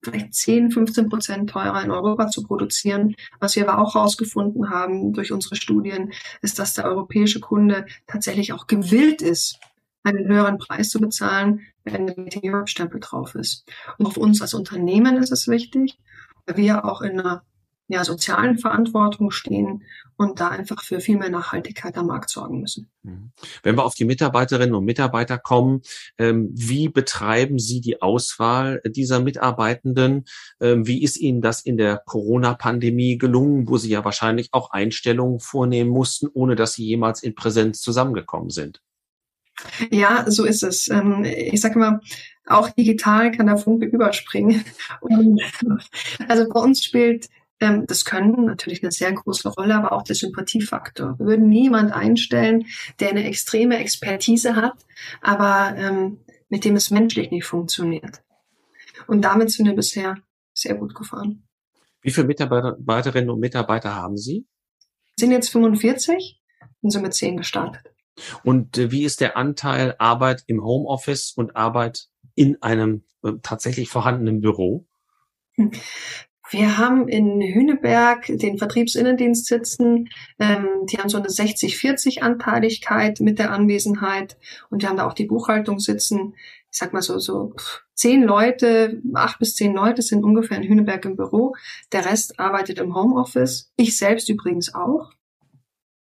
vielleicht 0.02 0.34
10, 0.34 0.70
15 0.70 1.08
Prozent 1.08 1.50
teurer 1.50 1.82
in 1.82 1.90
Europa 1.90 2.28
zu 2.28 2.42
produzieren. 2.42 3.14
Was 3.40 3.56
wir 3.56 3.68
aber 3.68 3.82
auch 3.82 3.94
herausgefunden 3.94 4.70
haben 4.70 5.12
durch 5.12 5.32
unsere 5.32 5.56
Studien, 5.56 6.12
ist, 6.42 6.58
dass 6.58 6.74
der 6.74 6.84
europäische 6.84 7.40
Kunde 7.40 7.86
tatsächlich 8.06 8.52
auch 8.52 8.66
gewillt 8.66 9.22
ist, 9.22 9.58
einen 10.04 10.28
höheren 10.28 10.58
Preis 10.58 10.90
zu 10.90 11.00
bezahlen, 11.00 11.60
wenn 11.84 12.06
der 12.06 12.18
Meeting 12.18 12.42
Europe 12.44 12.68
Stempel 12.68 13.00
drauf 13.00 13.34
ist. 13.34 13.64
Und 13.98 14.06
auf 14.06 14.16
uns 14.16 14.40
als 14.40 14.54
Unternehmen 14.54 15.16
ist 15.16 15.32
es 15.32 15.48
wichtig, 15.48 15.98
weil 16.46 16.56
wir 16.56 16.84
auch 16.84 17.02
in 17.02 17.18
einer 17.18 17.42
ja, 17.88 18.04
sozialen 18.04 18.58
Verantwortung 18.58 19.30
stehen 19.30 19.84
und 20.16 20.40
da 20.40 20.48
einfach 20.48 20.82
für 20.82 21.00
viel 21.00 21.18
mehr 21.18 21.30
Nachhaltigkeit 21.30 21.96
am 21.96 22.06
Markt 22.06 22.30
sorgen 22.30 22.60
müssen. 22.60 22.90
Mhm. 23.02 23.30
Wenn 23.62 23.76
wir 23.76 23.84
auf 23.84 23.94
die 23.94 24.04
Mitarbeiterinnen 24.04 24.74
und 24.74 24.84
Mitarbeiter 24.84 25.38
kommen, 25.38 25.82
ähm, 26.18 26.50
wie 26.52 26.88
betreiben 26.88 27.58
Sie 27.58 27.80
die 27.80 28.02
Auswahl 28.02 28.80
dieser 28.84 29.20
Mitarbeitenden? 29.20 30.24
Ähm, 30.60 30.86
wie 30.86 31.02
ist 31.02 31.16
Ihnen 31.16 31.42
das 31.42 31.60
in 31.60 31.76
der 31.76 32.02
Corona-Pandemie 32.04 33.18
gelungen, 33.18 33.68
wo 33.68 33.76
Sie 33.76 33.90
ja 33.90 34.04
wahrscheinlich 34.04 34.48
auch 34.52 34.70
Einstellungen 34.70 35.38
vornehmen 35.38 35.90
mussten, 35.90 36.28
ohne 36.32 36.56
dass 36.56 36.74
Sie 36.74 36.84
jemals 36.84 37.22
in 37.22 37.34
Präsenz 37.34 37.80
zusammengekommen 37.80 38.50
sind? 38.50 38.82
Ja, 39.90 40.24
so 40.28 40.44
ist 40.44 40.62
es. 40.62 40.88
Ähm, 40.88 41.24
ich 41.24 41.60
sage 41.60 41.76
immer, 41.76 42.00
auch 42.46 42.70
digital 42.70 43.30
kann 43.32 43.46
der 43.46 43.56
Funke 43.56 43.86
überspringen. 43.86 44.64
Und 45.00 45.40
also 46.28 46.48
bei 46.48 46.60
uns 46.60 46.82
spielt 46.84 47.28
ähm, 47.60 47.86
das 47.86 48.04
Können 48.04 48.44
natürlich 48.44 48.82
eine 48.82 48.92
sehr 48.92 49.12
große 49.12 49.48
Rolle, 49.48 49.74
aber 49.74 49.92
auch 49.92 50.02
der 50.02 50.16
Sympathiefaktor. 50.16 51.18
Wir 51.18 51.26
würden 51.26 51.48
niemand 51.48 51.92
einstellen, 51.92 52.66
der 53.00 53.10
eine 53.10 53.24
extreme 53.24 53.78
Expertise 53.78 54.56
hat, 54.56 54.74
aber 55.22 55.76
ähm, 55.76 56.18
mit 56.48 56.64
dem 56.64 56.76
es 56.76 56.90
menschlich 56.90 57.30
nicht 57.30 57.44
funktioniert. 57.44 58.22
Und 59.06 59.22
damit 59.22 59.50
sind 59.50 59.66
wir 59.66 59.74
bisher 59.74 60.16
sehr 60.54 60.74
gut 60.74 60.94
gefahren. 60.94 61.46
Wie 62.02 62.10
viele 62.10 62.26
Mitarbeiterinnen 62.26 63.30
und 63.30 63.40
Mitarbeiter 63.40 63.94
haben 63.94 64.16
Sie? 64.16 64.46
Wir 65.16 65.26
sind 65.26 65.32
jetzt 65.32 65.50
45 65.50 66.40
und 66.82 66.90
sind 66.90 67.02
mit 67.02 67.14
10 67.14 67.36
gestartet. 67.36 67.92
Und 68.44 68.78
äh, 68.78 68.90
wie 68.90 69.04
ist 69.04 69.20
der 69.20 69.36
Anteil 69.36 69.94
Arbeit 69.98 70.44
im 70.46 70.62
Homeoffice 70.62 71.32
und 71.32 71.56
Arbeit 71.56 72.06
in 72.34 72.62
einem 72.62 73.04
äh, 73.22 73.32
tatsächlich 73.42 73.88
vorhandenen 73.88 74.40
Büro? 74.40 74.86
Wir 76.50 76.78
haben 76.78 77.08
in 77.08 77.40
Hüneberg 77.40 78.26
den 78.28 78.56
Vertriebsinnendienst 78.58 79.46
sitzen. 79.46 80.08
Ähm, 80.38 80.68
die 80.84 80.98
haben 80.98 81.08
so 81.08 81.18
eine 81.18 81.26
60-40-Anteiligkeit 81.26 83.20
mit 83.20 83.40
der 83.40 83.50
Anwesenheit 83.50 84.36
und 84.70 84.82
wir 84.82 84.88
haben 84.88 84.96
da 84.96 85.08
auch 85.08 85.14
die 85.14 85.26
Buchhaltung 85.26 85.80
sitzen. 85.80 86.34
Ich 86.70 86.78
sag 86.78 86.92
mal 86.92 87.02
so, 87.02 87.18
so 87.18 87.54
zehn 87.94 88.22
Leute, 88.22 89.02
acht 89.14 89.40
bis 89.40 89.56
zehn 89.56 89.74
Leute 89.74 90.02
sind 90.02 90.22
ungefähr 90.22 90.58
in 90.58 90.68
Hüneberg 90.68 91.04
im 91.04 91.16
Büro. 91.16 91.56
Der 91.92 92.04
Rest 92.04 92.38
arbeitet 92.38 92.78
im 92.78 92.94
Homeoffice. 92.94 93.72
Ich 93.76 93.96
selbst 93.96 94.28
übrigens 94.28 94.72
auch. 94.72 95.10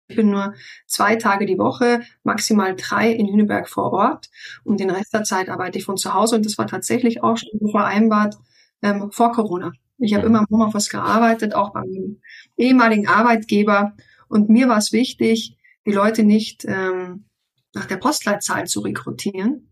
Ich 0.08 0.16
bin 0.16 0.30
nur 0.30 0.54
zwei 0.86 1.16
Tage 1.16 1.48
die 1.48 1.58
Woche, 1.58 2.02
maximal 2.24 2.76
drei 2.76 3.10
in 3.12 3.28
Hüneberg 3.28 3.68
vor 3.68 3.92
Ort 3.92 4.30
und 4.64 4.80
den 4.80 4.92
Rest 4.92 5.12
der 5.16 5.24
Zeit 5.24 5.50
arbeite 5.50 5.80
ich 5.80 5.86
von 5.86 5.98
zu 5.98 6.14
Hause 6.14 6.36
und 6.36 6.46
das 6.46 6.60
war 6.60 6.68
tatsächlich 6.68 7.24
auch 7.24 7.38
schon 7.38 7.72
vereinbart 7.72 8.36
ähm, 8.84 9.12
vor 9.12 9.32
Corona. 9.32 9.74
Ich 9.98 10.14
habe 10.14 10.26
immer 10.26 10.40
im 10.40 10.48
Homeoffice 10.50 10.90
gearbeitet, 10.90 11.56
auch 11.56 11.74
beim 11.74 12.22
ehemaligen 12.58 13.08
Arbeitgeber 13.08 13.96
und 14.28 14.50
mir 14.50 14.68
war 14.68 14.78
es 14.78 14.92
wichtig, 14.92 15.58
die 15.86 15.92
Leute 15.92 16.24
nicht 16.24 16.66
ähm, 16.66 17.26
nach 17.74 17.86
der 17.86 17.98
Postleitzahl 17.98 18.66
zu 18.66 18.82
rekrutieren, 18.82 19.70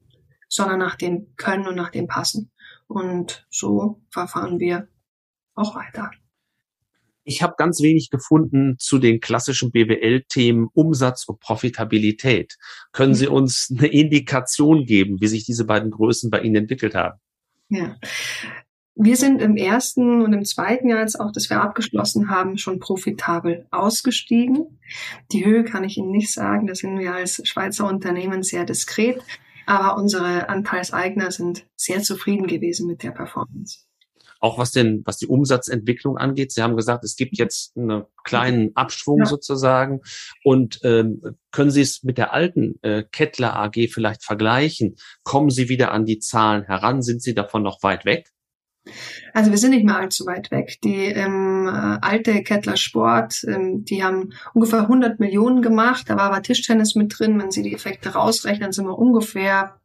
sondern 0.47 0.79
nach 0.79 0.95
dem 0.95 1.35
Können 1.35 1.67
und 1.67 1.75
nach 1.75 1.89
dem 1.89 2.07
Passen. 2.07 2.51
Und 2.87 3.47
so 3.49 4.01
verfahren 4.09 4.59
wir 4.59 4.87
auch 5.55 5.75
weiter. 5.75 6.11
Ich 7.25 7.41
habe 7.41 7.55
ganz 7.57 7.81
wenig 7.81 8.09
gefunden 8.09 8.75
zu 8.77 8.99
den 8.99 9.21
klassischen 9.21 9.71
BWL-Themen 9.71 10.67
Umsatz 10.73 11.23
und 11.25 11.39
Profitabilität. 11.39 12.57
Können 12.91 13.15
Sie 13.15 13.27
uns 13.27 13.69
eine 13.71 13.87
Indikation 13.87 14.85
geben, 14.85 15.21
wie 15.21 15.27
sich 15.27 15.45
diese 15.45 15.65
beiden 15.65 15.89
Größen 15.89 16.29
bei 16.29 16.41
Ihnen 16.41 16.55
entwickelt 16.55 16.95
haben? 16.95 17.19
Ja. 17.69 17.95
Wir 18.95 19.17
sind 19.17 19.41
im 19.41 19.57
ersten 19.57 20.21
und 20.21 20.33
im 20.33 20.45
zweiten 20.45 20.87
Jahr 20.87 21.01
jetzt 21.01 21.19
auch, 21.19 21.31
das 21.31 21.49
wir 21.49 21.61
abgeschlossen 21.61 22.29
haben, 22.29 22.57
schon 22.57 22.79
profitabel 22.79 23.65
ausgestiegen. 23.71 24.79
Die 25.31 25.45
Höhe 25.45 25.63
kann 25.63 25.83
ich 25.83 25.97
Ihnen 25.97 26.11
nicht 26.11 26.31
sagen, 26.31 26.67
da 26.67 26.75
sind 26.75 26.99
wir 26.99 27.13
als 27.13 27.41
Schweizer 27.43 27.87
Unternehmen 27.87 28.43
sehr 28.43 28.65
diskret, 28.65 29.19
aber 29.65 29.97
unsere 29.97 30.47
Anteilseigner 30.47 31.31
sind 31.31 31.65
sehr 31.75 32.03
zufrieden 32.03 32.45
gewesen 32.45 32.85
mit 32.85 33.01
der 33.01 33.11
Performance 33.11 33.79
auch 34.43 34.57
was 34.57 34.71
denn, 34.71 35.03
was 35.05 35.17
die 35.17 35.27
Umsatzentwicklung 35.27 36.17
angeht. 36.17 36.51
Sie 36.51 36.61
haben 36.61 36.75
gesagt, 36.75 37.05
es 37.05 37.15
gibt 37.15 37.37
jetzt 37.37 37.77
einen 37.77 38.03
kleinen 38.25 38.75
Abschwung 38.75 39.19
ja. 39.19 39.25
sozusagen. 39.25 40.01
Und 40.43 40.81
ähm, 40.83 41.21
können 41.51 41.71
Sie 41.71 41.79
es 41.79 42.03
mit 42.03 42.17
der 42.17 42.33
alten 42.33 42.77
äh, 42.81 43.03
Kettler 43.09 43.55
AG 43.55 43.87
vielleicht 43.89 44.25
vergleichen? 44.25 44.97
Kommen 45.23 45.49
Sie 45.49 45.69
wieder 45.69 45.93
an 45.93 46.03
die 46.03 46.19
Zahlen 46.19 46.65
heran? 46.65 47.01
Sind 47.01 47.21
Sie 47.21 47.33
davon 47.33 47.63
noch 47.63 47.83
weit 47.83 48.03
weg? 48.03 48.32
Also 49.33 49.51
wir 49.51 49.57
sind 49.57 49.71
nicht 49.71 49.85
mehr 49.85 49.97
allzu 49.97 50.25
weit 50.25 50.51
weg. 50.51 50.79
Die 50.83 51.05
ähm, 51.05 51.67
alte 52.01 52.43
Kettler 52.43 52.77
Sport, 52.77 53.43
ähm, 53.47 53.85
die 53.85 54.03
haben 54.03 54.33
ungefähr 54.53 54.81
100 54.81 55.19
Millionen 55.19 55.61
gemacht. 55.61 56.09
Da 56.09 56.17
war 56.17 56.25
aber 56.25 56.41
Tischtennis 56.41 56.95
mit 56.95 57.17
drin. 57.17 57.39
Wenn 57.39 57.51
Sie 57.51 57.63
die 57.63 57.73
Effekte 57.73 58.09
rausrechnen, 58.09 58.71
sind 58.71 58.85
wir 58.85 58.97
ungefähr 58.97 59.79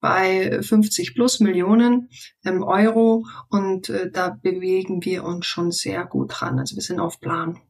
bei 0.00 0.60
50 0.60 1.14
plus 1.14 1.40
Millionen 1.40 2.10
ähm, 2.44 2.62
Euro 2.62 3.24
und 3.48 3.88
äh, 3.88 4.10
da 4.10 4.30
bewegen 4.30 5.04
wir 5.04 5.24
uns 5.24 5.46
schon 5.46 5.70
sehr 5.70 6.04
gut 6.04 6.32
dran. 6.34 6.58
Also 6.58 6.74
wir 6.76 6.82
sind 6.82 7.00
auf 7.00 7.20
Plan. 7.20 7.60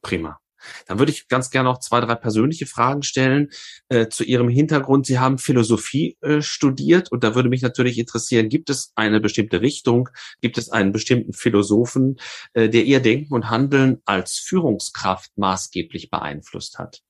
Prima. 0.00 0.41
Dann 0.86 0.98
würde 0.98 1.12
ich 1.12 1.28
ganz 1.28 1.50
gerne 1.50 1.68
noch 1.68 1.80
zwei, 1.80 2.00
drei 2.00 2.14
persönliche 2.14 2.66
Fragen 2.66 3.02
stellen 3.02 3.50
äh, 3.88 4.08
zu 4.08 4.24
Ihrem 4.24 4.48
Hintergrund. 4.48 5.06
Sie 5.06 5.18
haben 5.18 5.38
Philosophie 5.38 6.16
äh, 6.20 6.42
studiert 6.42 7.10
und 7.12 7.24
da 7.24 7.34
würde 7.34 7.48
mich 7.48 7.62
natürlich 7.62 7.98
interessieren, 7.98 8.48
gibt 8.48 8.70
es 8.70 8.92
eine 8.94 9.20
bestimmte 9.20 9.60
Richtung, 9.60 10.08
gibt 10.40 10.58
es 10.58 10.70
einen 10.70 10.92
bestimmten 10.92 11.32
Philosophen, 11.32 12.16
äh, 12.54 12.68
der 12.68 12.84
Ihr 12.84 13.00
Denken 13.00 13.34
und 13.34 13.50
Handeln 13.50 14.00
als 14.04 14.38
Führungskraft 14.38 15.30
maßgeblich 15.36 16.10
beeinflusst 16.10 16.78
hat? 16.78 17.02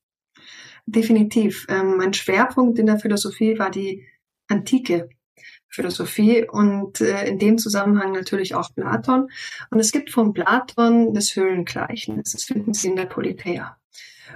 Definitiv. 0.86 1.66
Ähm, 1.68 1.96
mein 1.96 2.12
Schwerpunkt 2.12 2.78
in 2.78 2.86
der 2.86 2.98
Philosophie 2.98 3.58
war 3.58 3.70
die 3.70 4.06
antike 4.48 5.08
Philosophie 5.68 6.46
und 6.48 7.00
äh, 7.00 7.26
in 7.26 7.38
dem 7.38 7.58
Zusammenhang 7.58 8.12
natürlich 8.12 8.54
auch 8.54 8.74
Platon. 8.74 9.30
Und 9.70 9.80
es 9.80 9.92
gibt 9.92 10.10
von 10.10 10.32
Platon 10.32 11.14
das 11.14 11.34
Höhlengleichnis. 11.34 12.32
Das 12.32 12.44
finden 12.44 12.74
Sie 12.74 12.88
in 12.88 12.96
der 12.96 13.06
Politeia. 13.06 13.78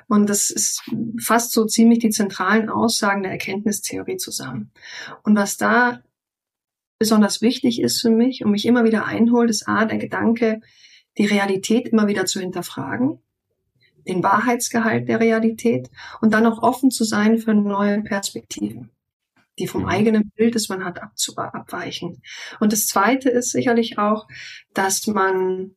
Und 0.09 0.29
das 0.29 0.51
ist 0.51 0.83
fast 1.21 1.53
so 1.53 1.65
ziemlich 1.65 1.99
die 2.01 2.11
zentralen 2.11 2.69
Aussagen 2.69 3.23
der 3.23 3.33
Erkenntnistheorie 3.33 4.17
zusammen. 4.17 4.71
Und 5.23 5.37
was 5.37 5.57
da 5.57 6.01
besonders 6.99 7.43
wichtig 7.43 7.81
ist 7.81 8.01
für 8.01 8.11
mich 8.11 8.45
und 8.45 8.51
mich 8.51 8.67
immer 8.67 8.85
wieder 8.85 9.05
einholt, 9.05 9.51
ist 9.51 9.69
A, 9.69 9.85
der 9.85 9.99
Gedanke, 9.99 10.61
die 11.19 11.27
Realität 11.27 11.89
immer 11.89 12.07
wieder 12.07 12.27
zu 12.27 12.41
hinterfragen, 12.41 13.19
den 14.07 14.23
Wahrheitsgehalt 14.23 15.09
der 15.09 15.21
Realität 15.21 15.91
und 16.21 16.33
dann 16.33 16.47
auch 16.47 16.63
offen 16.63 16.91
zu 16.91 17.05
sein 17.05 17.39
für 17.39 17.55
neue 17.55 18.03
Perspektiven 18.03 18.91
die 19.59 19.67
vom 19.67 19.83
mhm. 19.83 19.89
eigenen 19.89 20.31
Bild, 20.31 20.55
das 20.55 20.69
man 20.69 20.85
hat, 20.85 21.01
abweichen. 21.01 22.23
Und 22.61 22.73
das 22.73 22.87
Zweite 22.87 23.31
ist 23.31 23.51
sicherlich 23.51 23.99
auch, 23.99 24.27
dass 24.75 25.07
man 25.07 25.75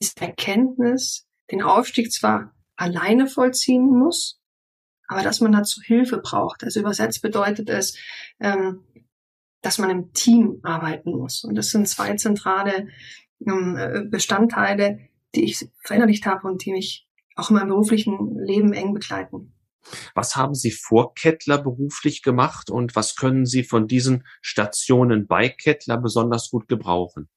diese 0.00 0.20
Erkenntnis, 0.20 1.26
den 1.50 1.62
Aufstieg 1.62 2.12
zwar 2.12 2.54
alleine 2.76 3.26
vollziehen 3.26 3.86
muss, 3.86 4.40
aber 5.08 5.22
dass 5.22 5.40
man 5.40 5.52
dazu 5.52 5.80
Hilfe 5.82 6.18
braucht. 6.18 6.62
Also 6.62 6.80
übersetzt 6.80 7.22
bedeutet 7.22 7.70
es, 7.70 7.96
ähm, 8.40 8.84
dass 9.62 9.78
man 9.78 9.90
im 9.90 10.12
Team 10.12 10.60
arbeiten 10.62 11.10
muss. 11.10 11.44
Und 11.44 11.56
das 11.56 11.70
sind 11.70 11.88
zwei 11.88 12.14
zentrale 12.16 12.88
ähm, 13.46 14.08
Bestandteile, 14.10 15.00
die 15.34 15.44
ich 15.44 15.68
verinnerlicht 15.82 16.26
habe 16.26 16.46
und 16.46 16.64
die 16.64 16.72
mich 16.72 17.08
auch 17.34 17.50
in 17.50 17.56
meinem 17.56 17.68
beruflichen 17.68 18.38
Leben 18.38 18.72
eng 18.72 18.94
begleiten. 18.94 19.52
Was 20.14 20.36
haben 20.36 20.54
Sie 20.54 20.70
vor 20.70 21.14
Kettler 21.14 21.58
beruflich 21.58 22.22
gemacht 22.22 22.70
und 22.70 22.96
was 22.96 23.16
können 23.16 23.46
Sie 23.46 23.64
von 23.64 23.86
diesen 23.86 24.24
Stationen 24.40 25.26
bei 25.26 25.48
Kettler 25.48 25.98
besonders 25.98 26.50
gut 26.50 26.68
gebrauchen? 26.68 27.28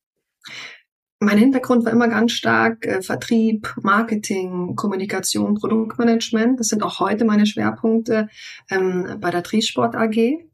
Mein 1.24 1.38
Hintergrund 1.38 1.86
war 1.86 1.92
immer 1.92 2.08
ganz 2.08 2.32
stark 2.32 2.84
äh, 2.84 3.04
Vertrieb, 3.04 3.76
Marketing, 3.80 4.76
Kommunikation, 4.76 5.54
Produktmanagement. 5.54 6.60
Das 6.60 6.70
sind 6.70 6.82
auch 6.82 7.00
heute 7.00 7.26
meine 7.26 7.46
Schwerpunkte 7.46 8.28
ähm, 8.72 9.18
bei 9.20 9.30
der 9.30 9.44
Triesport 9.44 9.96
AG. 9.96 10.48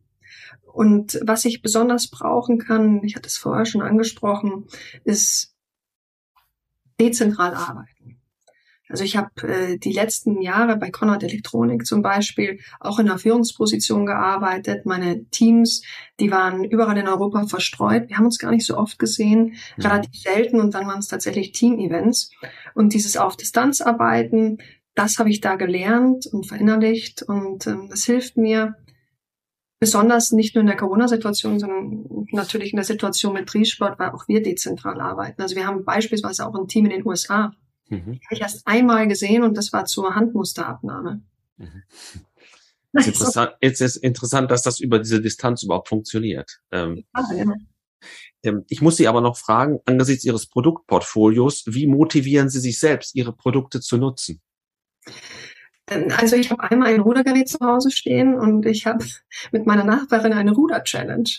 Und 0.74 1.22
was 1.24 1.46
ich 1.46 1.62
besonders 1.62 2.10
brauchen 2.10 2.60
kann, 2.60 3.02
ich 3.04 3.16
hatte 3.16 3.28
es 3.28 3.38
vorher 3.38 3.66
schon 3.66 3.82
angesprochen, 3.82 4.66
ist 5.06 5.56
dezentral 7.00 7.54
arbeiten. 7.54 8.16
Also 8.90 9.04
ich 9.04 9.18
habe 9.18 9.30
äh, 9.48 9.78
die 9.78 9.92
letzten 9.92 10.42
Jahre 10.42 10.78
bei 10.78 10.90
Conrad 10.90 11.24
Elektronik 11.24 11.86
zum 11.86 12.02
Beispiel 12.02 12.60
auch 12.80 13.00
in 13.00 13.10
einer 13.10 13.18
Führungsposition 13.18 14.06
gearbeitet. 14.06 14.86
Meine 14.86 15.26
Teams, 15.26 15.84
die 16.20 16.32
waren 16.32 16.64
überall 16.64 16.98
in 16.98 17.08
Europa 17.08 17.48
verstreut. 17.48 18.08
Wir 18.08 18.18
haben 18.18 18.26
uns 18.26 18.40
gar 18.40 18.52
nicht 18.52 18.66
so 18.66 18.78
oft 18.78 18.98
gesehen, 19.00 19.56
mhm. 19.76 19.84
relativ 19.84 20.22
selten 20.22 20.60
und 20.60 20.74
dann 20.74 20.88
waren 20.88 21.00
es 21.00 21.08
tatsächlich 21.08 21.52
Team-Events. 21.52 22.32
Und 22.74 22.94
dieses 22.94 23.18
auf 23.18 23.36
Distanz 23.36 23.82
arbeiten, 23.82 24.60
das 24.96 25.20
habe 25.20 25.30
ich 25.30 25.42
da 25.42 25.56
gelernt 25.56 26.26
und 26.28 26.48
verinnerlicht 26.48 27.24
und 27.24 27.68
ähm, 27.68 27.88
das 27.90 28.06
hilft 28.06 28.38
mir, 28.38 28.76
besonders 29.80 30.32
nicht 30.32 30.56
nur 30.56 30.62
in 30.62 30.68
der 30.68 30.78
Corona-Situation, 30.78 31.60
sondern 31.60 32.26
natürlich 32.32 32.74
in 32.74 32.78
der 32.78 32.86
Situation 32.86 33.34
mit 33.34 33.48
Triesport, 33.48 34.00
weil 34.00 34.10
auch 34.10 34.28
wir 34.28 34.42
dezentral 34.42 35.00
arbeiten. 35.00 35.42
Also 35.42 35.56
wir 35.56 35.68
haben 35.68 35.86
beispielsweise 35.86 36.48
auch 36.48 36.56
ein 36.56 36.68
Team 36.68 36.86
in 36.86 36.92
den 36.92 37.06
USA. 37.06 37.54
Mhm. 37.90 38.20
Habe 38.26 38.34
ich 38.34 38.42
erst 38.42 38.68
einmal 38.68 39.08
gesehen 39.08 39.44
und 39.44 39.56
das 39.56 39.72
war 39.74 39.86
zur 39.86 40.16
Handmusterabnahme. 40.16 41.22
Mhm. 41.58 41.84
Es 42.94 43.08
ist, 43.08 43.20
interessant, 43.20 43.52
es 43.62 43.82
ist 43.82 43.98
interessant, 43.98 44.52
dass 44.52 44.62
das 44.64 44.80
über 44.80 45.00
diese 45.00 45.22
Distanz 45.22 45.64
überhaupt 45.64 45.90
funktioniert. 45.90 46.60
Ähm, 46.72 47.06
ja, 47.16 47.36
ja. 47.36 47.54
Ähm, 48.44 48.66
ich 48.70 48.82
muss 48.82 48.98
Sie 48.98 49.08
aber 49.08 49.22
noch 49.22 49.38
fragen, 49.38 49.80
angesichts 49.86 50.24
Ihres 50.24 50.48
Produktportfolios, 50.48 51.64
wie 51.68 51.88
motivieren 51.88 52.50
Sie 52.50 52.60
sich 52.60 52.80
selbst, 52.80 53.16
Ihre 53.16 53.34
Produkte 53.34 53.82
zu 53.82 53.98
nutzen? 53.98 54.42
Ähm, 55.90 56.12
also 56.18 56.36
ich 56.36 56.52
habe 56.52 56.64
einmal 56.64 56.94
ein 56.94 57.02
Rudergerät 57.02 57.50
zu 57.50 57.60
Hause 57.60 57.92
stehen 57.92 58.36
und 58.36 58.66
ich 58.66 58.86
habe 58.86 59.04
mit 59.52 59.66
meiner 59.66 59.84
Nachbarin 59.84 60.34
eine 60.34 60.52
Ruder-Challenge. 60.52 61.30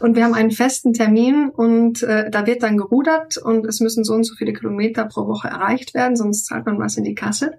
Und 0.00 0.16
wir 0.16 0.24
haben 0.24 0.34
einen 0.34 0.50
festen 0.50 0.92
Termin 0.92 1.50
und 1.50 2.02
äh, 2.02 2.30
da 2.30 2.46
wird 2.46 2.62
dann 2.62 2.76
gerudert 2.76 3.36
und 3.36 3.66
es 3.66 3.80
müssen 3.80 4.04
so 4.04 4.14
und 4.14 4.24
so 4.24 4.34
viele 4.34 4.52
Kilometer 4.52 5.04
pro 5.06 5.26
Woche 5.26 5.48
erreicht 5.48 5.94
werden, 5.94 6.16
sonst 6.16 6.46
zahlt 6.46 6.66
man 6.66 6.78
was 6.78 6.96
in 6.96 7.04
die 7.04 7.14
Kasse. 7.14 7.58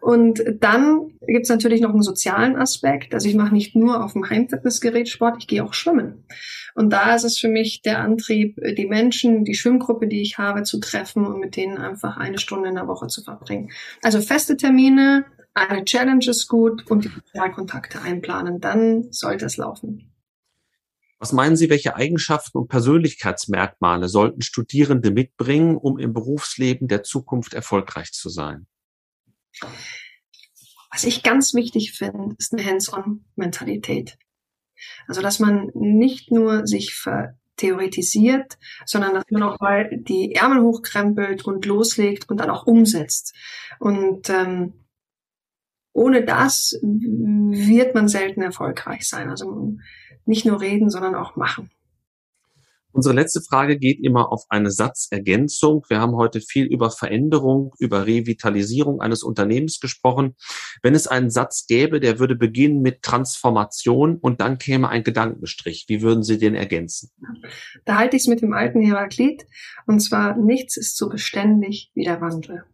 Und 0.00 0.42
dann 0.60 1.12
gibt 1.26 1.44
es 1.44 1.48
natürlich 1.48 1.80
noch 1.80 1.90
einen 1.90 2.02
sozialen 2.02 2.56
Aspekt. 2.56 3.14
Also 3.14 3.28
ich 3.28 3.34
mache 3.34 3.54
nicht 3.54 3.74
nur 3.74 4.04
auf 4.04 4.12
dem 4.12 4.28
Heimfitnessgerät 4.28 5.08
Sport, 5.08 5.36
ich 5.38 5.46
gehe 5.46 5.64
auch 5.64 5.74
schwimmen. 5.74 6.24
Und 6.74 6.92
da 6.92 7.14
ist 7.14 7.24
es 7.24 7.38
für 7.38 7.48
mich 7.48 7.82
der 7.82 7.98
Antrieb, 7.98 8.56
die 8.76 8.86
Menschen, 8.86 9.44
die 9.44 9.54
Schwimmgruppe, 9.54 10.06
die 10.06 10.22
ich 10.22 10.38
habe, 10.38 10.62
zu 10.62 10.78
treffen 10.78 11.26
und 11.26 11.40
mit 11.40 11.56
denen 11.56 11.76
einfach 11.76 12.16
eine 12.16 12.38
Stunde 12.38 12.68
in 12.68 12.76
der 12.76 12.86
Woche 12.86 13.08
zu 13.08 13.22
verbringen. 13.22 13.70
Also 14.02 14.20
feste 14.20 14.56
Termine, 14.56 15.24
eine 15.54 15.84
Challenge 15.84 16.24
ist 16.28 16.46
gut 16.46 16.88
und 16.88 17.04
die 17.04 17.08
Sozialkontakte 17.08 18.00
einplanen, 18.00 18.60
dann 18.60 19.08
sollte 19.10 19.46
es 19.46 19.56
laufen. 19.56 20.12
Was 21.18 21.32
meinen 21.32 21.56
Sie, 21.56 21.68
welche 21.68 21.96
Eigenschaften 21.96 22.58
und 22.58 22.68
Persönlichkeitsmerkmale 22.68 24.08
sollten 24.08 24.40
Studierende 24.40 25.10
mitbringen, 25.10 25.76
um 25.76 25.98
im 25.98 26.12
Berufsleben 26.12 26.86
der 26.86 27.02
Zukunft 27.02 27.54
erfolgreich 27.54 28.12
zu 28.12 28.28
sein? 28.28 28.66
Was 30.92 31.04
ich 31.04 31.22
ganz 31.24 31.54
wichtig 31.54 31.92
finde, 31.92 32.36
ist 32.38 32.52
eine 32.52 32.64
Hands-on-Mentalität. 32.64 34.16
Also, 35.08 35.20
dass 35.20 35.40
man 35.40 35.70
nicht 35.74 36.30
nur 36.30 36.66
sich 36.68 36.94
vertheoretisiert, 36.94 38.56
sondern 38.86 39.14
dass 39.14 39.24
man 39.30 39.42
auch 39.42 39.58
mal 39.58 39.90
die 39.92 40.34
Ärmel 40.34 40.62
hochkrempelt 40.62 41.44
und 41.44 41.66
loslegt 41.66 42.28
und 42.30 42.38
dann 42.38 42.50
auch 42.50 42.66
umsetzt. 42.66 43.34
Und 43.80 44.30
ähm, 44.30 44.84
ohne 45.92 46.24
das 46.24 46.78
wird 46.80 47.94
man 47.94 48.06
selten 48.06 48.40
erfolgreich 48.40 49.08
sein. 49.08 49.30
Also 49.30 49.76
nicht 50.28 50.44
nur 50.44 50.60
reden, 50.60 50.90
sondern 50.90 51.14
auch 51.14 51.36
machen. 51.36 51.70
Unsere 52.90 53.14
letzte 53.14 53.42
Frage 53.42 53.78
geht 53.78 54.02
immer 54.02 54.32
auf 54.32 54.44
eine 54.48 54.70
Satzergänzung. 54.70 55.84
Wir 55.88 56.00
haben 56.00 56.16
heute 56.16 56.40
viel 56.40 56.64
über 56.64 56.90
Veränderung, 56.90 57.74
über 57.78 58.06
Revitalisierung 58.06 59.00
eines 59.00 59.22
Unternehmens 59.22 59.78
gesprochen. 59.78 60.34
Wenn 60.82 60.94
es 60.94 61.06
einen 61.06 61.30
Satz 61.30 61.66
gäbe, 61.66 62.00
der 62.00 62.18
würde 62.18 62.34
beginnen 62.34 62.80
mit 62.80 63.02
Transformation 63.02 64.16
und 64.16 64.40
dann 64.40 64.58
käme 64.58 64.88
ein 64.88 65.04
Gedankenstrich, 65.04 65.84
wie 65.88 66.02
würden 66.02 66.22
Sie 66.22 66.38
den 66.38 66.54
ergänzen? 66.54 67.10
Da 67.84 67.98
halte 67.98 68.16
ich 68.16 68.22
es 68.22 68.28
mit 68.28 68.40
dem 68.40 68.54
alten 68.54 68.80
Heraklit 68.80 69.46
und 69.86 70.00
zwar 70.00 70.36
nichts 70.36 70.76
ist 70.76 70.96
so 70.96 71.08
beständig 71.08 71.90
wie 71.94 72.04
der 72.04 72.20
Wandel. 72.20 72.64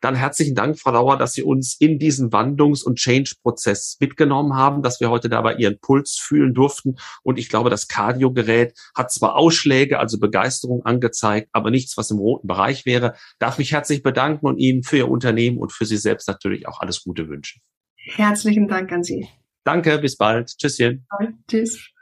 Dann 0.00 0.14
herzlichen 0.14 0.54
Dank, 0.54 0.78
Frau 0.78 0.92
Lauer, 0.92 1.16
dass 1.16 1.32
Sie 1.32 1.42
uns 1.42 1.76
in 1.78 1.98
diesen 1.98 2.30
Wandlungs- 2.30 2.82
und 2.82 2.98
Change-Prozess 2.98 3.96
mitgenommen 4.00 4.54
haben, 4.54 4.82
dass 4.82 5.00
wir 5.00 5.10
heute 5.10 5.28
dabei 5.28 5.54
Ihren 5.54 5.78
Puls 5.78 6.18
fühlen 6.20 6.54
durften. 6.54 6.96
Und 7.22 7.38
ich 7.38 7.48
glaube, 7.48 7.70
das 7.70 7.88
Cardio-Gerät 7.88 8.74
hat 8.94 9.12
zwar 9.12 9.36
Ausschläge, 9.36 9.98
also 9.98 10.18
Begeisterung 10.18 10.84
angezeigt, 10.84 11.48
aber 11.52 11.70
nichts, 11.70 11.96
was 11.96 12.10
im 12.10 12.18
roten 12.18 12.46
Bereich 12.46 12.86
wäre. 12.86 13.14
Darf 13.38 13.58
mich 13.58 13.72
herzlich 13.72 14.02
bedanken 14.02 14.46
und 14.46 14.58
Ihnen 14.58 14.82
für 14.82 14.98
Ihr 14.98 15.08
Unternehmen 15.08 15.58
und 15.58 15.72
für 15.72 15.86
Sie 15.86 15.96
selbst 15.96 16.28
natürlich 16.28 16.68
auch 16.68 16.80
alles 16.80 17.02
Gute 17.02 17.28
wünschen. 17.28 17.60
Herzlichen 17.96 18.68
Dank 18.68 18.92
an 18.92 19.02
Sie. 19.02 19.28
Danke, 19.64 19.98
bis 19.98 20.16
bald. 20.16 20.56
Tschüsschen. 20.58 21.06
Tschüss. 21.48 21.93